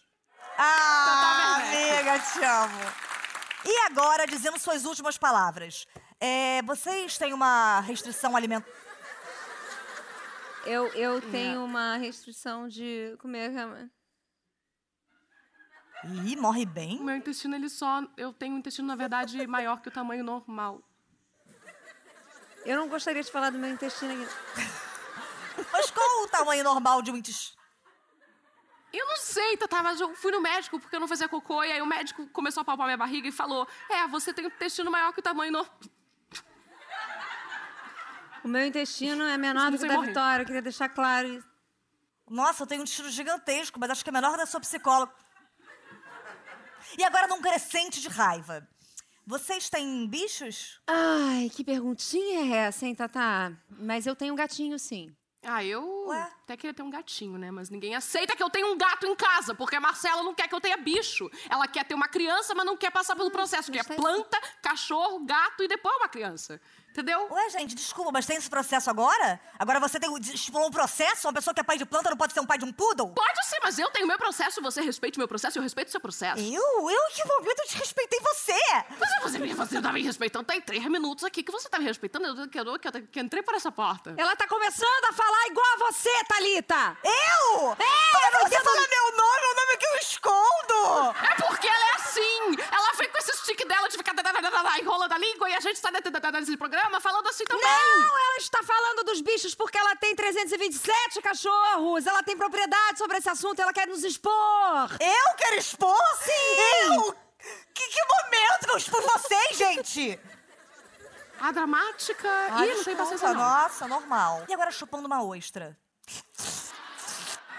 Ah, 0.57 1.05
Tata 1.05 1.65
Werneck. 1.65 1.99
amiga, 1.99 2.19
te 2.19 2.43
amo. 2.43 2.79
E 3.65 3.77
agora, 3.85 4.25
dizendo 4.25 4.57
suas 4.59 4.85
últimas 4.85 5.17
palavras. 5.17 5.85
É, 6.19 6.61
vocês 6.63 7.17
têm 7.17 7.33
uma 7.33 7.79
restrição 7.81 8.35
alimentar? 8.35 8.67
Eu, 10.65 10.87
eu 10.93 11.21
tenho 11.31 11.63
uma 11.63 11.95
restrição 11.97 12.67
de 12.67 13.15
comer. 13.19 13.51
Ih, 16.03 16.35
morre 16.35 16.63
O 16.63 16.67
bem? 16.67 16.99
meu 17.03 17.15
intestino, 17.15 17.55
ele 17.55 17.69
só. 17.69 18.01
Eu 18.17 18.33
tenho 18.33 18.55
um 18.55 18.59
intestino, 18.59 18.87
na 18.87 18.95
verdade, 18.95 19.37
maior 19.47 19.79
que 19.81 19.89
o 19.89 19.91
tamanho 19.91 20.23
normal. 20.23 20.81
Eu 22.65 22.77
não 22.77 22.89
gostaria 22.89 23.21
de 23.23 23.31
falar 23.31 23.49
do 23.51 23.59
meu 23.59 23.69
intestino 23.69 24.13
aqui. 24.13 24.27
Mas 25.71 25.91
qual 25.91 26.23
o 26.23 26.27
tamanho 26.27 26.63
normal 26.63 27.01
de 27.01 27.11
um 27.11 27.17
intestino? 27.17 27.57
Eu 28.93 29.05
não 29.05 29.17
sei, 29.17 29.57
Tata, 29.57 29.83
mas 29.83 29.99
eu 29.99 30.15
fui 30.15 30.31
no 30.31 30.41
médico 30.41 30.79
porque 30.79 30.95
eu 30.95 30.99
não 30.99 31.07
fazia 31.07 31.27
cocô, 31.27 31.63
e 31.63 31.71
aí 31.71 31.81
o 31.81 31.85
médico 31.85 32.25
começou 32.27 32.61
a 32.61 32.65
palpar 32.65 32.87
minha 32.87 32.97
barriga 32.97 33.27
e 33.27 33.31
falou: 33.31 33.67
É, 33.89 34.07
você 34.07 34.33
tem 34.33 34.45
um 34.45 34.47
intestino 34.47 34.89
maior 34.89 35.11
que 35.13 35.19
o 35.19 35.23
tamanho 35.23 35.51
normal. 35.51 35.73
O 38.43 38.47
meu 38.47 38.65
intestino 38.65 39.23
é 39.25 39.37
menor 39.37 39.71
do 39.71 39.77
que 39.77 39.83
o 39.83 39.87
da 39.87 39.95
morrer. 39.95 40.07
Vitória, 40.07 40.43
eu 40.43 40.45
queria 40.45 40.61
deixar 40.61 40.87
claro 40.87 41.27
isso. 41.27 41.47
Nossa, 42.29 42.63
eu 42.63 42.67
tenho 42.67 42.81
um 42.81 42.83
intestino 42.83 43.09
gigantesco, 43.09 43.77
mas 43.77 43.89
acho 43.89 44.03
que 44.03 44.09
é 44.09 44.13
menor 44.13 44.37
da 44.37 44.45
sua 44.45 44.61
psicóloga. 44.61 45.11
E 46.97 47.03
agora 47.03 47.27
num 47.27 47.41
crescente 47.41 47.99
de 47.99 48.07
raiva. 48.07 48.65
Vocês 49.25 49.69
têm 49.69 50.07
bichos? 50.07 50.79
Ai, 50.87 51.49
que 51.53 51.61
perguntinha 51.61 52.55
é 52.55 52.67
essa, 52.67 52.85
hein, 52.85 52.95
Tata? 52.95 53.51
Mas 53.69 54.07
eu 54.07 54.15
tenho 54.15 54.33
um 54.33 54.37
gatinho, 54.37 54.79
sim. 54.79 55.13
Ah, 55.43 55.63
eu 55.63 56.07
Ué? 56.07 56.21
até 56.43 56.57
queria 56.57 56.73
ter 56.73 56.83
um 56.83 56.89
gatinho, 56.89 57.37
né? 57.37 57.51
Mas 57.51 57.69
ninguém 57.69 57.95
aceita 57.95 58.35
que 58.35 58.43
eu 58.43 58.49
tenha 58.49 58.67
um 58.67 58.77
gato 58.77 59.05
em 59.05 59.15
casa, 59.15 59.53
porque 59.53 59.75
a 59.75 59.79
Marcela 59.79 60.23
não 60.23 60.33
quer 60.33 60.47
que 60.47 60.55
eu 60.55 60.59
tenha 60.59 60.77
bicho. 60.77 61.29
Ela 61.49 61.67
quer 61.67 61.85
ter 61.85 61.93
uma 61.93 62.07
criança, 62.07 62.53
mas 62.55 62.65
não 62.65 62.75
quer 62.75 62.91
passar 62.91 63.15
pelo 63.15 63.31
processo, 63.31 63.71
que 63.71 63.79
é 63.79 63.83
planta, 63.83 64.39
cachorro, 64.61 65.23
gato 65.25 65.63
e 65.63 65.67
depois 65.67 65.95
uma 65.97 66.09
criança. 66.09 66.59
Entendeu? 66.97 67.27
Ué, 67.31 67.49
gente, 67.51 67.75
desculpa, 67.75 68.11
mas 68.11 68.25
tem 68.25 68.37
esse 68.37 68.49
processo 68.49 68.89
agora? 68.89 69.39
Agora 69.59 69.79
você 69.79 69.99
tem, 69.99 70.11
estipulou 70.33 70.67
um 70.67 70.71
processo? 70.71 71.27
Uma 71.27 71.33
pessoa 71.33 71.53
que 71.53 71.59
é 71.61 71.63
pai 71.63 71.77
de 71.77 71.85
planta 71.85 72.09
não 72.09 72.17
pode 72.17 72.33
ser 72.33 72.39
um 72.39 72.45
pai 72.45 72.57
de 72.57 72.65
um 72.65 72.73
poodle? 72.73 73.09
Pode 73.13 73.45
ser, 73.45 73.59
mas 73.61 73.77
eu 73.77 73.87
tenho 73.91 74.07
meu 74.07 74.17
processo, 74.17 74.59
você 74.63 74.81
respeite 74.81 75.19
meu 75.19 75.27
processo, 75.27 75.59
eu 75.59 75.61
respeito 75.61 75.91
seu 75.91 75.99
processo. 75.99 76.41
Eu? 76.41 76.89
Eu? 76.89 77.01
Em 77.09 77.13
que 77.13 77.27
momento 77.27 77.59
eu 77.59 77.65
desrespeitei 77.67 78.19
você? 78.19 78.53
Você, 78.97 79.19
você, 79.21 79.37
me- 79.37 79.53
você 79.53 79.79
tá 79.79 79.93
me 79.93 80.01
respeitando, 80.01 80.45
tem 80.45 80.59
três 80.59 80.83
minutos 80.85 81.23
aqui 81.23 81.43
que 81.43 81.51
você 81.51 81.69
tá 81.69 81.77
me 81.77 81.85
respeitando, 81.85 82.25
eu, 82.25 82.49
que, 82.49 82.59
eu, 82.59 82.79
que, 82.79 82.87
eu, 82.87 82.91
que 82.91 83.19
eu 83.19 83.23
entrei 83.23 83.43
por 83.43 83.53
essa 83.53 83.71
porta. 83.71 84.15
Ela 84.17 84.35
tá 84.35 84.47
começando 84.47 85.05
a 85.07 85.13
falar 85.13 85.47
igual 85.51 85.65
a 85.75 85.91
você, 85.91 86.09
Thalita! 86.27 86.97
Eu? 87.03 87.73
É, 87.73 88.31
Como 88.31 88.49
você 88.49 88.59
fala 88.59 88.87
meu 88.89 89.17
nome, 89.17 89.45
o 89.51 89.55
nome 89.55 89.77
que 89.77 89.85
eu 89.85 89.97
escondo! 89.99 91.15
É 91.31 91.35
porque 91.47 91.67
ela 91.67 91.89
é 91.89 91.91
assim! 91.93 92.57
Ela 92.71 92.93
vem 92.93 93.07
com 93.11 93.17
esse 93.19 93.37
stick 93.37 93.67
dela 93.67 93.87
de 93.87 93.97
ficar 93.97 94.15
enrolando 94.79 95.11
a 95.13 95.17
língua 95.17 95.49
e 95.49 95.55
a 95.55 95.59
gente 95.59 95.79
sai 95.79 95.91
da- 95.91 95.99
da- 95.99 96.31
da- 96.89 96.97
desse 96.97 96.99
programa 96.99 97.01
falando 97.01 97.27
assim 97.27 97.43
também. 97.45 97.63
Não, 97.63 98.17
ela 98.17 98.37
está 98.37 98.63
falando 98.63 99.03
dos 99.05 99.21
bichos 99.21 99.53
porque 99.55 99.77
ela 99.77 99.95
tem 99.95 100.15
327 100.15 101.21
cachorros. 101.21 102.05
Ela 102.05 102.23
tem 102.23 102.37
propriedade 102.37 102.97
sobre 102.97 103.17
esse 103.17 103.29
assunto, 103.29 103.61
ela 103.61 103.73
quer 103.73 103.87
nos 103.87 104.03
expor. 104.03 104.33
Eu 104.99 105.35
quero 105.35 105.55
expor? 105.57 106.01
Sim! 106.23 106.31
Eu? 106.95 107.13
Que, 107.73 107.87
que 107.87 107.99
momento 108.05 108.65
que 108.65 108.71
eu 108.71 108.77
expus 108.77 109.03
vocês, 109.05 109.57
gente? 109.57 110.19
A 111.39 111.51
dramática. 111.51 112.27
Ai, 112.51 112.65
Ih, 112.69 112.73
não 112.75 112.83
tem 112.83 112.95
desculpa, 112.95 113.03
paciência 113.03 113.27
não. 113.33 113.35
Nossa, 113.35 113.87
normal. 113.87 114.45
E 114.47 114.53
agora 114.53 114.71
chupando 114.71 115.05
uma 115.05 115.23
ostra. 115.23 115.77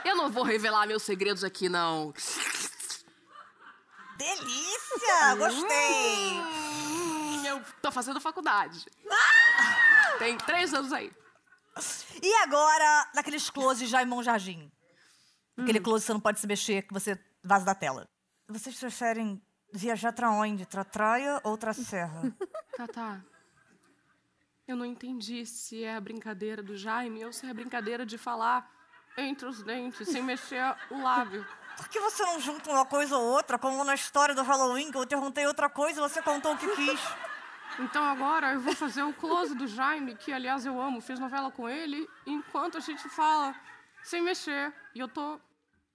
Eu 0.05 0.17
não 0.17 0.31
vou 0.31 0.43
revelar 0.43 0.87
meus 0.87 1.03
segredos 1.05 1.45
aqui, 1.45 1.69
não. 1.69 2.13
Delícia! 4.17 5.35
Gostei! 5.37 6.58
Hum, 7.59 7.63
eu 7.67 7.81
tô 7.83 7.93
fazendo 7.93 8.21
faculdade. 8.21 8.85
Tem 10.19 10.37
três 10.39 10.75
anos 10.75 10.93
aí. 10.93 11.13
E 12.23 12.35
agora, 12.43 13.11
naqueles 13.15 13.49
em 14.03 14.07
Mão 14.07 14.23
Jardim. 14.23 14.71
Aquele 15.57 15.81
close 15.81 16.03
que 16.03 16.07
você 16.07 16.13
não 16.13 16.21
pode 16.21 16.41
se 16.41 16.47
mexer, 16.47 16.83
que 16.83 16.93
você 16.95 17.19
vaza 17.43 17.65
da 17.65 17.75
tela. 17.75 18.09
Vocês 18.49 18.79
preferem 18.79 19.43
viajar 19.73 20.13
pra 20.13 20.31
onde? 20.31 20.67
Pra 20.67 20.85
praia 20.85 21.41
ou 21.45 21.57
pra 21.59 21.73
serra? 21.73 22.23
Tá, 22.79 22.87
tá. 22.87 23.21
Eu 24.69 24.77
não 24.77 24.85
entendi 24.85 25.45
se 25.45 25.83
é 25.83 25.97
a 25.97 26.01
brincadeira 26.01 26.63
do 26.63 26.77
Jaime 26.77 27.25
ou 27.25 27.33
se 27.33 27.45
é 27.45 27.51
a 27.51 27.55
brincadeira 27.55 28.07
de 28.07 28.17
falar 28.17 28.71
entre 29.17 29.49
os 29.49 29.65
dentes, 29.65 30.09
sem 30.09 30.23
mexer 30.23 30.63
o 30.89 31.03
lábio. 31.03 31.45
Por 31.77 31.89
que 31.89 31.99
você 31.99 32.23
não 32.23 32.41
junta 32.41 32.71
uma 32.71 32.87
coisa 32.87 33.17
ou 33.17 33.33
outra, 33.33 33.59
como 33.59 33.83
na 33.83 33.97
história 33.97 34.33
do 34.33 34.45
Halloween, 34.45 34.93
que 34.93 34.97
eu 34.97 35.07
perguntei 35.09 35.45
outra 35.45 35.69
coisa 35.69 35.99
e 35.99 36.03
você 36.09 36.23
contou 36.23 36.53
o 36.53 36.57
que 36.57 36.69
quis? 36.77 37.01
Então 37.79 38.03
agora 38.03 38.55
eu 38.55 38.61
vou 38.61 38.75
fazer 38.75 39.03
o 39.03 39.13
close 39.13 39.55
do 39.55 39.67
Jaime, 39.67 40.17
que 40.17 40.33
aliás 40.33 40.67
eu 40.67 40.81
amo, 40.81 41.01
fiz 41.01 41.19
novela 41.19 41.51
com 41.51 41.69
ele, 41.69 42.09
enquanto 42.27 42.77
a 42.77 42.81
gente 42.81 43.09
fala 43.09 43.55
sem 44.03 44.21
mexer. 44.21 44.73
E 44.95 44.99
eu 44.99 45.07
tô 45.07 45.41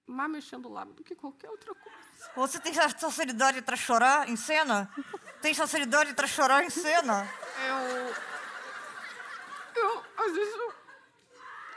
mais 0.08 0.32
mexendo 0.32 0.68
o 0.68 0.72
lábio 0.72 0.94
do 0.94 1.04
que 1.04 1.14
qualquer 1.14 1.50
outra 1.50 1.76
coisa. 1.76 1.98
Você 2.36 2.60
tem 2.60 2.74
facilidade 2.74 3.62
pra 3.62 3.76
chorar 3.76 4.30
em 4.30 4.36
cena? 4.36 4.90
Tem 5.42 5.54
facilidade 5.54 6.14
pra 6.14 6.26
chorar 6.26 6.64
em 6.64 6.70
cena? 6.70 7.28
Eu. 7.68 8.16
Eu. 9.84 10.06
Às 10.18 10.34
vezes 10.34 10.56
eu. 10.56 10.74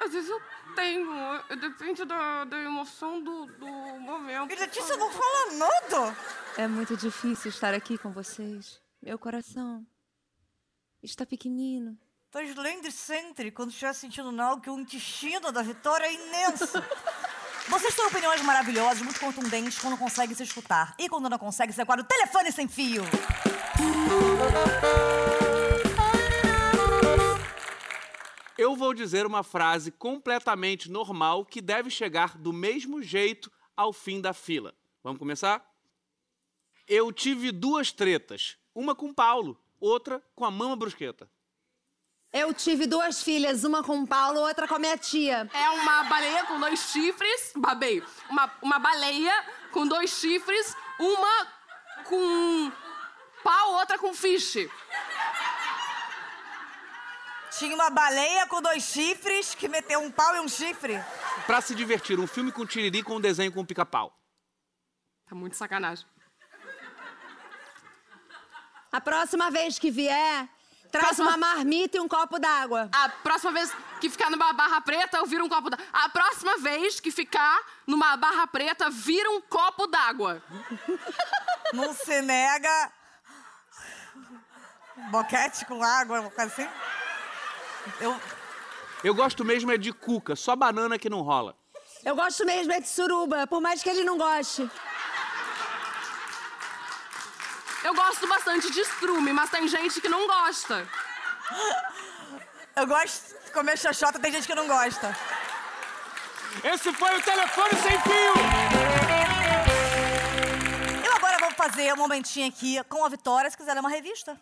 Às 0.04 0.12
vezes 0.12 0.30
eu 0.30 0.42
tenho. 0.76 1.42
Depende 1.60 2.04
da, 2.04 2.44
da 2.44 2.58
emoção 2.58 3.20
do, 3.20 3.46
do 3.46 3.66
momento. 3.66 4.52
E 4.52 4.56
Letícia 4.56 4.96
não 4.96 5.10
fala 5.10 5.52
nada. 5.52 6.16
É 6.56 6.68
muito 6.68 6.96
difícil 6.96 7.50
estar 7.50 7.74
aqui 7.74 7.98
com 7.98 8.12
vocês. 8.12 8.80
Meu 9.02 9.18
coração 9.18 9.84
está 11.10 11.24
pequenino. 11.24 11.96
Mas 12.34 12.54
lembre 12.54 12.90
sempre, 12.90 13.50
quando 13.50 13.70
estiver 13.70 13.94
sentindo 13.94 14.30
mal, 14.30 14.60
que 14.60 14.68
o 14.68 14.78
intestino 14.78 15.50
da 15.50 15.62
Vitória 15.62 16.04
é 16.04 16.12
imenso. 16.12 16.66
Vocês 17.66 17.94
têm 17.94 18.04
opiniões 18.04 18.42
maravilhosas, 18.42 19.02
muito 19.02 19.18
contundentes, 19.18 19.78
quando 19.78 19.96
conseguem 19.96 20.36
se 20.36 20.42
escutar. 20.42 20.94
E 20.98 21.08
quando 21.08 21.30
não 21.30 21.38
conseguem, 21.38 21.72
você 21.72 21.84
quadro 21.86 22.04
Telefone 22.04 22.52
Sem 22.52 22.68
Fio. 22.68 23.02
Eu 28.58 28.76
vou 28.76 28.92
dizer 28.92 29.24
uma 29.24 29.42
frase 29.42 29.90
completamente 29.90 30.90
normal 30.90 31.44
que 31.44 31.62
deve 31.62 31.88
chegar 31.88 32.36
do 32.36 32.52
mesmo 32.52 33.02
jeito 33.02 33.50
ao 33.74 33.92
fim 33.92 34.20
da 34.20 34.34
fila. 34.34 34.74
Vamos 35.02 35.18
começar? 35.18 35.64
Eu 36.86 37.10
tive 37.10 37.50
duas 37.50 37.92
tretas. 37.92 38.58
Uma 38.74 38.94
com 38.94 39.12
Paulo, 39.12 39.58
outra 39.80 40.22
com 40.34 40.44
a 40.44 40.50
mama 40.50 40.76
brusqueta. 40.76 41.28
Eu 42.32 42.52
tive 42.52 42.86
duas 42.86 43.22
filhas, 43.22 43.64
uma 43.64 43.82
com 43.82 44.02
o 44.02 44.06
Paulo, 44.06 44.40
outra 44.40 44.68
com 44.68 44.74
a 44.74 44.78
minha 44.78 44.98
tia. 44.98 45.48
É 45.54 45.70
uma 45.70 46.04
baleia 46.04 46.44
com 46.44 46.60
dois 46.60 46.80
chifres. 46.90 47.52
Babei. 47.56 48.02
Uma, 48.28 48.52
uma 48.60 48.78
baleia 48.78 49.32
com 49.72 49.86
dois 49.86 50.10
chifres, 50.10 50.76
uma 50.98 51.46
com 52.04 52.72
pau, 53.42 53.74
outra 53.74 53.98
com 53.98 54.12
fiche. 54.12 54.70
Tinha 57.58 57.74
uma 57.74 57.88
baleia 57.88 58.46
com 58.48 58.60
dois 58.60 58.82
chifres 58.82 59.54
que 59.54 59.66
meteu 59.66 60.00
um 60.00 60.10
pau 60.10 60.36
e 60.36 60.40
um 60.40 60.48
chifre. 60.48 61.02
Pra 61.46 61.62
se 61.62 61.74
divertir, 61.74 62.20
um 62.20 62.26
filme 62.26 62.52
com 62.52 62.66
tiriri 62.66 63.02
com 63.02 63.16
um 63.16 63.20
desenho 63.20 63.50
com 63.50 63.64
pica-pau. 63.64 64.14
Tá 65.26 65.34
muito 65.34 65.56
sacanagem. 65.56 66.06
A 68.96 69.00
próxima 69.02 69.50
vez 69.50 69.78
que 69.78 69.90
vier, 69.90 70.48
traz 70.90 71.04
Próxima- 71.08 71.28
uma 71.28 71.36
marmita 71.36 71.98
e 71.98 72.00
um 72.00 72.08
copo 72.08 72.38
d'água. 72.38 72.88
A 72.90 73.10
próxima 73.10 73.52
vez 73.52 73.70
que 74.00 74.08
ficar 74.08 74.30
numa 74.30 74.54
barra 74.54 74.80
preta, 74.80 75.18
eu 75.18 75.26
viro 75.26 75.44
um 75.44 75.50
copo 75.50 75.68
d'água. 75.68 75.86
A 75.92 76.08
próxima 76.08 76.56
vez 76.56 76.98
que 76.98 77.10
ficar 77.10 77.60
numa 77.86 78.16
barra 78.16 78.46
preta, 78.46 78.88
vira 78.88 79.30
um 79.32 79.42
copo 79.42 79.86
d'água. 79.86 80.42
Não 81.74 81.92
se 81.92 82.22
nega. 82.22 82.90
Boquete 85.10 85.66
com 85.66 85.82
água, 85.82 86.20
uma 86.22 86.30
coisa 86.30 86.50
assim. 86.50 86.68
Eu. 88.00 88.18
Eu 89.04 89.14
gosto 89.14 89.44
mesmo 89.44 89.70
é 89.70 89.76
de 89.76 89.92
cuca, 89.92 90.34
só 90.34 90.56
banana 90.56 90.98
que 90.98 91.10
não 91.10 91.20
rola. 91.20 91.54
Eu 92.02 92.16
gosto 92.16 92.46
mesmo 92.46 92.72
é 92.72 92.80
de 92.80 92.88
suruba, 92.88 93.46
por 93.46 93.60
mais 93.60 93.82
que 93.82 93.90
ele 93.90 94.04
não 94.04 94.16
goste. 94.16 94.68
Eu 97.86 97.94
gosto 97.94 98.26
bastante 98.26 98.70
de 98.72 98.80
estrume, 98.80 99.32
mas 99.32 99.48
tem 99.50 99.66
gente 99.68 100.00
que 100.00 100.08
não 100.08 100.26
gosta. 100.26 100.76
Eu 102.74 102.86
gosto 102.86 103.34
de 103.44 103.50
comer 103.52 103.78
xoxota, 103.78 104.18
tem 104.18 104.32
gente 104.32 104.46
que 104.46 104.54
não 104.54 104.66
gosta. 104.66 105.16
Esse 106.64 106.92
foi 106.92 107.16
o 107.18 107.22
telefone 107.22 107.70
sem 107.84 108.00
fio! 108.06 108.34
Eu 111.06 111.12
agora 111.14 111.38
vou 111.38 111.50
fazer 111.52 111.92
um 111.92 111.96
momentinho 111.96 112.48
aqui 112.48 112.82
com 112.84 113.04
a 113.04 113.08
Vitória, 113.08 113.48
se 113.50 113.56
quiser 113.56 113.74
ler 113.74 113.80
uma 113.80 113.88
revista. 113.90 114.40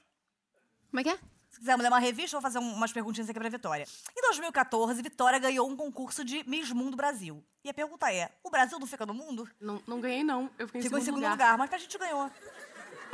Como 0.91 1.01
é 1.01 1.05
que 1.05 1.11
é? 1.11 1.19
Se 1.51 1.59
quiser 1.61 1.77
ler 1.77 1.89
uma 1.89 1.99
revista, 2.01 2.37
eu 2.37 2.41
vou 2.41 2.51
fazer 2.51 2.59
um- 2.59 2.73
umas 2.75 2.93
perguntinhas 2.93 3.29
aqui 3.29 3.39
pra 3.39 3.49
Vitória. 3.49 3.87
Em 4.17 4.21
2014, 4.23 5.03
Vitória 5.03 5.39
ganhou 5.39 5.69
um 5.69 5.77
concurso 5.77 6.25
de 6.25 6.43
Miss 6.49 6.71
Mundo 6.73 6.97
Brasil. 6.97 7.45
E 7.63 7.69
a 7.71 7.75
pergunta 7.75 8.11
é: 8.13 8.31
o 8.43 8.51
Brasil 8.51 8.79
não 8.79 8.87
fica 8.87 9.05
no 9.07 9.13
mundo? 9.15 9.47
Não, 9.61 9.83
não 9.87 10.01
ganhei, 10.01 10.25
não. 10.25 10.51
Eu 10.59 10.67
fiquei 10.67 10.81
em 10.81 10.85
Ficou 10.85 10.99
segundo, 11.01 11.03
em 11.03 11.05
segundo 11.05 11.31
lugar. 11.31 11.53
lugar. 11.53 11.59
mas 11.59 11.73
a 11.73 11.79
gente 11.79 11.99
ganhou. 11.99 12.31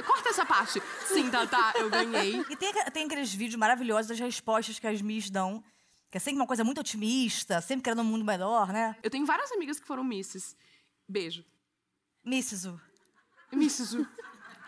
Corta 0.06 0.28
essa 0.30 0.44
parte. 0.46 0.82
Sim, 1.06 1.30
Tatá, 1.30 1.72
eu 1.76 1.90
ganhei. 1.90 2.40
E 2.48 2.56
tem, 2.56 2.72
tem 2.92 3.04
aqueles 3.04 3.32
vídeos 3.32 3.58
maravilhosos 3.58 4.08
das 4.08 4.18
respostas 4.18 4.78
que 4.78 4.86
as 4.86 5.00
Miss 5.00 5.30
dão, 5.30 5.62
que 6.10 6.16
é 6.16 6.20
sempre 6.20 6.40
uma 6.40 6.46
coisa 6.46 6.64
muito 6.64 6.80
otimista, 6.80 7.60
sempre 7.60 7.84
querendo 7.84 8.00
um 8.02 8.04
mundo 8.04 8.24
melhor, 8.24 8.72
né? 8.72 8.96
Eu 9.02 9.10
tenho 9.10 9.24
várias 9.26 9.52
amigas 9.52 9.78
que 9.78 9.86
foram 9.86 10.02
misses. 10.02 10.56
Beijo. 11.08 11.44
Missu, 12.24 12.80
Misses. 13.52 13.96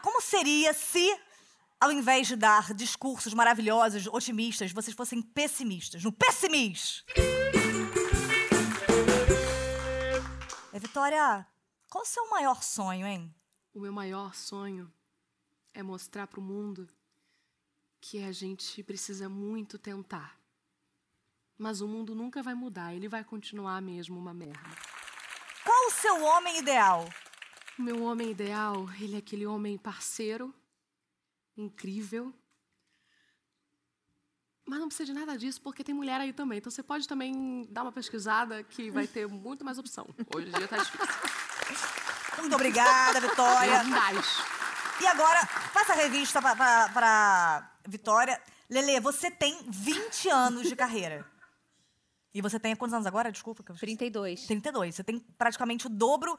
como 0.02 0.20
seria 0.22 0.72
se, 0.72 1.16
ao 1.78 1.92
invés 1.92 2.26
de 2.26 2.34
dar 2.36 2.72
discursos 2.72 3.34
maravilhosos, 3.34 4.06
otimistas, 4.06 4.72
vocês 4.72 4.96
fossem 4.96 5.20
pessimistas? 5.20 6.02
No 6.02 6.10
pessimis! 6.10 7.04
É, 10.72 10.78
Vitória, 10.78 11.46
qual 11.90 12.02
o 12.02 12.06
seu 12.06 12.28
maior 12.30 12.62
sonho, 12.62 13.06
hein? 13.06 13.32
O 13.74 13.80
meu 13.80 13.92
maior 13.92 14.34
sonho 14.34 14.90
é 15.74 15.82
mostrar 15.82 16.26
pro 16.26 16.40
mundo 16.40 16.88
que 18.00 18.22
a 18.24 18.32
gente 18.32 18.82
precisa 18.82 19.28
muito 19.28 19.78
tentar. 19.78 20.38
Mas 21.56 21.80
o 21.80 21.86
mundo 21.86 22.14
nunca 22.14 22.42
vai 22.42 22.54
mudar, 22.54 22.94
ele 22.94 23.08
vai 23.08 23.22
continuar 23.22 23.80
mesmo 23.80 24.18
uma 24.18 24.34
merda. 24.34 24.68
Qual 25.64 25.86
o 25.86 25.90
seu 25.90 26.24
homem 26.24 26.58
ideal? 26.58 27.08
O 27.78 27.82
meu 27.82 28.02
homem 28.02 28.30
ideal, 28.30 28.88
ele 29.00 29.14
é 29.14 29.18
aquele 29.18 29.46
homem 29.46 29.78
parceiro, 29.78 30.52
incrível. 31.56 32.34
Mas 34.66 34.80
não 34.80 34.88
precisa 34.88 35.12
de 35.12 35.12
nada 35.12 35.36
disso, 35.36 35.60
porque 35.60 35.84
tem 35.84 35.94
mulher 35.94 36.20
aí 36.20 36.32
também. 36.32 36.58
Então 36.58 36.70
você 36.70 36.82
pode 36.82 37.06
também 37.06 37.66
dar 37.70 37.82
uma 37.82 37.92
pesquisada 37.92 38.62
que 38.64 38.90
vai 38.90 39.06
ter 39.06 39.26
muito 39.28 39.64
mais 39.64 39.78
opção. 39.78 40.08
Hoje 40.34 40.48
em 40.48 40.52
dia 40.52 40.68
tá 40.68 40.78
difícil. 40.78 41.06
Muito 42.38 42.54
obrigada, 42.54 43.20
Vitória. 43.20 43.82
Verdade. 43.82 44.61
E 45.02 45.06
agora, 45.06 45.40
passa 45.74 45.92
a 45.92 45.96
revista 45.96 46.40
pra, 46.40 46.54
pra, 46.54 46.88
pra 46.90 47.72
Vitória. 47.88 48.40
Lele, 48.70 49.00
você 49.00 49.30
tem 49.30 49.58
20 49.68 50.28
anos 50.30 50.68
de 50.68 50.76
carreira. 50.76 51.26
E 52.32 52.40
você 52.40 52.58
tem 52.58 52.74
quantos 52.76 52.94
anos 52.94 53.06
agora? 53.06 53.30
Desculpa. 53.32 53.62
Que 53.62 53.72
eu 53.72 53.74
esqueci. 53.74 53.96
32. 53.96 54.46
32. 54.46 54.94
Você 54.94 55.04
tem 55.04 55.18
praticamente 55.36 55.86
o 55.86 55.90
dobro 55.90 56.38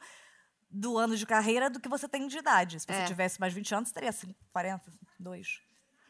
do 0.70 0.96
ano 0.98 1.16
de 1.16 1.24
carreira 1.26 1.68
do 1.70 1.78
que 1.78 1.88
você 1.88 2.08
tem 2.08 2.26
de 2.26 2.38
idade. 2.38 2.80
Se 2.80 2.86
você 2.86 2.92
É. 3.02 3.04
tivesse 3.04 3.38
mais 3.38 3.52
20 3.52 3.74
anos, 3.74 3.92
teria 3.92 4.10
assim, 4.10 4.34
40, 4.52 4.90
2. 5.20 5.60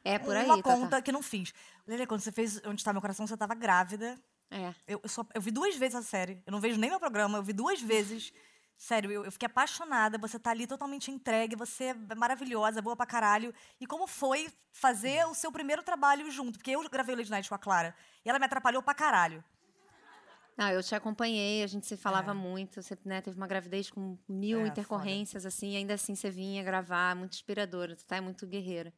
É 0.04 0.18
por 0.18 0.36
aí, 0.36 0.44
Uma 0.44 0.62
conta 0.62 1.02
que 1.02 1.10
não 1.12 1.22
fiz. 1.22 1.52
Lele, 1.86 2.06
quando 2.06 2.20
você 2.20 2.30
fez 2.32 2.60
Onde 2.64 2.80
Está 2.80 2.92
Meu 2.92 3.02
Coração, 3.02 3.26
você 3.26 3.34
estava 3.34 3.54
grávida. 3.54 4.18
É. 4.50 4.72
Eu, 4.86 5.00
eu, 5.02 5.08
só, 5.08 5.26
eu 5.34 5.40
vi 5.40 5.50
duas 5.50 5.74
vezes 5.76 5.96
a 5.96 6.02
série. 6.02 6.42
Eu 6.46 6.52
não 6.52 6.60
vejo 6.60 6.78
nem 6.78 6.88
meu 6.88 7.00
programa, 7.00 7.38
eu 7.38 7.42
vi 7.42 7.52
duas 7.52 7.80
vezes. 7.82 8.32
Sério, 8.76 9.10
eu, 9.10 9.24
eu 9.24 9.32
fiquei 9.32 9.46
apaixonada. 9.46 10.18
Você 10.18 10.38
tá 10.38 10.50
ali 10.50 10.66
totalmente 10.66 11.10
entregue, 11.10 11.56
você 11.56 11.84
é 12.10 12.14
maravilhosa, 12.14 12.82
boa 12.82 12.96
pra 12.96 13.06
caralho. 13.06 13.54
E 13.80 13.86
como 13.86 14.06
foi 14.06 14.50
fazer 14.72 15.24
o 15.26 15.34
seu 15.34 15.50
primeiro 15.52 15.82
trabalho 15.82 16.30
junto? 16.30 16.58
Porque 16.58 16.72
eu 16.72 16.82
gravei 16.90 17.14
o 17.14 17.18
Lady 17.18 17.30
Night 17.30 17.48
com 17.48 17.54
a 17.54 17.58
Clara 17.58 17.94
e 18.24 18.28
ela 18.28 18.38
me 18.38 18.44
atrapalhou 18.44 18.82
pra 18.82 18.92
caralho. 18.94 19.42
Não, 20.56 20.68
eu 20.70 20.82
te 20.84 20.94
acompanhei, 20.94 21.64
a 21.64 21.66
gente 21.66 21.84
se 21.86 21.96
falava 21.96 22.30
É. 22.30 22.34
muito. 22.34 22.80
Você 22.80 22.96
né, 23.04 23.20
teve 23.20 23.36
uma 23.36 23.46
gravidez 23.46 23.90
com 23.90 24.16
mil 24.28 24.60
É, 24.60 24.68
intercorrências, 24.68 25.44
assim, 25.44 25.72
e 25.72 25.76
ainda 25.76 25.94
assim 25.94 26.14
você 26.14 26.30
vinha 26.30 26.62
gravar, 26.62 27.16
muito 27.16 27.32
inspiradora, 27.32 27.96
tu 27.96 28.04
tá 28.04 28.16
é 28.16 28.20
muito 28.20 28.46
guerreira. 28.46 28.92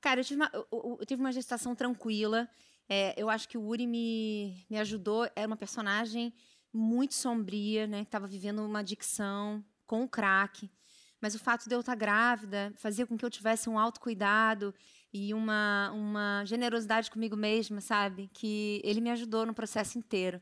Cara, 0.00 0.20
eu 0.20 0.24
tive 0.24 0.40
uma, 0.40 0.50
eu- 0.52 0.66
eu- 0.72 0.96
eu 1.00 1.06
tive 1.06 1.20
uma 1.22 1.32
gestação 1.32 1.74
tranquila. 1.74 2.48
é, 2.86 3.14
eu 3.16 3.30
acho 3.30 3.48
que 3.48 3.56
o 3.56 3.62
Uri 3.62 3.86
me, 3.86 4.66
me 4.68 4.78
ajudou. 4.78 5.26
Era 5.34 5.46
uma 5.46 5.56
personagem 5.56 6.34
muito 6.76 7.14
sombria, 7.14 7.86
né? 7.86 8.04
Que 8.04 8.10
tava 8.10 8.26
vivendo 8.26 8.60
uma 8.64 8.80
adicção 8.80 9.64
com 9.86 10.02
o 10.02 10.08
crack. 10.08 10.70
Mas 11.20 11.34
o 11.34 11.38
fato 11.38 11.68
de 11.68 11.74
eu 11.74 11.80
estar 11.80 11.94
grávida 11.94 12.72
fazia 12.76 13.06
com 13.06 13.16
que 13.16 13.24
eu 13.24 13.30
tivesse 13.30 13.70
um 13.70 13.78
autocuidado 13.78 14.74
e 15.12 15.32
uma, 15.32 15.90
uma 15.92 16.44
generosidade 16.44 17.10
comigo 17.10 17.36
mesma, 17.36 17.80
sabe? 17.80 18.28
Que 18.34 18.82
ele 18.84 19.00
me 19.00 19.10
ajudou 19.10 19.46
no 19.46 19.54
processo 19.54 19.96
inteiro. 19.96 20.40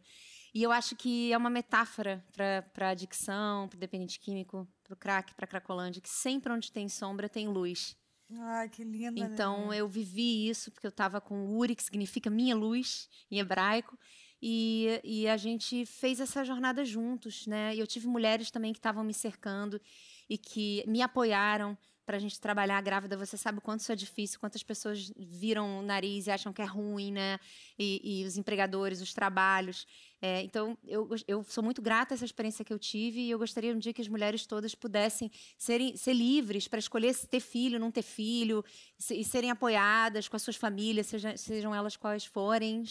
E 0.55 0.63
eu 0.63 0.73
acho 0.73 0.97
que 0.97 1.33
é 1.33 1.37
uma 1.37 1.49
metáfora 1.49 2.25
para 2.33 2.91
adicção, 2.91 3.69
para 3.69 3.79
dependente 3.79 4.19
químico, 4.19 4.69
para 4.83 4.95
o 4.95 4.97
crack, 4.97 5.35
para 5.35 5.45
a 5.45 5.49
cracolândia, 5.49 6.03
que 6.03 6.09
sempre 6.09 6.53
onde 6.53 6.73
tem 6.73 6.89
sombra 6.89 7.29
tem 7.29 7.49
luz. 7.49 7.97
Ai, 8.41 8.69
que 8.69 8.83
linda. 8.83 9.19
Então 9.21 9.73
eu 9.73 9.89
vivi 9.89 10.49
isso 10.49 10.71
porque 10.71 10.87
eu 10.87 10.91
estava 10.91 11.21
com 11.21 11.57
Uri, 11.57 11.75
que 11.75 11.83
significa 11.83 12.31
minha 12.31 12.55
luz 12.55 13.09
em 13.31 13.39
hebraico, 13.39 13.99
e, 14.43 15.01
e 15.05 15.29
a 15.29 15.37
gente 15.37 15.87
fez 15.87 16.19
essa 16.19 16.45
jornada 16.45 16.85
juntos, 16.85 17.47
né? 17.47 17.77
E 17.77 17.79
eu 17.79 17.87
tive 17.87 18.09
mulheres 18.09 18.51
também 18.51 18.73
que 18.73 18.81
estavam 18.81 19.05
me 19.05 19.15
cercando 19.15 19.81
e 20.29 20.37
que 20.37 20.83
me 20.89 21.01
apoiaram 21.01 21.79
para 22.05 22.17
a 22.17 22.21
gente 22.21 22.41
trabalhar 22.41 22.81
grávida. 22.81 23.17
Você 23.17 23.37
sabe 23.37 23.59
o 23.59 23.61
quanto 23.61 23.81
isso 23.81 23.93
é 23.93 23.95
difícil, 23.95 24.41
quantas 24.41 24.63
pessoas 24.65 25.13
viram 25.17 25.79
o 25.79 25.83
nariz 25.83 26.27
e 26.27 26.33
acham 26.33 26.53
que 26.53 26.61
é 26.61 26.65
ruim, 26.65 27.13
né? 27.13 27.39
E, 27.79 28.23
e 28.23 28.25
os 28.25 28.37
empregadores, 28.37 29.01
os 29.01 29.15
trabalhos. 29.15 29.87
É, 30.21 30.43
então, 30.43 30.77
eu, 30.85 31.09
eu 31.29 31.45
sou 31.45 31.63
muito 31.63 31.81
grata 31.81 32.13
a 32.13 32.17
essa 32.17 32.25
experiência 32.25 32.65
que 32.65 32.73
eu 32.73 32.79
tive 32.81 33.21
e 33.21 33.31
eu 33.31 33.39
gostaria 33.39 33.73
um 33.73 33.79
dia 33.79 33.93
que 33.93 34.03
as 34.03 34.09
mulheres 34.09 34.45
todas 34.45 34.75
pudessem 34.75 35.31
serem, 35.57 35.97
ser 35.97 36.15
livres 36.15 36.67
para 36.67 36.81
escolher 36.81 37.15
se 37.15 37.29
ter 37.29 37.41
filho, 37.41 37.79
não 37.79 37.93
ter 37.93 38.03
filho, 38.03 38.65
e 39.09 39.25
serem 39.25 39.53
apoiadas 39.53 40.27
com 40.27 40.35
as 40.35 40.43
suas 40.43 40.57
famílias, 40.57 41.07
seja, 41.07 41.37
sejam 41.37 41.73
elas 41.73 41.97
quais 41.97 42.25
forem. 42.25 42.83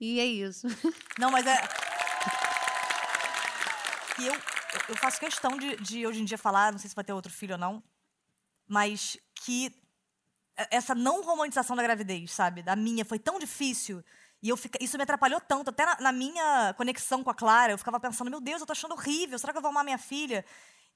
E 0.00 0.20
é 0.20 0.26
isso. 0.26 0.66
Não, 1.18 1.30
mas 1.30 1.46
é. 1.46 1.56
E 4.18 4.26
eu, 4.26 4.34
eu 4.88 4.96
faço 4.96 5.18
questão 5.18 5.56
de, 5.56 5.76
de 5.76 6.06
hoje 6.06 6.20
em 6.20 6.24
dia 6.24 6.38
falar, 6.38 6.70
não 6.72 6.78
sei 6.78 6.88
se 6.88 6.94
vai 6.94 7.04
ter 7.04 7.12
outro 7.12 7.32
filho 7.32 7.54
ou 7.54 7.58
não, 7.58 7.82
mas 8.66 9.16
que 9.34 9.74
essa 10.70 10.94
não 10.94 11.22
romantização 11.22 11.74
da 11.74 11.82
gravidez, 11.82 12.30
sabe? 12.32 12.62
Da 12.62 12.76
minha, 12.76 13.04
foi 13.04 13.18
tão 13.18 13.38
difícil. 13.38 14.04
E 14.44 14.50
eu 14.50 14.58
fica, 14.58 14.78
isso 14.78 14.98
me 14.98 15.02
atrapalhou 15.04 15.40
tanto, 15.40 15.70
até 15.70 15.86
na, 15.86 15.96
na 15.98 16.12
minha 16.12 16.74
conexão 16.76 17.24
com 17.24 17.30
a 17.30 17.34
Clara, 17.34 17.72
eu 17.72 17.78
ficava 17.78 17.98
pensando, 17.98 18.30
meu 18.30 18.42
Deus, 18.42 18.60
eu 18.60 18.66
tô 18.66 18.72
achando 18.72 18.92
horrível, 18.92 19.38
será 19.38 19.54
que 19.54 19.56
eu 19.56 19.62
vou 19.62 19.70
amar 19.70 19.82
minha 19.82 19.96
filha? 19.96 20.44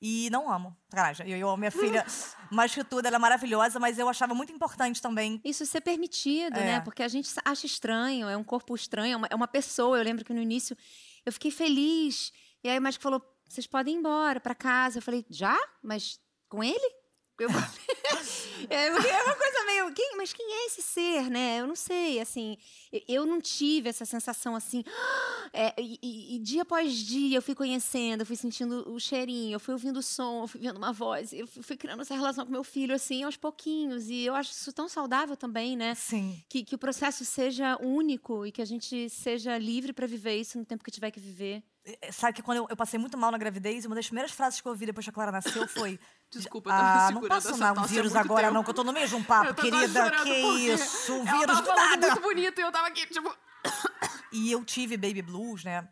E 0.02 0.28
não 0.30 0.52
amo. 0.52 0.76
Sacanagem, 0.90 1.28
eu, 1.30 1.38
eu 1.38 1.48
amo 1.48 1.56
minha 1.56 1.70
filha 1.70 2.04
mais 2.52 2.74
que 2.74 2.84
tudo, 2.84 3.06
ela 3.06 3.16
é 3.16 3.18
maravilhosa, 3.18 3.80
mas 3.80 3.98
eu 3.98 4.06
achava 4.06 4.34
muito 4.34 4.52
importante 4.52 5.00
também. 5.00 5.40
Isso 5.42 5.64
ser 5.64 5.80
permitido, 5.80 6.58
É. 6.58 6.64
né? 6.64 6.80
Porque 6.80 7.02
a 7.02 7.08
gente 7.08 7.28
acha 7.42 7.64
estranho, 7.64 8.28
é 8.28 8.36
um 8.36 8.44
corpo 8.44 8.74
estranho, 8.74 9.14
é 9.14 9.16
uma, 9.16 9.26
é 9.30 9.34
uma 9.34 9.48
pessoa. 9.48 9.96
Eu 9.96 10.04
lembro 10.04 10.26
que 10.26 10.32
no 10.34 10.42
início 10.42 10.76
eu 11.24 11.32
fiquei 11.32 11.50
feliz. 11.50 12.30
E 12.62 12.68
aí 12.68 12.78
o 12.78 12.82
médico 12.82 13.02
falou: 13.02 13.20
vocês 13.48 13.66
podem 13.66 13.94
ir 13.94 13.98
embora 13.98 14.38
para 14.38 14.54
casa. 14.54 14.98
Eu 14.98 15.02
falei: 15.02 15.26
já? 15.28 15.58
Mas 15.82 16.20
com 16.48 16.62
ele? 16.62 16.94
Eu 17.40 17.50
falei, 17.50 17.68
é, 18.70 18.86
é 18.86 19.22
uma 19.24 19.34
coisa 19.34 19.57
meio. 19.82 19.94
Quem, 19.94 20.16
mas 20.16 20.32
quem 20.32 20.46
é 20.52 20.66
esse 20.66 20.82
ser, 20.82 21.30
né? 21.30 21.60
Eu 21.60 21.66
não 21.66 21.76
sei, 21.76 22.20
assim. 22.20 22.56
eu- 22.92 23.02
Eu 23.08 23.26
não 23.26 23.40
tive 23.40 23.88
essa 23.88 24.04
sensação 24.04 24.54
assim. 24.54 24.82
é, 25.52 25.74
e, 25.80 25.98
e- 26.02 26.36
e 26.36 26.38
dia 26.38 26.62
após 26.62 26.92
dia 26.94 27.36
eu 27.38 27.42
fui 27.42 27.54
conhecendo, 27.54 28.20
eu 28.22 28.26
fui 28.26 28.36
sentindo 28.36 28.90
o 28.92 28.98
cheirinho, 29.00 29.54
eu 29.54 29.60
fui 29.60 29.72
ouvindo 29.74 29.98
o 29.98 30.02
som, 30.02 30.42
eu 30.42 30.48
fui 30.48 30.60
vendo 30.60 30.76
uma 30.76 30.92
voz, 30.92 31.32
eu 31.32 31.46
fui, 31.46 31.62
fui 31.62 31.76
criando 31.76 32.00
essa 32.02 32.14
relação 32.14 32.44
com 32.46 32.52
meu 32.52 32.64
filho, 32.64 32.94
assim, 32.94 33.22
aos 33.22 33.36
pouquinhos. 33.36 34.08
E 34.08 34.22
eu 34.24 34.34
acho 34.34 34.52
isso 34.52 34.72
tão 34.72 34.88
saudável 34.88 35.36
também, 35.36 35.76
né? 35.76 35.94
Sim. 35.94 36.42
Que, 36.48 36.64
que 36.64 36.74
o 36.74 36.78
processo 36.78 37.24
seja 37.24 37.76
único 37.82 38.44
e 38.46 38.52
que 38.52 38.62
a 38.62 38.64
gente 38.64 39.08
seja 39.10 39.56
livre 39.58 39.92
para 39.92 40.06
viver 40.06 40.36
isso 40.36 40.58
no 40.58 40.64
tempo 40.64 40.84
que 40.84 40.90
tiver 40.90 41.10
que 41.10 41.20
viver. 41.20 41.62
É, 42.02 42.12
Sabe 42.12 42.34
que 42.34 42.42
quando 42.42 42.58
eu, 42.58 42.66
eu 42.68 42.76
passei 42.76 42.98
muito 42.98 43.16
mal 43.16 43.30
na 43.30 43.38
gravidez, 43.38 43.86
uma 43.86 43.94
das 43.94 44.06
primeiras 44.06 44.32
frases 44.32 44.60
que 44.60 44.68
eu 44.68 44.72
ouvi 44.72 44.86
depois 44.86 45.04
que 45.04 45.10
a 45.10 45.12
Clara 45.12 45.32
nasceu 45.32 45.66
foi. 45.68 45.98
Desculpa, 46.30 46.70
ah, 46.70 47.10
não 47.10 47.26
essa 47.34 47.56
mal 47.56 47.84
um 47.84 47.86
vírus 47.86 48.14
agora, 48.14 48.42
tempo." 48.42 48.54
não, 48.54 48.64
que 48.64 48.70
eu 48.70 48.74
tô 48.74 48.84
no 48.84 48.92
meio 48.92 49.08
de 49.08 49.14
um 49.14 49.24
papo, 49.24 49.54
querida. 49.54 50.10
Que 50.22 50.30
isso? 50.30 51.14
Um 51.14 51.24
vírus 51.24 51.46
tava 51.46 51.62
do 51.62 51.74
nada. 51.74 52.06
muito 52.08 52.20
bonito 52.20 52.58
e 52.60 52.62
eu 52.62 52.70
tava 52.72 52.88
aqui, 52.88 53.06
tipo... 53.06 53.34
E 54.30 54.52
eu 54.52 54.62
tive 54.62 54.98
baby 54.98 55.22
blues, 55.22 55.64
né? 55.64 55.88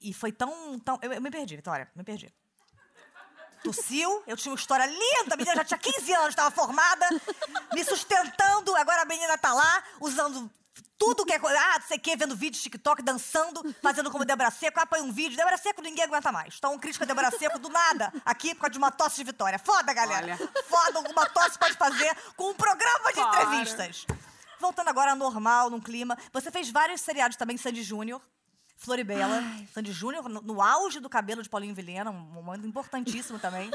E 0.00 0.12
foi 0.12 0.32
tão. 0.32 0.80
tão 0.80 0.98
eu, 1.00 1.12
eu 1.12 1.20
me 1.20 1.30
perdi, 1.30 1.54
Vitória, 1.54 1.88
me 1.94 2.02
perdi. 2.02 2.32
Tossiu, 3.62 4.24
eu 4.26 4.36
tinha 4.36 4.50
uma 4.50 4.58
história 4.58 4.84
linda, 4.84 5.34
a 5.34 5.36
menina 5.36 5.54
já 5.54 5.64
tinha 5.64 5.78
15 5.78 6.12
anos, 6.14 6.28
estava 6.30 6.50
formada, 6.50 7.06
me 7.72 7.84
sustentando, 7.84 8.74
agora 8.74 9.02
a 9.02 9.04
menina 9.04 9.38
tá 9.38 9.52
lá, 9.52 9.84
usando 10.00 10.50
Tudo 11.02 11.26
que 11.26 11.32
é 11.32 11.38
coisa. 11.38 11.58
Ah, 11.58 11.80
não 11.80 11.86
sei 11.88 11.96
o 11.96 12.00
quê, 12.00 12.16
vendo 12.16 12.36
vídeo 12.36 12.60
TikTok, 12.62 13.02
dançando, 13.02 13.74
fazendo 13.82 14.08
como 14.08 14.24
Débora 14.24 14.52
Seco. 14.52 14.78
Ah, 14.78 14.86
põe 14.86 15.00
um 15.00 15.10
vídeo. 15.10 15.36
Débora 15.36 15.56
Seco 15.56 15.82
ninguém 15.82 16.04
aguenta 16.04 16.30
mais. 16.30 16.54
Então, 16.56 16.72
um 16.72 16.78
crítico 16.78 17.02
a 17.02 17.06
Débora 17.06 17.28
Seco 17.32 17.58
do 17.58 17.68
nada, 17.68 18.12
aqui, 18.24 18.54
por 18.54 18.60
causa 18.60 18.70
de 18.70 18.78
uma 18.78 18.92
tosse 18.92 19.16
de 19.16 19.24
vitória. 19.24 19.58
Foda, 19.58 19.92
galera. 19.92 20.24
Olha. 20.24 20.36
Foda, 20.68 20.98
alguma 20.98 21.26
tosse 21.26 21.58
pode 21.58 21.76
fazer 21.76 22.16
com 22.36 22.50
um 22.50 22.54
programa 22.54 23.12
de 23.12 23.20
Para. 23.20 23.42
entrevistas. 23.42 24.06
Voltando 24.60 24.88
agora 24.90 25.10
ao 25.10 25.16
normal, 25.16 25.68
num 25.70 25.80
clima. 25.80 26.16
Você 26.32 26.52
fez 26.52 26.70
vários 26.70 27.00
seriados 27.00 27.36
também, 27.36 27.56
Sandy 27.56 27.82
Júnior. 27.82 28.22
Floribela, 28.76 29.42
Sandy 29.72 29.92
Júnior, 29.92 30.28
no, 30.28 30.40
no 30.40 30.60
auge 30.60 30.98
do 30.98 31.08
cabelo 31.08 31.40
de 31.40 31.48
Paulinho 31.48 31.74
Vilhena, 31.74 32.10
um 32.10 32.14
momento 32.14 32.66
importantíssimo 32.66 33.38
também. 33.38 33.70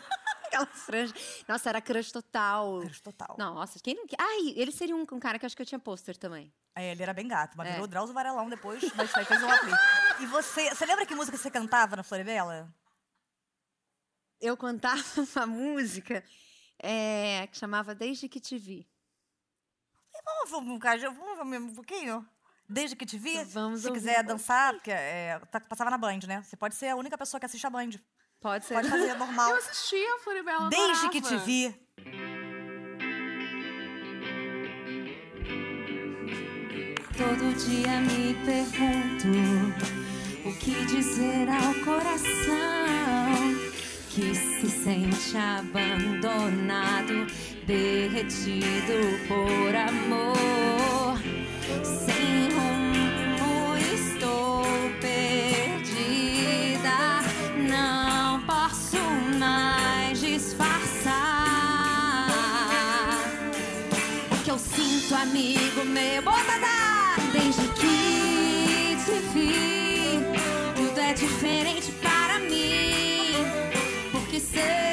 Aquela 0.61 0.65
franja. 0.77 1.13
Nossa, 1.47 1.69
era 1.69 1.81
crush 1.81 2.11
total. 2.11 2.81
Crush 2.81 3.01
total. 3.01 3.35
Nossa, 3.37 3.79
quem 3.79 3.95
não... 3.95 4.05
Ai, 4.19 4.53
ele 4.55 4.71
seria 4.71 4.95
um, 4.95 5.01
um 5.01 5.19
cara 5.19 5.37
que 5.39 5.45
eu 5.45 5.47
acho 5.47 5.55
que 5.55 5.61
eu 5.61 5.65
tinha 5.65 5.79
pôster 5.79 6.17
também. 6.17 6.53
É, 6.75 6.91
ele 6.91 7.01
era 7.03 7.13
bem 7.13 7.27
gato, 7.27 7.57
mas 7.57 7.67
É. 7.67 7.71
virou 7.73 7.87
Drauzio 7.87 8.13
Varelão 8.13 8.49
depois, 8.49 8.83
mas 8.95 9.13
aí 9.15 9.25
fez 9.25 9.41
um 9.41 9.49
aplique. 9.49 9.77
E 10.21 10.25
você, 10.27 10.69
você 10.73 10.85
lembra 10.85 11.05
que 11.05 11.15
música 11.15 11.37
você 11.37 11.49
cantava 11.49 11.95
na 11.95 12.03
Floribela? 12.03 12.71
Eu 14.39 14.55
cantava 14.55 15.01
uma 15.35 15.47
música 15.47 16.23
é, 16.79 17.47
que 17.47 17.57
chamava 17.57 17.95
Desde 17.95 18.29
Que 18.29 18.39
Te 18.39 18.57
Vi. 18.57 18.87
Vamos, 20.49 20.51
vamos, 20.51 21.37
vamos 21.37 21.49
ver 21.51 21.59
um 21.59 21.73
pouquinho? 21.73 22.27
Desde 22.69 22.97
que 22.97 23.05
te 23.05 23.17
vi, 23.17 23.41
Vamos 23.45 23.81
se 23.81 23.91
quiser 23.91 24.21
dançar, 24.23 24.73
porque 24.73 24.91
é, 24.91 25.39
tá- 25.49 25.61
passava 25.61 25.89
na 25.89 25.97
Band, 25.97 26.19
né? 26.27 26.43
Você 26.43 26.57
pode 26.57 26.75
ser 26.75 26.89
a 26.89 26.95
única 26.97 27.17
pessoa 27.17 27.39
que 27.39 27.45
assiste 27.45 27.65
a 27.65 27.69
Band. 27.69 27.91
Pode 28.39 28.65
ser. 28.65 28.75
Pode 28.75 28.89
fazer 28.89 29.13
normal. 29.15 29.49
Eu 29.51 29.57
assistia 29.57 30.15
a 30.15 30.19
Floribela. 30.19 30.69
Desde 30.69 31.09
que 31.09 31.21
te 31.21 31.37
vi. 31.37 31.75
Todo 37.17 37.55
dia 37.55 37.99
me 38.01 38.35
pergunto 38.45 39.27
o 40.45 40.53
que 40.59 40.85
dizer 40.85 41.49
ao 41.49 41.73
coração 41.83 42.87
que 44.09 44.35
se 44.35 44.69
sente 44.69 45.35
abandonado, 45.37 47.25
derretido 47.65 49.17
por 49.27 49.75
amor. 49.75 51.17
Sem 51.83 52.49
rumo 52.51 52.76
amigo 65.29 65.83
meu, 65.85 66.21
bota 66.21 66.37
Desde 67.33 67.67
que 67.73 68.97
te 69.03 69.19
vi, 69.33 70.19
tudo 70.75 70.99
é 70.99 71.13
diferente 71.13 71.91
para 72.01 72.39
mim. 72.39 73.33
Porque 74.11 74.39
seu 74.39 74.86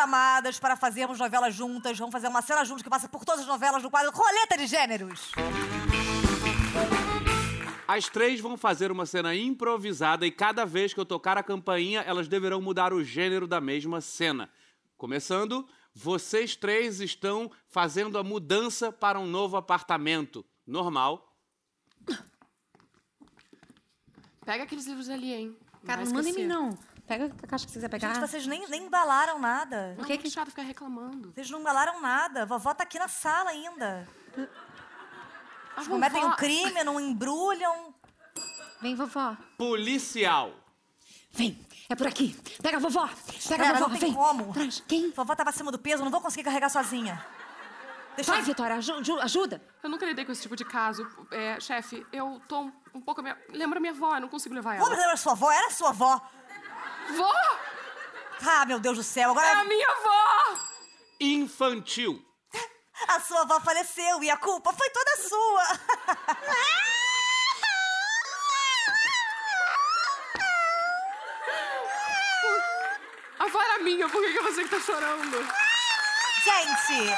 chamadas 0.00 0.58
para 0.58 0.76
fazermos 0.76 1.18
novelas 1.18 1.54
juntas, 1.54 1.98
vamos 1.98 2.12
fazer 2.12 2.28
uma 2.28 2.40
cena 2.40 2.64
juntos 2.64 2.82
que 2.82 2.88
passa 2.88 3.06
por 3.06 3.22
todas 3.22 3.42
as 3.42 3.46
novelas 3.46 3.82
do 3.82 3.90
quadro 3.90 4.10
Roleta 4.10 4.56
de 4.56 4.66
Gêneros. 4.66 5.30
As 7.86 8.08
três 8.08 8.40
vão 8.40 8.56
fazer 8.56 8.90
uma 8.90 9.04
cena 9.04 9.34
improvisada 9.34 10.26
e 10.26 10.30
cada 10.30 10.64
vez 10.64 10.94
que 10.94 11.00
eu 11.00 11.04
tocar 11.04 11.36
a 11.36 11.42
campainha, 11.42 12.00
elas 12.00 12.28
deverão 12.28 12.62
mudar 12.62 12.94
o 12.94 13.04
gênero 13.04 13.46
da 13.46 13.60
mesma 13.60 14.00
cena. 14.00 14.48
Começando, 14.96 15.68
vocês 15.94 16.56
três 16.56 17.00
estão 17.00 17.50
fazendo 17.66 18.16
a 18.16 18.22
mudança 18.22 18.90
para 18.90 19.20
um 19.20 19.26
novo 19.26 19.58
apartamento. 19.58 20.46
Normal. 20.66 21.36
Pega 24.46 24.64
aqueles 24.64 24.86
livros 24.86 25.10
ali, 25.10 25.34
hein? 25.34 25.56
Cara, 25.84 26.04
não 26.04 26.12
manda 26.12 26.28
em 26.30 26.32
mim, 26.32 26.46
não. 26.46 26.70
Pega 27.10 27.24
a 27.42 27.46
caixa 27.48 27.66
que 27.66 27.72
você 27.72 27.78
quiser 27.78 27.88
pegar. 27.88 28.14
Gente, 28.14 28.20
vocês 28.20 28.46
nem, 28.46 28.68
nem 28.68 28.84
embalaram 28.84 29.36
nada. 29.40 29.96
Não, 29.98 30.04
que 30.04 30.12
é 30.12 30.16
que- 30.16 30.30
chato 30.30 30.50
ficar 30.50 30.62
reclamando. 30.62 31.32
Vocês 31.34 31.50
não 31.50 31.58
embalaram 31.58 32.00
nada. 32.00 32.46
Vovó 32.46 32.72
tá 32.72 32.84
aqui 32.84 33.00
na 33.00 33.08
sala 33.08 33.50
ainda. 33.50 34.06
Cometem 35.88 36.20
vovó- 36.20 36.32
um 36.34 36.36
crime, 36.36 36.84
não 36.84 37.00
embrulham. 37.00 37.92
Vem, 38.80 38.94
vovó. 38.94 39.36
Policial. 39.58 40.52
Vem, 41.32 41.58
é 41.88 41.96
por 41.96 42.06
aqui. 42.06 42.36
Pega 42.62 42.76
a 42.76 42.80
vovó. 42.80 43.08
Pega 43.48 43.64
Cara, 43.64 43.76
a 43.76 43.80
vovó, 43.80 43.88
não 43.90 43.98
tem 43.98 44.10
vem. 44.10 44.14
como. 44.14 44.52
Traz. 44.52 44.80
Quem? 44.86 45.10
Vovó 45.10 45.34
tava 45.34 45.50
acima 45.50 45.72
do 45.72 45.78
peso, 45.80 46.04
não 46.04 46.12
vou 46.12 46.20
conseguir 46.20 46.44
carregar 46.44 46.68
sozinha. 46.68 47.24
Deixa 48.14 48.30
Vai, 48.30 48.40
eu... 48.40 48.44
Vitória, 48.44 48.76
aju- 48.76 48.98
aju- 48.98 49.20
ajuda. 49.20 49.60
Eu 49.82 49.90
nunca 49.90 50.06
lidei 50.06 50.24
com 50.24 50.30
esse 50.30 50.42
tipo 50.42 50.54
de 50.54 50.64
caso. 50.64 51.08
É, 51.32 51.58
chefe, 51.58 52.06
eu 52.12 52.40
tô 52.46 52.60
um, 52.62 52.72
um 52.94 53.00
pouco... 53.00 53.20
Minha... 53.22 53.36
Lembra 53.48 53.80
minha 53.80 53.92
avó, 53.92 54.14
eu 54.16 54.20
não 54.20 54.28
consigo 54.28 54.54
levar 54.54 54.74
ela. 54.76 54.84
Como 54.84 54.96
lembra 54.96 55.16
sua 55.16 55.32
avó? 55.32 55.50
Era 55.50 55.70
sua 55.70 55.88
avó. 55.90 56.20
Vó! 57.16 57.32
Ah, 58.46 58.64
meu 58.66 58.78
Deus 58.78 58.96
do 58.98 59.02
céu. 59.04 59.28
É 59.28 59.32
Agora 59.32 59.60
a 59.60 59.64
minha 59.64 59.88
avó! 59.88 60.58
Infantil. 61.20 62.24
a 63.08 63.20
sua 63.20 63.42
avó 63.42 63.60
faleceu 63.60 64.22
e 64.22 64.30
a 64.30 64.36
culpa 64.36 64.72
foi 64.72 64.88
toda 64.90 65.16
sua. 65.28 65.62
A 73.38 73.44
avó 73.44 73.62
era 73.62 73.78
minha, 73.82 74.08
por 74.08 74.22
que, 74.22 74.32
que 74.32 74.38
é 74.38 74.42
você 74.42 74.64
que 74.64 74.68
tá 74.68 74.80
chorando? 74.80 75.38
Gente, 76.44 77.10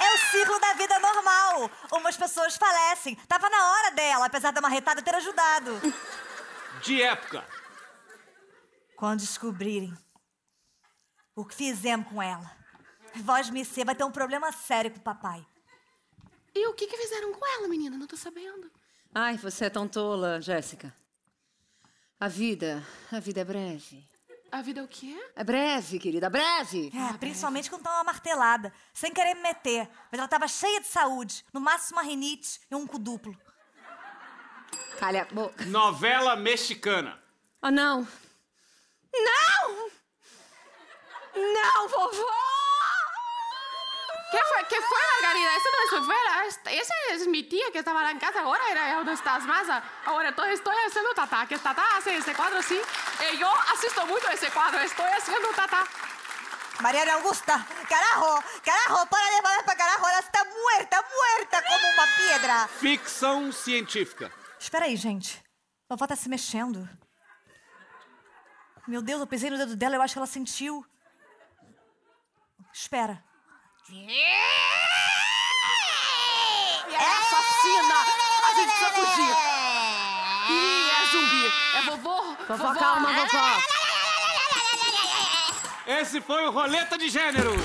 é 0.00 0.14
o 0.14 0.18
ciclo 0.30 0.58
da 0.60 0.72
vida 0.74 0.98
normal. 1.00 1.70
Umas 1.92 2.16
pessoas 2.16 2.56
falecem. 2.56 3.16
Tava 3.28 3.48
na 3.50 3.70
hora 3.72 3.90
dela, 3.92 4.26
apesar 4.26 4.52
da 4.52 4.60
marretada 4.60 5.02
ter 5.02 5.14
ajudado. 5.14 5.80
De 6.82 7.02
época. 7.02 7.44
Quando 8.96 9.20
descobrirem 9.20 9.92
o 11.34 11.44
que 11.44 11.54
fizemos 11.54 12.08
com 12.08 12.22
ela, 12.22 12.50
voz 13.16 13.50
me 13.50 13.64
ser 13.64 13.84
vai 13.84 13.94
ter 13.94 14.04
um 14.04 14.12
problema 14.12 14.52
sério 14.52 14.90
com 14.90 14.98
o 14.98 15.02
papai. 15.02 15.44
E 16.54 16.66
o 16.68 16.74
que 16.74 16.86
que 16.86 16.96
fizeram 16.96 17.32
com 17.32 17.44
ela, 17.44 17.66
menina? 17.66 17.96
Não 17.96 18.06
tô 18.06 18.16
sabendo. 18.16 18.70
Ai, 19.12 19.36
você 19.36 19.66
é 19.66 19.70
tão 19.70 19.88
tola, 19.88 20.40
Jéssica. 20.40 20.94
A 22.20 22.28
vida, 22.28 22.86
a 23.10 23.18
vida 23.18 23.40
é 23.40 23.44
breve. 23.44 24.08
A 24.50 24.62
vida 24.62 24.80
é 24.80 24.84
o 24.84 24.88
quê? 24.88 25.20
É 25.34 25.42
breve, 25.42 25.98
querida, 25.98 26.30
breve. 26.30 26.92
É, 26.94 27.18
principalmente 27.18 27.68
quando 27.68 27.82
tá 27.82 27.90
uma 27.90 28.04
martelada, 28.04 28.72
sem 28.92 29.12
querer 29.12 29.34
me 29.34 29.42
meter. 29.42 29.88
Mas 30.12 30.18
ela 30.20 30.28
tava 30.28 30.46
cheia 30.46 30.80
de 30.80 30.86
saúde, 30.86 31.44
no 31.52 31.60
máximo 31.60 31.98
uma 31.98 32.06
rinite 32.06 32.60
e 32.70 32.74
um 32.76 32.86
cu 32.86 32.96
duplo. 33.00 33.36
Calha 34.96 35.22
a 35.22 35.24
boca. 35.24 35.64
Novela 35.64 36.36
mexicana. 36.36 37.20
Oh, 37.60 37.70
não. 37.70 38.06
Não! 39.28 39.90
Não, 41.36 41.88
vovó! 41.88 42.34
¿Qué 44.30 44.38
fue, 44.48 44.66
¿Qué 44.68 44.76
fue, 44.82 44.98
Margarida? 45.22 45.56
Eso 45.56 45.68
no 45.70 45.78
es 45.84 46.02
novela. 46.02 46.46
Es- 46.46 46.60
Esa 46.82 46.94
es 47.12 47.26
mi 47.28 47.44
tía 47.44 47.66
que 47.72 47.78
estaba 47.78 48.10
en 48.10 48.18
casa 48.18 48.40
ahora. 48.40 48.62
Era 48.70 48.98
una 48.98 49.10
de 49.10 49.14
estas 49.16 49.44
más. 49.44 49.66
Ahora 50.06 50.30
estoy, 50.30 50.52
estoy 50.52 50.74
haciendo 50.86 51.14
tata. 51.14 51.46
Que 51.46 51.56
tata 51.58 51.82
hace 51.96 52.16
ese 52.16 52.34
cuadro 52.34 52.58
así. 52.58 52.74
Eh, 53.20 53.36
yo 53.38 53.48
asisto 53.72 54.04
mucho 54.06 54.26
a 54.28 54.32
esse 54.32 54.50
quadro. 54.50 54.80
Estoy 54.80 55.06
haciendo 55.10 55.48
tata. 55.50 55.84
Mariana 56.80 57.14
Augusta, 57.14 57.64
carajo, 57.88 58.42
carajo, 58.64 59.06
para 59.06 59.30
de 59.36 59.42
falar 59.42 59.64
pra 59.64 59.76
carajo, 59.76 60.08
ela 60.08 60.18
está 60.18 60.44
muerta, 60.44 61.04
muerta 61.16 61.62
como 61.62 61.88
uma 61.94 62.06
pedra. 62.16 62.68
Ficção 62.80 63.52
científica. 63.52 64.32
Espera 64.58 64.86
aí, 64.86 64.96
gente. 64.96 65.38
A 65.88 65.94
vovó 65.94 66.08
tá 66.08 66.16
se 66.16 66.28
mexendo. 66.28 66.88
Meu 68.86 69.00
Deus, 69.02 69.20
eu 69.20 69.26
pisei 69.26 69.50
no 69.50 69.56
dedo 69.56 69.76
dela, 69.76 69.96
eu 69.96 70.02
acho 70.02 70.12
que 70.14 70.18
ela 70.18 70.26
sentiu. 70.26 70.84
Espera. 72.72 73.22
E 73.90 74.10
é 76.94 77.06
assassina. 77.18 77.94
A 78.48 78.54
gente 78.54 78.70
precisa 78.70 78.90
fugir. 78.90 79.34
Ih, 80.50 80.90
é 80.90 81.06
zumbi. 81.12 81.52
É 81.76 81.82
vovô. 81.82 82.36
Vovó, 82.48 82.74
calma, 82.74 83.12
vovó. 83.12 83.62
Esse 85.86 86.20
foi 86.20 86.46
o 86.46 86.50
Roleta 86.50 86.96
de 86.98 87.08
Gêneros. 87.08 87.60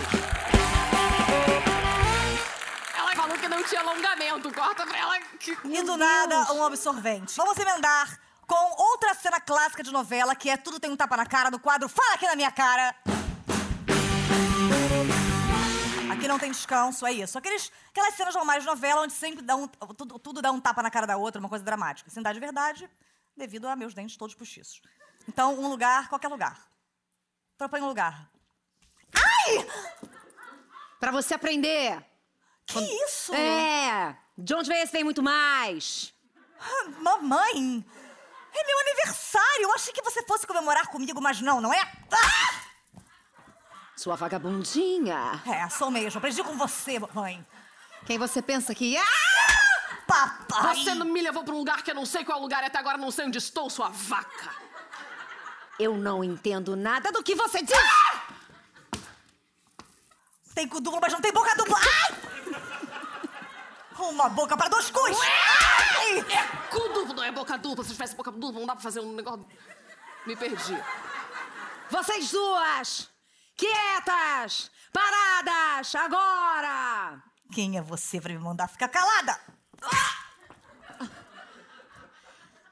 Ela 2.98 3.16
falou 3.16 3.38
que 3.38 3.48
não 3.48 3.64
tinha 3.64 3.82
alongamento. 3.82 4.52
Corta 4.54 4.86
pra 4.86 4.98
ela. 4.98 5.20
que- 5.40 5.58
E 5.66 5.82
do 5.84 5.98
nada, 5.98 6.54
um 6.54 6.64
absorvente. 6.66 7.36
Vamos 7.38 7.58
emendar 7.58 8.20
com 8.50 8.82
outra 8.82 9.14
cena 9.14 9.40
clássica 9.40 9.84
de 9.84 9.92
novela, 9.92 10.36
que 10.36 10.50
é 10.50 10.58
Tudo 10.58 10.80
Tem 10.80 10.90
um 10.90 10.98
Tapa 10.98 11.16
na 11.16 11.26
Cara, 11.26 11.52
do 11.52 11.60
quadro 11.60 11.88
Fala 11.88 12.16
Aqui 12.16 12.26
na 12.26 12.36
Minha 12.36 12.52
Cara. 12.52 12.96
que 16.20 16.28
não 16.28 16.38
tem 16.38 16.52
descanso, 16.52 17.06
é 17.06 17.14
isso. 17.14 17.38
Aqueles, 17.38 17.72
aquelas 17.92 18.14
cenas 18.16 18.36
normais 18.36 18.64
de 18.64 18.68
novela 18.68 19.04
onde 19.04 19.14
sempre 19.14 19.42
dá 19.42 19.56
um, 19.56 19.68
tudo, 19.68 20.20
tudo 20.20 20.42
dá 20.42 20.52
um 20.52 20.60
tapa 20.60 20.84
na 20.84 20.92
cara 20.92 21.08
da 21.08 21.16
outra, 21.16 21.40
uma 21.40 21.48
coisa 21.48 21.64
dramática. 21.64 22.10
Sem 22.10 22.22
dar 22.22 22.34
de 22.34 22.42
verdade, 22.42 22.90
devido 23.38 23.68
a 23.70 23.76
meus 23.76 23.94
dentes 23.94 24.18
todos 24.18 24.36
postiços. 24.36 24.82
Então, 25.30 25.58
um 25.58 25.70
lugar, 25.70 26.10
qualquer 26.10 26.28
lugar. 26.28 26.60
Propõe 27.58 27.80
um 27.80 27.88
lugar. 27.88 28.30
Pra 31.00 31.12
você 31.12 31.36
aprender. 31.36 32.04
Que 32.66 32.80
isso? 33.06 33.34
É. 33.34 34.18
De 34.38 34.54
onde 34.54 34.68
vem 34.68 34.82
esse 34.82 34.92
vem 34.92 35.06
muito 35.06 35.24
mais? 35.24 36.14
Mamãe! 37.00 37.86
É 38.54 38.64
meu 38.66 38.80
aniversário! 38.80 39.64
Eu 39.64 39.74
achei 39.74 39.94
que 39.94 40.02
você 40.02 40.24
fosse 40.24 40.48
comemorar 40.48 40.88
comigo, 40.88 41.22
mas 41.22 41.42
não, 41.42 41.62
não 41.62 41.74
é? 41.74 41.82
Ah! 42.12 42.70
Sua 43.96 44.16
vagabundinha. 44.16 45.42
É, 45.46 45.70
sou 45.70 45.92
mesmo. 45.92 46.18
Aprendi 46.18 46.42
com 46.44 46.58
você, 46.58 47.00
mamãe. 47.00 47.46
Quem 48.06 48.18
você 48.18 48.42
pensa 48.42 48.74
que 48.74 48.96
é? 48.96 49.04
Papai! 50.08 50.76
Você 50.76 50.96
não 50.96 51.06
me 51.06 51.22
levou 51.22 51.44
pra 51.44 51.54
um 51.54 51.58
lugar 51.58 51.84
que 51.84 51.92
eu 51.92 51.96
não 51.96 52.06
sei 52.06 52.24
qual 52.24 52.40
lugar 52.40 52.64
e 52.64 52.68
até 52.68 52.80
agora 52.80 52.98
não 52.98 53.12
sei 53.12 53.26
onde 53.26 53.38
estou, 53.38 53.70
sua 53.70 53.90
vaca. 53.90 54.56
Eu 55.78 55.96
não 55.96 56.24
entendo 56.24 56.76
nada 56.76 57.12
do 57.12 57.22
que 57.22 57.36
você 57.36 57.62
diz. 57.62 57.78
Tem 60.56 60.68
cu 60.68 60.82
duplo, 60.82 61.00
mas 61.02 61.14
não 61.14 61.22
tem 61.22 61.32
boca 61.32 61.56
dupla. 61.56 61.78
Ai! 61.78 62.16
Uma 64.00 64.30
boca 64.30 64.58
para 64.58 64.70
dois 64.70 64.90
cus. 64.90 65.18
Ai! 66.00 66.20
É 66.20 66.70
cu 66.70 66.90
duplo, 66.94 67.14
não 67.14 67.24
é 67.24 67.32
boca 67.32 67.58
dupla. 67.58 67.84
Se 67.84 67.92
tivesse 67.92 68.16
boca 68.16 68.32
dupla, 68.32 68.60
não 68.60 68.68
dá 68.68 68.74
pra 68.74 68.84
fazer 68.84 69.02
um 69.02 69.14
negócio... 69.14 69.46
Me 70.26 70.36
perdi. 70.36 70.78
Vocês 71.90 72.32
duas! 72.32 73.10
Quietas! 73.56 74.72
Paradas! 74.94 75.96
Agora! 75.96 77.24
Quem 77.54 77.78
é 77.78 77.82
você 77.82 78.22
pra 78.22 78.32
me 78.32 78.40
mandar 78.40 78.68
ficar 78.68 78.88
calada? 78.90 79.40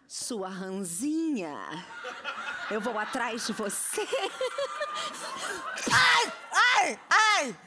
Sua 0.07 0.49
ranzinha. 0.49 1.55
Eu 2.69 2.81
vou 2.81 2.97
atrás 2.97 3.47
de 3.47 3.53
você. 3.53 4.07
Ai! 5.91 6.33
Ai! 6.53 6.99
Ai! 7.09 7.59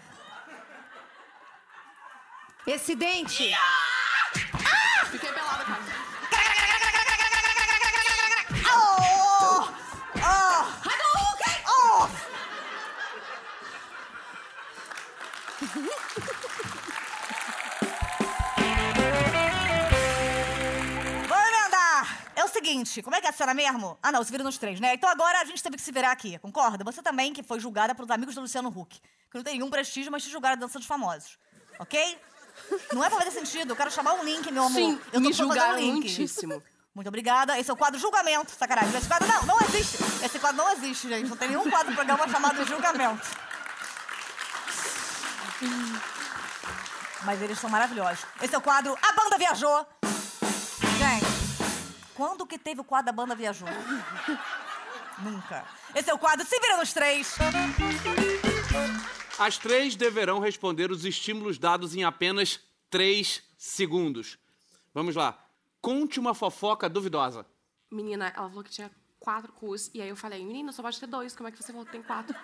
Esse 2.67 2.95
dente. 2.95 3.33
Fiquei 3.33 3.55
seguinte, 22.61 23.03
como 23.03 23.17
é 23.17 23.21
que 23.21 23.27
é 23.27 23.31
a 23.31 23.33
cena 23.33 23.55
mesmo? 23.55 23.99
Ah, 24.03 24.13
não, 24.13 24.23
se 24.23 24.31
vira 24.31 24.45
nos 24.45 24.59
três, 24.59 24.79
né? 24.81 24.95
Então 24.95 25.09
agora 25.09 25.41
a 25.41 25.45
gente 25.45 25.63
teve 25.63 25.77
que 25.77 25.83
se 25.83 25.91
virar 25.91 26.13
aqui, 26.13 26.39
concorda? 26.39 26.85
Você 26.85 27.03
também, 27.03 27.33
que 27.33 27.43
foi 27.43 27.59
julgada 27.59 27.95
pelos 27.95 28.11
amigos 28.11 28.35
do 28.35 28.43
Luciano 28.43 28.69
Huck. 28.69 29.01
Que 29.31 29.37
não 29.37 29.43
tem 29.43 29.55
nenhum 29.55 29.71
prestígio, 29.71 30.13
mas 30.13 30.23
te 30.23 30.31
julgaram 30.31 30.55
a 30.57 30.59
dança 30.61 30.79
dos 30.79 30.87
famosos. 30.87 31.39
Ok? 31.79 32.19
Não 32.93 33.03
é 33.03 33.09
pra 33.09 33.19
fazer 33.19 33.31
sentido, 33.31 33.71
eu 33.71 33.77
quero 33.77 33.91
chamar 33.91 34.15
um 34.15 34.25
link, 34.25 34.51
meu 34.53 34.65
amor. 34.65 34.75
Sim, 34.75 35.01
eu 35.07 35.13
tô 35.13 35.21
me 35.21 35.29
um 35.29 35.33
julgaram 35.33 35.79
link. 35.79 36.03
muitíssimo. 36.03 36.63
Muito 36.95 37.09
obrigada. 37.09 37.59
Esse 37.59 37.71
é 37.71 37.73
o 37.73 37.77
quadro 37.77 37.99
Julgamento. 37.99 38.51
Sacanagem. 38.51 38.95
Esse 38.97 39.09
quadro 39.09 39.27
não, 39.27 39.47
não 39.47 39.61
existe. 39.61 39.97
Esse 40.25 40.39
quadro 40.39 40.59
não 40.59 40.71
existe, 40.73 41.09
gente. 41.09 41.29
Não 41.29 41.37
tem 41.37 41.49
nenhum 41.49 41.71
quadro 41.71 41.93
do 41.93 41.95
programa 41.95 42.29
chamado 42.29 42.65
Julgamento. 42.67 43.50
Mas 47.25 47.43
eles 47.43 47.59
são 47.59 47.69
maravilhosos. 47.69 48.25
Esse 48.41 48.55
é 48.55 48.59
o 48.59 48.63
quadro 48.63 48.97
A 49.03 49.13
Banda 49.13 49.37
Viajou. 49.39 49.87
Gente, 50.99 51.27
quando 52.15 52.47
que 52.47 52.59
teve 52.59 52.81
o 52.81 52.85
quadro 52.85 53.11
A 53.11 53.13
Banda 53.13 53.35
Viajou? 53.35 53.69
Nunca. 55.23 55.67
Esse 55.95 56.11
é 56.11 56.15
o 56.15 56.19
quadro 56.19 56.47
Se 56.47 56.59
Vira 56.59 56.79
nos 56.79 56.93
Três. 56.93 57.37
As 59.39 59.59
três 59.59 59.97
deverão 59.97 60.39
responder 60.39 60.91
os 60.91 61.05
estímulos 61.05 61.59
dados 61.59 61.95
em 61.95 62.05
apenas 62.05 62.61
três 62.89 63.43
segundos. 63.57 64.39
Vamos 64.95 65.17
lá. 65.17 65.43
Conte 65.81 66.21
uma 66.21 66.35
fofoca 66.35 66.89
duvidosa. 66.89 67.47
Menina, 67.91 68.33
ela 68.37 68.49
falou 68.49 68.63
que 68.65 68.71
tinha 68.71 68.91
quatro 69.19 69.53
cus. 69.53 69.91
E 69.95 70.01
aí 70.01 70.09
eu 70.09 70.17
falei, 70.17 70.45
menina, 70.45 70.73
só 70.73 70.83
pode 70.83 70.99
ter 70.99 71.07
dois. 71.07 71.35
Como 71.35 71.49
é 71.49 71.53
que 71.53 71.63
você 71.63 71.73
falou 71.73 71.87
que 71.87 71.93
tem 71.93 72.03
quatro? 72.03 72.37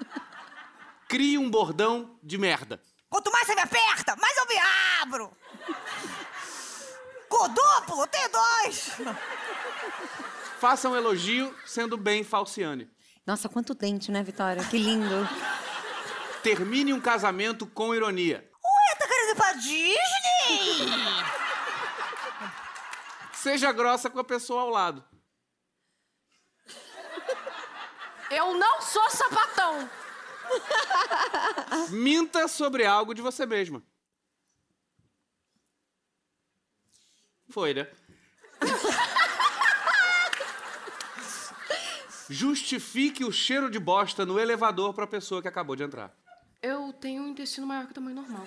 Crie 1.09 1.39
um 1.39 1.51
bordão 1.51 2.19
de 2.23 2.37
merda. 2.37 2.83
Quanto 3.09 3.31
mais 3.31 3.47
você 3.47 3.55
me 3.55 3.63
aperta, 3.63 4.17
mais 4.17 4.37
eu 4.37 4.47
me 4.47 4.59
abro. 5.03 5.37
Com 7.29 7.49
duplo, 7.49 8.07
tem 8.07 8.29
dois. 8.31 8.93
Faça 10.59 10.89
um 10.89 10.97
elogio 10.97 11.55
sendo 11.65 11.97
bem 11.97 12.25
falciane. 12.25 12.91
Nossa, 13.27 13.49
quanto 13.49 13.75
dente, 13.75 14.11
né, 14.11 14.23
Vitória? 14.23 14.65
Que 14.65 14.79
lindo. 14.79 15.29
Termine 16.43 16.93
um 16.93 17.01
casamento 17.01 17.67
com 17.67 17.95
ironia. 17.95 18.49
Ué, 18.65 18.95
tá 18.97 19.07
querendo 19.07 19.31
ir 19.31 19.35
pra 19.35 19.53
Disney? 19.55 19.97
Seja 23.33 23.73
grossa 23.73 24.09
com 24.09 24.21
a 24.21 24.25
pessoa 24.25 24.63
ao 24.63 24.71
lado. 24.71 25.05
Eu 28.31 28.55
não 28.55 28.81
sou 28.83 29.09
sapatão. 29.11 29.89
Minta 31.91 32.49
sobre 32.49 32.85
algo 32.85 33.15
de 33.15 33.23
você 33.23 33.47
mesma. 33.47 33.83
Foi, 37.49 37.73
né? 37.75 37.89
Justifique 42.29 43.25
o 43.25 43.31
cheiro 43.31 43.71
de 43.71 43.79
bosta 43.79 44.27
no 44.27 44.39
elevador 44.39 44.93
para 44.93 45.05
a 45.05 45.09
pessoa 45.09 45.41
que 45.41 45.49
acabou 45.49 45.77
de 45.77 45.85
entrar. 45.85 46.13
Eu 46.67 46.93
tenho 46.93 47.23
um 47.23 47.29
intestino 47.29 47.65
maior 47.65 47.85
que 47.85 47.93
o 47.93 47.95
tamanho 47.95 48.17
normal. 48.17 48.43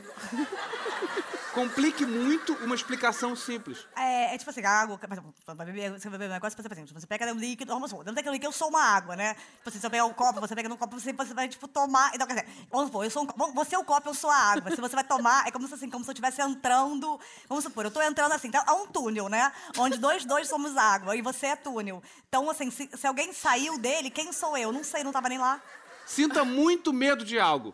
Complique 1.55 2.05
muito 2.05 2.51
uma 2.55 2.75
explicação 2.75 3.33
simples. 3.33 3.87
É, 3.95 4.35
é 4.35 4.37
tipo 4.37 4.49
assim, 4.49 4.61
a 4.61 4.69
água. 4.69 4.97
Por 4.97 5.09
exemplo, 5.09 5.33
vai 5.45 5.65
beber, 5.65 5.91
você 5.91 6.09
vai 6.09 6.19
beber 6.19 6.31
um 6.31 6.33
negócio, 6.33 6.61
você 6.61 6.67
pensa 6.67 6.81
assim, 6.83 6.93
você 6.93 7.07
pega 7.07 7.31
um 7.31 7.37
líquido, 7.37 7.73
vamos 7.73 7.89
supor, 7.89 8.05
não 8.05 8.13
tem 8.13 8.19
aquele 8.19 8.33
líquido, 8.33 8.49
eu 8.49 8.51
sou 8.51 8.67
uma 8.67 8.83
água, 8.83 9.15
né? 9.15 9.35
Tipo 9.35 9.69
assim, 9.69 9.79
se 9.79 9.85
eu 9.85 9.89
pegar 9.89 10.03
um 10.03 10.11
copo, 10.11 10.41
você 10.41 10.53
pega 10.53 10.67
no 10.67 10.77
copo, 10.77 10.99
você, 10.99 11.13
você 11.13 11.33
vai, 11.33 11.47
tipo, 11.47 11.65
tomar. 11.69 12.11
Então, 12.13 12.27
quer 12.27 12.41
dizer, 12.41 12.67
vamos 12.69 12.87
supor, 12.87 13.05
eu 13.05 13.09
sou 13.09 13.23
um, 13.23 13.25
copo, 13.25 13.53
você 13.53 13.75
é 13.75 13.79
o 13.79 13.85
copo, 13.85 14.09
eu 14.09 14.13
sou 14.13 14.29
a 14.29 14.35
água. 14.35 14.69
Se 14.75 14.81
você 14.81 14.95
vai 14.95 15.05
tomar, 15.05 15.47
é 15.47 15.51
como 15.51 15.65
se 15.65 15.75
assim, 15.75 15.89
como 15.89 16.03
se 16.03 16.09
eu 16.09 16.13
estivesse 16.13 16.41
entrando. 16.41 17.17
Vamos 17.47 17.63
supor, 17.63 17.85
eu 17.85 17.91
tô 17.91 18.01
entrando 18.01 18.33
assim, 18.33 18.49
então 18.49 18.61
é 18.67 18.71
um 18.73 18.85
túnel, 18.85 19.29
né? 19.29 19.49
Onde 19.77 19.97
dois, 19.97 20.25
dois 20.25 20.49
somos 20.49 20.75
água 20.75 21.15
e 21.15 21.21
você 21.21 21.47
é 21.47 21.55
túnel. 21.55 22.03
Então, 22.27 22.49
assim, 22.49 22.69
se, 22.69 22.89
se 22.93 23.07
alguém 23.07 23.31
saiu 23.31 23.77
dele, 23.77 24.09
quem 24.09 24.33
sou 24.33 24.57
eu? 24.57 24.73
Não 24.73 24.83
sei, 24.83 25.05
não 25.05 25.13
tava 25.13 25.29
nem 25.29 25.37
lá. 25.37 25.61
Sinta 26.05 26.43
muito 26.43 26.91
medo 26.91 27.23
de 27.23 27.39
algo. 27.39 27.73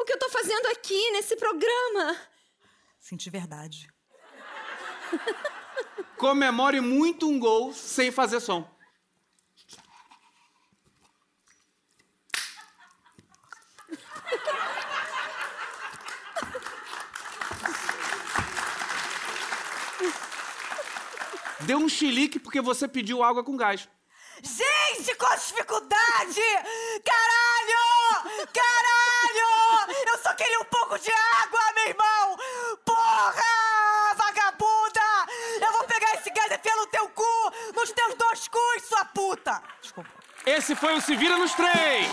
O 0.00 0.04
que 0.04 0.14
eu 0.14 0.18
tô 0.18 0.30
fazendo 0.30 0.66
aqui 0.68 1.10
nesse 1.10 1.36
programa? 1.36 2.16
Senti 2.98 3.28
verdade. 3.28 3.86
Comemore 6.16 6.80
muito 6.80 7.28
um 7.28 7.38
gol 7.38 7.74
sem 7.74 8.10
fazer 8.10 8.40
som. 8.40 8.66
Dê 21.60 21.74
um 21.74 21.90
chilique 21.90 22.38
porque 22.38 22.62
você 22.62 22.88
pediu 22.88 23.22
água 23.22 23.44
com 23.44 23.54
gás. 23.54 23.86
Gente, 24.42 25.14
com 25.16 25.34
dificuldade! 25.34 26.40
Caralho! 27.04 28.46
Caralho! 28.52 29.00
Eu 30.08 30.18
só 30.18 30.32
queria 30.34 30.60
um 30.60 30.64
pouco 30.64 30.98
de 30.98 31.12
água, 31.12 31.60
meu 31.74 31.88
irmão! 31.88 32.38
Porra! 32.84 34.14
Vagabunda! 34.16 35.00
Eu 35.60 35.72
vou 35.72 35.84
pegar 35.84 36.14
esse 36.14 36.30
gás 36.30 36.50
e 36.50 36.54
enfiar 36.54 36.76
no 36.76 36.86
teu 36.86 37.08
cu! 37.10 37.52
Nos 37.74 37.92
teus 37.92 38.14
dois 38.14 38.48
cus, 38.48 38.82
sua 38.88 39.04
puta! 39.04 39.62
Desculpa. 39.82 40.10
O 40.96 41.00
Se 41.00 41.14
Vira 41.14 41.38
nos 41.38 41.52
Três! 41.54 42.08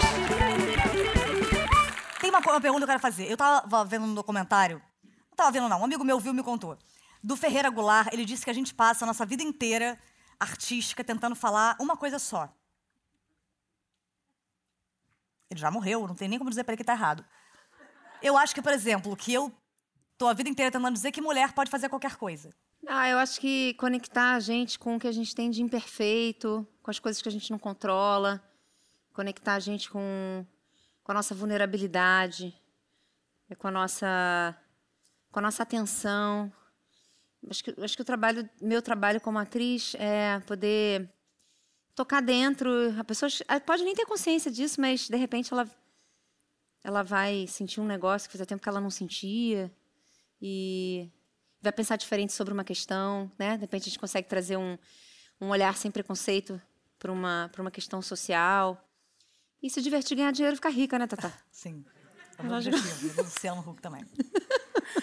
Tem 2.22 2.30
uma, 2.30 2.40
uma 2.40 2.62
pergunta 2.62 2.80
que 2.80 2.84
eu 2.84 2.88
quero 2.88 3.00
fazer. 3.00 3.30
Eu 3.30 3.36
tava 3.36 3.84
vendo 3.86 4.06
um 4.06 4.14
documentário. 4.14 4.80
Não 5.04 5.36
tava 5.36 5.52
vendo, 5.52 5.68
não. 5.68 5.82
Um 5.82 5.86
amigo 5.86 6.04
meu 6.04 6.20
viu 6.20 6.32
e 6.32 6.36
me 6.36 6.44
contou. 6.44 6.78
Do 7.24 7.36
Ferreira 7.36 7.70
Goulart, 7.72 8.14
ele 8.14 8.24
disse 8.24 8.44
que 8.44 8.52
a 8.52 8.54
gente 8.54 8.76
passa 8.76 9.04
a 9.04 9.08
nossa 9.08 9.26
vida 9.26 9.42
inteira 9.42 10.00
artística 10.40 11.04
tentando 11.04 11.36
falar 11.36 11.76
uma 11.80 11.98
coisa 11.98 12.20
só. 12.20 12.54
Ele 15.50 15.60
já 15.60 15.72
morreu, 15.72 16.08
não 16.08 16.16
tem 16.16 16.28
nem 16.28 16.38
como 16.38 16.52
dizer 16.52 16.64
pra 16.64 16.74
ele 16.74 16.78
que 16.78 16.84
tá 16.84 16.94
errado. 16.94 17.26
Eu 18.22 18.38
acho 18.38 18.54
que, 18.54 18.62
por 18.62 18.72
exemplo, 18.72 19.16
que 19.16 19.34
eu 19.34 19.52
tô 20.18 20.28
a 20.28 20.34
vida 20.34 20.50
inteira 20.50 20.72
tentando 20.72 20.94
dizer 20.94 21.12
que 21.12 21.22
mulher 21.22 21.52
pode 21.54 21.72
fazer 21.72 21.90
qualquer 21.90 22.16
coisa. 22.16 22.54
Ah, 22.88 23.10
eu 23.10 23.18
acho 23.18 23.40
que 23.42 23.74
conectar 23.74 24.34
a 24.34 24.40
gente 24.40 24.78
com 24.78 24.96
o 24.96 25.00
que 25.00 25.08
a 25.08 25.12
gente 25.12 25.34
tem 25.34 25.50
de 25.50 25.64
imperfeito, 25.64 26.68
com 26.84 26.92
as 26.92 27.00
coisas 27.00 27.22
que 27.22 27.28
a 27.30 27.32
gente 27.32 27.50
não 27.50 27.58
controla, 27.58 28.42
conectar 29.18 29.56
a 29.56 29.60
gente 29.60 29.90
com, 29.90 30.46
com 31.04 31.12
a 31.12 31.16
nossa 31.16 31.34
vulnerabilidade. 31.34 32.54
é 33.50 33.56
com 33.56 33.68
a 33.68 33.72
nossa, 33.72 34.56
com 35.32 35.40
a 35.40 35.42
nossa 35.42 35.64
atenção. 35.64 36.54
Acho 37.50 37.64
que, 37.64 37.74
acho 37.82 37.96
que 37.96 38.02
o 38.04 38.06
trabalho, 38.06 38.48
meu 38.62 38.80
trabalho 38.80 39.20
como 39.20 39.40
atriz 39.40 39.96
é 39.96 40.40
poder 40.42 41.10
tocar 41.96 42.22
dentro. 42.22 42.70
A 43.00 43.04
pessoa 43.04 43.28
pode 43.66 43.84
nem 43.84 43.96
ter 43.96 44.06
consciência 44.06 44.52
disso, 44.52 44.80
mas 44.80 45.10
de 45.10 45.18
repente 45.18 45.52
ela, 45.52 45.68
ela 46.84 47.02
vai 47.02 47.48
sentir 47.48 47.82
um 47.82 47.88
negócio 47.88 48.30
que 48.30 48.34
fazia 48.34 48.46
tempo 48.46 48.62
que 48.62 48.70
ela 48.70 48.80
não 48.80 48.92
sentia 48.92 49.72
e 50.40 51.10
vai 51.60 51.72
pensar 51.72 51.96
diferente 51.96 52.34
sobre 52.34 52.54
uma 52.54 52.64
questão, 52.64 53.32
né? 53.40 53.56
De 53.56 53.62
repente 53.62 53.82
a 53.82 53.86
gente 53.86 54.00
consegue 54.00 54.28
trazer 54.28 54.58
um, 54.58 54.78
um 55.42 55.50
olhar 55.50 55.76
sem 55.76 55.90
preconceito 55.90 56.62
para 57.00 57.12
uma, 57.12 57.50
uma 57.58 57.72
questão 57.72 58.00
social. 58.00 58.87
E 59.68 59.70
se 59.70 59.82
divertir, 59.82 60.16
ganhar 60.16 60.32
dinheiro 60.32 60.54
e 60.54 60.56
ficar 60.56 60.70
rica, 60.70 60.98
né, 60.98 61.06
Tatá? 61.06 61.30
Sim. 61.52 61.84
É 62.38 62.44
o 62.44 62.56
objetivo. 62.56 63.08
E 63.08 63.22
Luciano 63.22 63.62
Huck 63.62 63.82
também. 63.82 64.06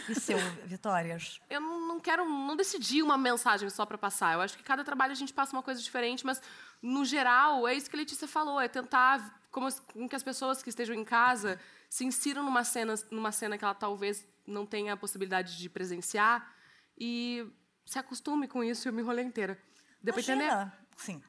E 0.09 0.15
seu, 0.15 0.39
Vitórias? 0.65 1.41
Eu 1.49 1.61
não 1.61 2.01
quero, 2.01 2.25
não 2.25 2.57
decidi 2.57 3.03
uma 3.03 3.19
mensagem 3.19 3.69
só 3.69 3.85
pra 3.85 3.99
passar. 3.99 4.33
Eu 4.33 4.41
acho 4.41 4.57
que 4.57 4.62
cada 4.62 4.83
trabalho 4.83 5.12
a 5.12 5.15
gente 5.15 5.33
passa 5.33 5.53
uma 5.55 5.62
coisa 5.62 5.81
diferente, 5.81 6.25
mas 6.25 6.41
no 6.83 7.05
geral 7.05 7.69
é 7.69 7.75
isso 7.75 7.89
que 7.89 7.95
a 7.95 7.99
Letícia 7.99 8.27
falou, 8.27 8.59
é 8.59 8.67
tentar 8.67 9.43
como 9.51 9.71
com 9.93 10.09
que 10.09 10.17
as 10.17 10.23
pessoas 10.23 10.62
que 10.62 10.71
estejam 10.71 10.95
em 10.95 11.05
casa 11.05 11.61
se 11.89 12.05
insiram 12.05 12.43
numa 12.43 12.65
cena, 12.65 12.95
numa 13.11 13.31
cena 13.31 13.59
que 13.59 13.65
ela 13.65 13.75
talvez 13.75 14.27
não 14.47 14.65
tenha 14.65 14.95
a 14.95 14.97
possibilidade 14.97 15.59
de 15.59 15.69
presenciar 15.69 16.51
e 16.99 17.47
se 17.85 17.99
acostume 17.99 18.49
com 18.49 18.65
isso. 18.65 18.89
Eu 18.89 18.93
me 18.93 19.03
enrolei 19.03 19.25
inteira. 19.25 19.59
Deu 20.03 20.15
pra 20.15 20.23
entender? 20.23 20.73
Sim. 20.97 21.23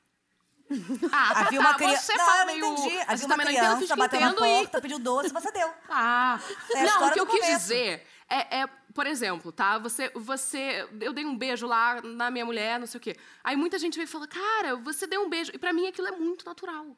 Ah, 1.12 1.42
Havia 1.48 1.60
tá, 1.62 1.68
uma 1.70 1.76
criança. 1.76 2.02
Você 2.02 2.14
não, 2.18 2.26
fala 2.26 2.40
eu 2.40 2.46
não 2.46 2.54
meio... 2.54 2.74
entendi. 2.74 2.90
Você 2.96 3.02
Havia 3.12 3.26
uma 3.26 3.38
também 3.38 3.46
não 3.46 3.54
criança, 3.62 3.76
fingi 3.78 3.92
que 3.94 4.00
bateu 4.00 4.20
na 4.20 4.28
entendo 4.28 4.46
e- 4.46 4.50
porta, 4.62 4.82
pediu 4.82 5.00
doce, 5.00 5.34
você 5.34 5.52
deu. 5.52 5.74
Ah, 5.90 6.40
É 6.74 6.84
não, 6.86 7.08
o 7.08 7.12
que 7.12 7.20
eu 7.20 7.28
quis 7.28 7.40
começo. 7.42 7.60
dizer 7.60 8.08
é, 8.28 8.62
é, 8.62 8.68
por 8.94 9.06
exemplo, 9.06 9.52
tá? 9.52 9.78
Você, 9.78 10.10
você, 10.16 10.88
eu 11.00 11.14
dei 11.14 11.26
um 11.26 11.38
beijo 11.38 11.68
lá 11.68 12.02
na 12.02 12.32
minha 12.32 12.46
mulher, 12.46 12.80
não 12.80 12.88
sei 12.88 12.98
o 12.98 13.02
quê. 13.02 13.16
Aí 13.44 13.56
muita 13.56 13.78
gente 13.78 13.96
veio 13.96 14.06
e 14.06 14.08
fala, 14.08 14.28
cara, 14.28 14.76
você 14.78 15.06
deu 15.06 15.22
um 15.24 15.30
beijo. 15.30 15.52
E 15.54 15.58
pra 15.60 15.72
mim 15.72 15.86
aquilo 15.88 16.08
é 16.08 16.12
muito 16.12 16.44
natural. 16.46 16.98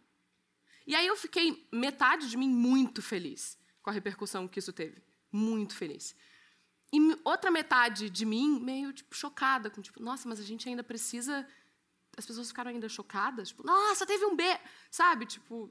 E 0.86 0.96
aí 0.96 1.06
eu 1.06 1.18
fiquei 1.18 1.68
metade 1.72 2.30
de 2.30 2.38
mim 2.38 2.48
muito 2.48 3.02
feliz 3.02 3.58
com 3.82 3.90
a 3.90 3.94
repercussão 3.94 4.48
que 4.48 4.60
isso 4.60 4.72
teve, 4.72 5.04
muito 5.30 5.76
feliz. 5.76 6.16
E 6.94 7.20
outra 7.26 7.52
metade 7.52 8.10
de 8.10 8.26
mim 8.26 8.62
meio 8.62 8.94
tipo 8.94 9.14
chocada 9.14 9.70
com 9.70 9.82
tipo, 9.82 10.02
nossa, 10.02 10.30
mas 10.30 10.40
a 10.40 10.44
gente 10.44 10.70
ainda 10.70 10.82
precisa 10.84 11.46
as 12.18 12.26
pessoas 12.26 12.48
ficaram 12.50 12.72
ainda 12.72 12.90
chocadas, 12.90 13.50
tipo, 13.50 13.64
nossa, 13.66 14.06
teve 14.06 14.26
um 14.26 14.36
beijo, 14.36 14.60
sabe? 14.92 15.26
Tipo, 15.26 15.70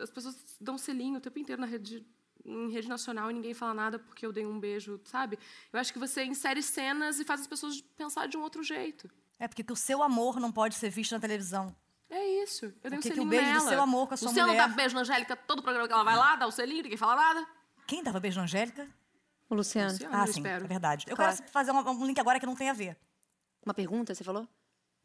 as 0.00 0.10
pessoas 0.10 0.34
dão 0.60 0.76
selinho 0.78 1.18
o 1.18 1.20
tempo 1.20 1.38
inteiro 1.38 1.60
na 1.60 1.66
rede, 1.66 2.04
em 2.44 2.70
rede 2.70 2.88
nacional 2.88 3.30
e 3.30 3.34
ninguém 3.34 3.52
fala 3.54 3.74
nada 3.74 3.98
porque 3.98 4.24
eu 4.24 4.32
dei 4.32 4.46
um 4.46 4.58
beijo, 4.58 4.98
sabe? 5.04 5.38
Eu 5.72 5.78
acho 5.78 5.92
que 5.92 5.98
você 5.98 6.24
insere 6.24 6.62
cenas 6.62 7.20
e 7.20 7.24
faz 7.24 7.42
as 7.42 7.46
pessoas 7.46 7.80
pensar 7.96 8.26
de 8.26 8.36
um 8.36 8.40
outro 8.40 8.62
jeito. 8.62 9.08
É 9.38 9.46
porque 9.46 9.62
que 9.62 9.72
o 9.72 9.76
seu 9.76 10.02
amor 10.02 10.40
não 10.40 10.50
pode 10.50 10.74
ser 10.76 10.88
visto 10.88 11.12
na 11.12 11.20
televisão. 11.20 11.74
É 12.08 12.42
isso. 12.42 12.66
Eu 12.82 12.90
dei 12.90 12.98
um 12.98 13.02
que 13.02 13.08
que 13.10 13.14
o 13.14 13.16
selinho 13.16 13.28
beijo 13.30 13.46
do 13.46 13.54
nela. 13.58 13.68
seu 13.68 13.82
amor 13.82 14.06
com 14.08 14.14
a 14.14 14.16
sua 14.16 14.28
Luciano 14.28 14.48
mulher- 14.52 14.68
dá 14.68 14.74
beijo 14.74 14.94
na 14.94 15.00
Angélica, 15.02 15.36
todo 15.36 15.62
programa 15.62 15.86
que 15.86 15.92
ela 15.94 16.04
vai 16.04 16.16
lá, 16.16 16.36
dá 16.36 16.46
o 16.46 16.50
selinho, 16.50 16.82
ninguém 16.82 16.98
fala 16.98 17.16
nada. 17.16 17.46
Quem 17.86 18.02
dava 18.02 18.18
beijo 18.20 18.38
na 18.38 18.44
Angélica? 18.44 18.88
O 19.50 19.54
Luciano. 19.54 19.90
Luciano, 19.92 20.14
Ah, 20.14 20.22
eu 20.26 20.32
sim, 20.32 20.40
espero. 20.40 20.64
é 20.64 20.68
verdade. 20.68 21.04
Eu 21.08 21.16
Claro. 21.16 21.36
quero 21.36 21.50
fazer 21.50 21.70
um, 21.72 21.78
um 21.90 22.06
link 22.06 22.18
agora 22.18 22.40
que 22.40 22.46
não 22.46 22.54
tem 22.54 22.70
a 22.70 22.72
ver. 22.72 22.96
Uma 23.64 23.74
pergunta, 23.74 24.14
você 24.14 24.24
falou? 24.24 24.48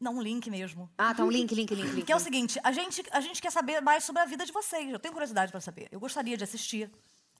Não, 0.00 0.14
um 0.16 0.22
link 0.22 0.48
mesmo. 0.48 0.88
Ah, 0.96 1.12
tá 1.12 1.24
um 1.24 1.30
link, 1.30 1.52
link, 1.54 1.74
link, 1.74 1.88
link. 1.90 2.04
Que 2.06 2.12
é 2.12 2.16
o 2.16 2.20
seguinte, 2.20 2.60
a 2.62 2.70
gente, 2.70 3.04
a 3.10 3.20
gente 3.20 3.42
quer 3.42 3.50
saber 3.50 3.80
mais 3.80 4.04
sobre 4.04 4.22
a 4.22 4.24
vida 4.24 4.44
de 4.46 4.52
vocês. 4.52 4.88
Eu 4.90 4.98
tenho 4.98 5.12
curiosidade 5.12 5.50
pra 5.50 5.60
saber. 5.60 5.88
Eu 5.90 5.98
gostaria 5.98 6.36
de 6.36 6.44
assistir, 6.44 6.88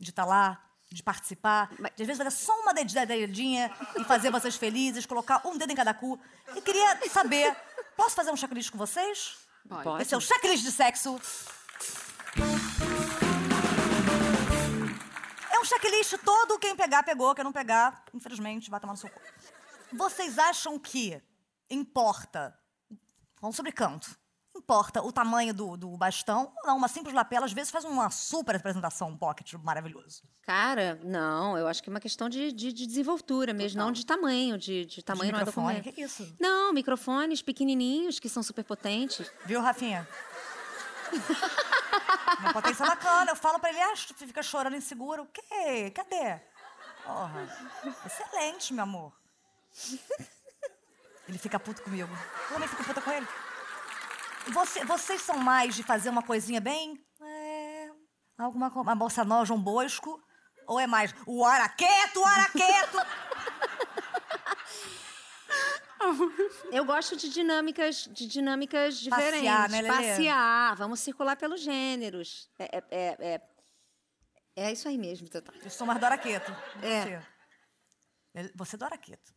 de 0.00 0.10
estar 0.10 0.24
lá, 0.24 0.60
de 0.90 1.00
participar, 1.02 1.70
de 1.94 2.02
às 2.02 2.06
vezes 2.06 2.16
fazer 2.16 2.30
só 2.30 2.52
uma 2.62 2.74
ded- 2.74 2.92
dedinha 3.06 3.70
e 3.96 4.02
fazer 4.04 4.30
vocês 4.32 4.56
felizes, 4.56 5.06
colocar 5.06 5.40
um 5.46 5.56
dedo 5.56 5.70
em 5.72 5.76
cada 5.76 5.94
cu. 5.94 6.18
E 6.56 6.60
queria 6.60 6.98
saber, 7.10 7.54
posso 7.96 8.16
fazer 8.16 8.32
um 8.32 8.36
checklist 8.36 8.70
com 8.72 8.78
vocês? 8.78 9.36
Pode. 9.68 10.02
Esse 10.02 10.14
é 10.14 10.16
o 10.16 10.20
checklist 10.20 10.64
de 10.64 10.72
sexo. 10.72 11.20
É 15.52 15.58
um 15.60 15.64
checklist 15.64 16.14
todo, 16.24 16.58
quem 16.58 16.74
pegar, 16.74 17.02
pegou, 17.02 17.34
quem 17.34 17.44
não 17.44 17.52
pegar, 17.52 18.04
infelizmente, 18.14 18.70
vai 18.70 18.80
tomar 18.80 18.94
no 18.94 18.98
seu 18.98 19.08
cu. 19.10 19.20
Vocês 19.92 20.38
acham 20.38 20.78
que 20.78 21.20
importa, 21.70 22.58
vamos 23.40 23.56
sobre 23.56 23.72
canto, 23.72 24.16
importa 24.56 25.02
o 25.02 25.12
tamanho 25.12 25.54
do, 25.54 25.76
do 25.76 25.96
bastão 25.96 26.52
ou 26.58 26.66
não? 26.66 26.76
Uma 26.76 26.88
simples 26.88 27.14
lapela, 27.14 27.46
às 27.46 27.52
vezes, 27.52 27.70
faz 27.70 27.84
uma 27.84 28.10
super 28.10 28.56
apresentação, 28.56 29.08
um 29.08 29.16
pocket 29.16 29.54
maravilhoso. 29.54 30.22
Cara, 30.42 31.00
não, 31.04 31.56
eu 31.56 31.66
acho 31.68 31.82
que 31.82 31.88
é 31.88 31.92
uma 31.92 32.00
questão 32.00 32.28
de, 32.28 32.52
de, 32.52 32.72
de 32.72 32.86
desenvoltura 32.86 33.52
mesmo, 33.52 33.80
não 33.80 33.92
de 33.92 34.04
tamanho, 34.04 34.58
de, 34.58 34.84
de 34.84 35.02
tamanho 35.02 35.32
não 35.32 35.40
é 35.40 35.44
documento. 35.44 35.92
que 35.92 36.02
isso? 36.02 36.34
Não, 36.40 36.72
microfones 36.72 37.40
pequenininhos 37.42 38.18
que 38.18 38.28
são 38.28 38.42
super 38.42 38.64
potentes. 38.64 39.30
Viu, 39.44 39.60
Rafinha? 39.60 40.08
Uma 42.40 42.52
potência 42.52 42.84
bacana. 42.86 43.30
Eu 43.30 43.36
falo 43.36 43.58
pra 43.58 43.70
ele, 43.70 43.80
ah, 43.80 43.94
tu 44.08 44.26
fica 44.26 44.42
chorando 44.42 44.76
inseguro. 44.76 45.22
O 45.22 45.26
quê? 45.26 45.90
Cadê? 45.94 46.40
Porra. 47.04 47.48
Excelente, 48.04 48.74
meu 48.74 48.82
amor. 48.84 49.12
Ele 51.28 51.38
fica 51.38 51.60
puto 51.60 51.82
comigo. 51.82 52.10
Eu 52.48 52.54
também 52.54 52.68
fico 52.68 52.84
puta 52.84 53.00
com 53.02 53.10
ele. 53.12 53.26
Você- 54.48 54.84
vocês 54.84 55.20
são 55.22 55.36
mais 55.38 55.74
de 55.74 55.82
fazer 55.82 56.08
uma 56.08 56.22
coisinha 56.22 56.60
bem... 56.60 56.98
É, 57.20 57.88
alguma 58.38 58.68
uma 58.68 58.94
bossa 58.96 59.24
nova, 59.24 59.44
João 59.44 59.60
Bosco? 59.60 60.18
Ou 60.66 60.80
é 60.80 60.86
mais 60.86 61.14
o 61.26 61.44
araqueto, 61.44 62.20
o 62.20 62.24
araqueto? 62.24 62.96
Eu 66.70 66.84
gosto 66.84 67.16
de 67.16 67.28
dinâmicas, 67.28 68.08
de 68.12 68.26
dinâmicas 68.26 68.98
diferentes. 68.98 69.40
Passear, 69.40 69.68
né, 69.70 69.82
Lelê? 69.82 69.94
Passear, 69.96 70.76
vamos 70.76 71.00
circular 71.00 71.36
pelos 71.36 71.60
gêneros. 71.60 72.48
É, 72.58 72.64
é, 72.78 72.84
é, 72.90 73.16
é, 73.34 73.40
é 74.68 74.72
isso 74.72 74.88
aí 74.88 74.96
mesmo, 74.96 75.28
Tatá. 75.28 75.52
Eu 75.62 75.70
sou 75.70 75.86
mais 75.86 75.98
do 75.98 76.06
araqueto. 76.06 76.52
É. 76.82 77.20
Você. 78.32 78.52
Você 78.54 78.76
é 78.76 78.78
do 78.78 78.84
araqueto. 78.84 79.32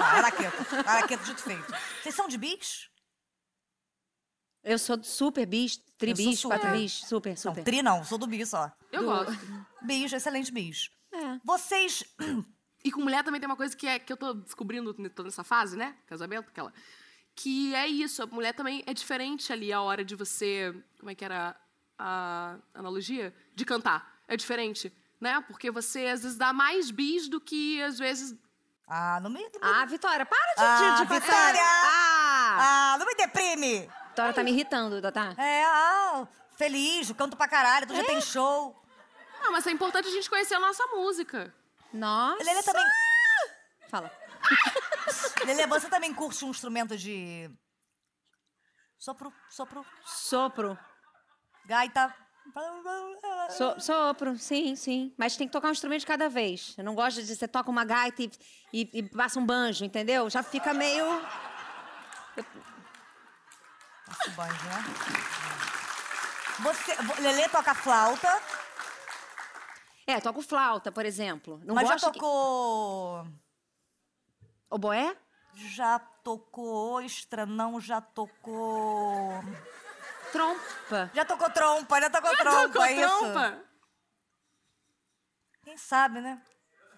Araqueto. 0.00 0.56
Araqueto 0.86 1.24
dito 1.24 1.42
feito. 1.42 1.72
Vocês 2.02 2.14
são 2.14 2.28
de 2.28 2.38
bis? 2.38 2.88
Eu 4.62 4.78
sou 4.78 5.02
super 5.02 5.46
bis, 5.46 5.78
tri 5.96 6.10
Eu 6.10 6.16
sou 6.16 6.26
bis, 6.26 6.40
super. 6.40 6.58
quatro 6.60 6.78
bis, 6.78 6.92
super, 6.92 7.30
Não, 7.30 7.36
super. 7.36 7.64
tri 7.64 7.82
não. 7.82 8.04
Sou 8.04 8.18
do 8.18 8.26
bis 8.26 8.48
só. 8.50 8.70
Eu 8.92 9.04
gosto. 9.04 9.32
Bis, 9.82 10.12
excelente 10.12 10.52
bis. 10.52 10.90
É. 11.12 11.40
Vocês... 11.44 12.04
E 12.84 12.92
com 12.92 13.00
mulher 13.00 13.24
também 13.24 13.40
tem 13.40 13.48
uma 13.48 13.56
coisa 13.56 13.76
que, 13.76 13.88
é, 13.88 13.98
que 13.98 14.12
eu 14.12 14.16
tô 14.16 14.32
descobrindo, 14.34 14.94
tô 15.10 15.24
nessa 15.24 15.42
fase, 15.42 15.76
né? 15.76 15.96
Casamento, 16.06 16.48
aquela. 16.48 16.72
Que 17.34 17.74
é 17.74 17.88
isso, 17.88 18.22
a 18.22 18.26
mulher 18.26 18.52
também 18.54 18.84
é 18.86 18.94
diferente 18.94 19.52
ali 19.52 19.72
a 19.72 19.82
hora 19.82 20.04
de 20.04 20.14
você. 20.14 20.72
Como 20.96 21.10
é 21.10 21.14
que 21.14 21.24
era 21.24 21.56
a 21.98 22.56
analogia? 22.72 23.34
De 23.52 23.64
cantar. 23.64 24.20
É 24.28 24.36
diferente, 24.36 24.92
né? 25.20 25.40
Porque 25.48 25.72
você 25.72 26.06
às 26.06 26.22
vezes 26.22 26.38
dá 26.38 26.52
mais 26.52 26.92
bis 26.92 27.28
do 27.28 27.40
que 27.40 27.82
às 27.82 27.98
vezes. 27.98 28.36
Ah, 28.88 29.20
não 29.20 29.28
me... 29.30 29.44
Ah, 29.60 29.84
Vitória, 29.84 30.24
para 30.24 30.54
de, 30.54 30.62
Ah, 30.62 30.94
de, 30.96 31.02
de 31.02 31.08
passar. 31.08 31.20
Vitória! 31.20 31.60
Ah! 31.62 32.56
Ah, 32.94 32.96
não 32.98 33.06
me 33.06 33.14
deprime! 33.14 33.90
Vitória 34.08 34.32
tá 34.32 34.42
me 34.42 34.50
irritando, 34.50 35.00
Tatá. 35.02 35.34
É, 35.36 35.64
ah, 35.64 36.26
feliz, 36.56 37.12
canto 37.12 37.36
pra 37.36 37.46
caralho, 37.46 37.86
dia 37.86 38.00
É? 38.00 38.04
tem 38.04 38.20
show. 38.20 38.74
Não, 39.42 39.52
mas 39.52 39.66
é 39.66 39.70
importante 39.70 40.08
a 40.08 40.10
gente 40.10 40.28
conhecer 40.28 40.54
a 40.54 40.60
nossa 40.60 40.84
música. 40.86 41.54
Nossa. 41.92 42.42
Lelê 42.42 42.62
também... 42.62 42.84
Fala. 43.90 44.10
Lelê, 45.46 45.66
você 45.66 45.88
também 45.88 46.12
curte 46.14 46.44
um 46.44 46.50
instrumento 46.50 46.96
de... 46.96 47.50
Sopro, 48.98 49.32
sopro, 49.50 49.84
Sopro. 50.04 50.78
gaita... 51.66 52.14
So, 53.50 53.80
sopro, 53.80 54.36
sim, 54.38 54.76
sim. 54.76 55.12
Mas 55.16 55.36
tem 55.36 55.46
que 55.46 55.52
tocar 55.52 55.68
um 55.68 55.72
instrumento 55.72 56.00
de 56.00 56.06
cada 56.06 56.28
vez. 56.28 56.74
Eu 56.76 56.84
não 56.84 56.94
gosto 56.94 57.22
de 57.22 57.34
você 57.34 57.48
toca 57.48 57.70
uma 57.70 57.84
gaita 57.84 58.22
e, 58.22 58.30
e- 58.72 58.90
e 58.94 59.02
passa 59.02 59.38
um 59.38 59.46
banjo, 59.46 59.84
entendeu? 59.84 60.28
Já 60.28 60.42
fica 60.42 60.72
meio. 60.74 61.04
Nossa, 64.06 64.30
banjo, 64.36 64.64
né? 64.66 64.84
Você, 66.60 66.94
vo- 67.02 67.20
Lelê 67.22 67.48
toca 67.48 67.74
flauta, 67.74 68.28
É, 70.06 70.20
toco 70.20 70.40
flauta, 70.42 70.90
por 70.90 71.04
exemplo. 71.04 71.60
Não 71.64 71.74
mas 71.74 71.86
já 71.86 71.94
gosto 71.94 72.06
que- 72.12 72.18
tocou... 72.18 73.26
Oboé? 74.70 75.14
Já 75.54 75.98
tocou 75.98 76.96
ostra, 77.04 77.44
não 77.46 77.78
já 77.80 78.00
tocou... 78.00 79.42
Trompa. 80.32 81.10
Já 81.14 81.24
tocou 81.24 81.50
trompa, 81.50 82.00
já 82.00 82.10
tocou 82.10 82.36
trompa, 82.36 82.62
Tocou 82.68 82.84
é 82.84 82.92
isso? 82.92 83.00
trompa. 83.18 83.62
Quem 85.64 85.76
sabe, 85.76 86.20
né? 86.20 86.40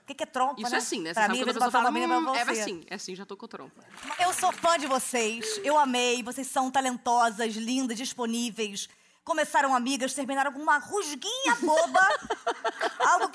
O 0.02 0.06
que, 0.06 0.14
que 0.14 0.22
é 0.24 0.26
trompa, 0.26 0.60
Isso 0.60 0.70
né? 0.70 0.76
é 0.76 0.78
assim, 0.78 1.00
né? 1.02 1.10
Você 1.10 1.14
Pra 1.14 1.22
sabe 1.22 1.34
mim, 1.34 1.40
quando 1.40 1.46
pessoa 1.54 1.64
uma 1.66 1.70
fala, 1.70 1.92
pra 1.92 1.92
hum, 2.32 2.34
é 2.34 2.44
você. 2.44 2.60
assim, 2.60 2.84
é 2.88 2.94
assim, 2.96 3.14
já 3.14 3.24
tocou 3.24 3.48
trompa. 3.48 3.84
Eu 4.18 4.32
sou 4.32 4.50
fã 4.52 4.76
de 4.76 4.86
vocês, 4.86 5.60
eu 5.62 5.78
amei, 5.78 6.22
vocês 6.22 6.46
são 6.48 6.70
talentosas, 6.70 7.54
lindas, 7.54 7.96
disponíveis. 7.96 8.88
Começaram 9.24 9.74
amigas, 9.74 10.14
terminaram 10.14 10.52
com 10.52 10.60
uma 10.60 10.78
rusguinha 10.78 11.54
boba. 11.60 12.08
algo 13.00 13.28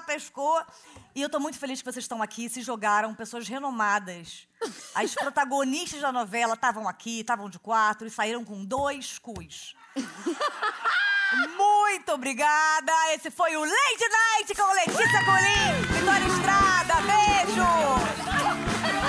pescou. 0.00 0.62
E 1.14 1.22
eu 1.22 1.28
tô 1.28 1.38
muito 1.38 1.58
feliz 1.58 1.80
que 1.80 1.84
vocês 1.84 2.04
estão 2.04 2.22
aqui, 2.22 2.48
se 2.48 2.62
jogaram, 2.62 3.14
pessoas 3.14 3.46
renomadas. 3.46 4.48
As 4.94 5.14
protagonistas 5.14 6.00
da 6.00 6.10
novela 6.10 6.54
estavam 6.54 6.88
aqui, 6.88 7.20
estavam 7.20 7.48
de 7.48 7.58
quatro 7.58 8.06
e 8.06 8.10
saíram 8.10 8.44
com 8.44 8.64
dois 8.64 9.18
cus. 9.18 9.76
Muito 11.56 12.12
obrigada! 12.12 12.92
Esse 13.14 13.30
foi 13.30 13.56
o 13.56 13.60
Late 13.60 14.08
Night 14.10 14.54
com 14.54 14.72
Letícia 14.72 15.24
Colim, 15.24 15.82
Vitória 15.92 16.26
Estrada. 16.26 16.94
Beijo! 17.02 17.64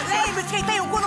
Lembre-se, 0.09 0.49
quem 0.49 0.65
tem 0.65 0.81
um 0.81 0.89
cu 0.89 0.99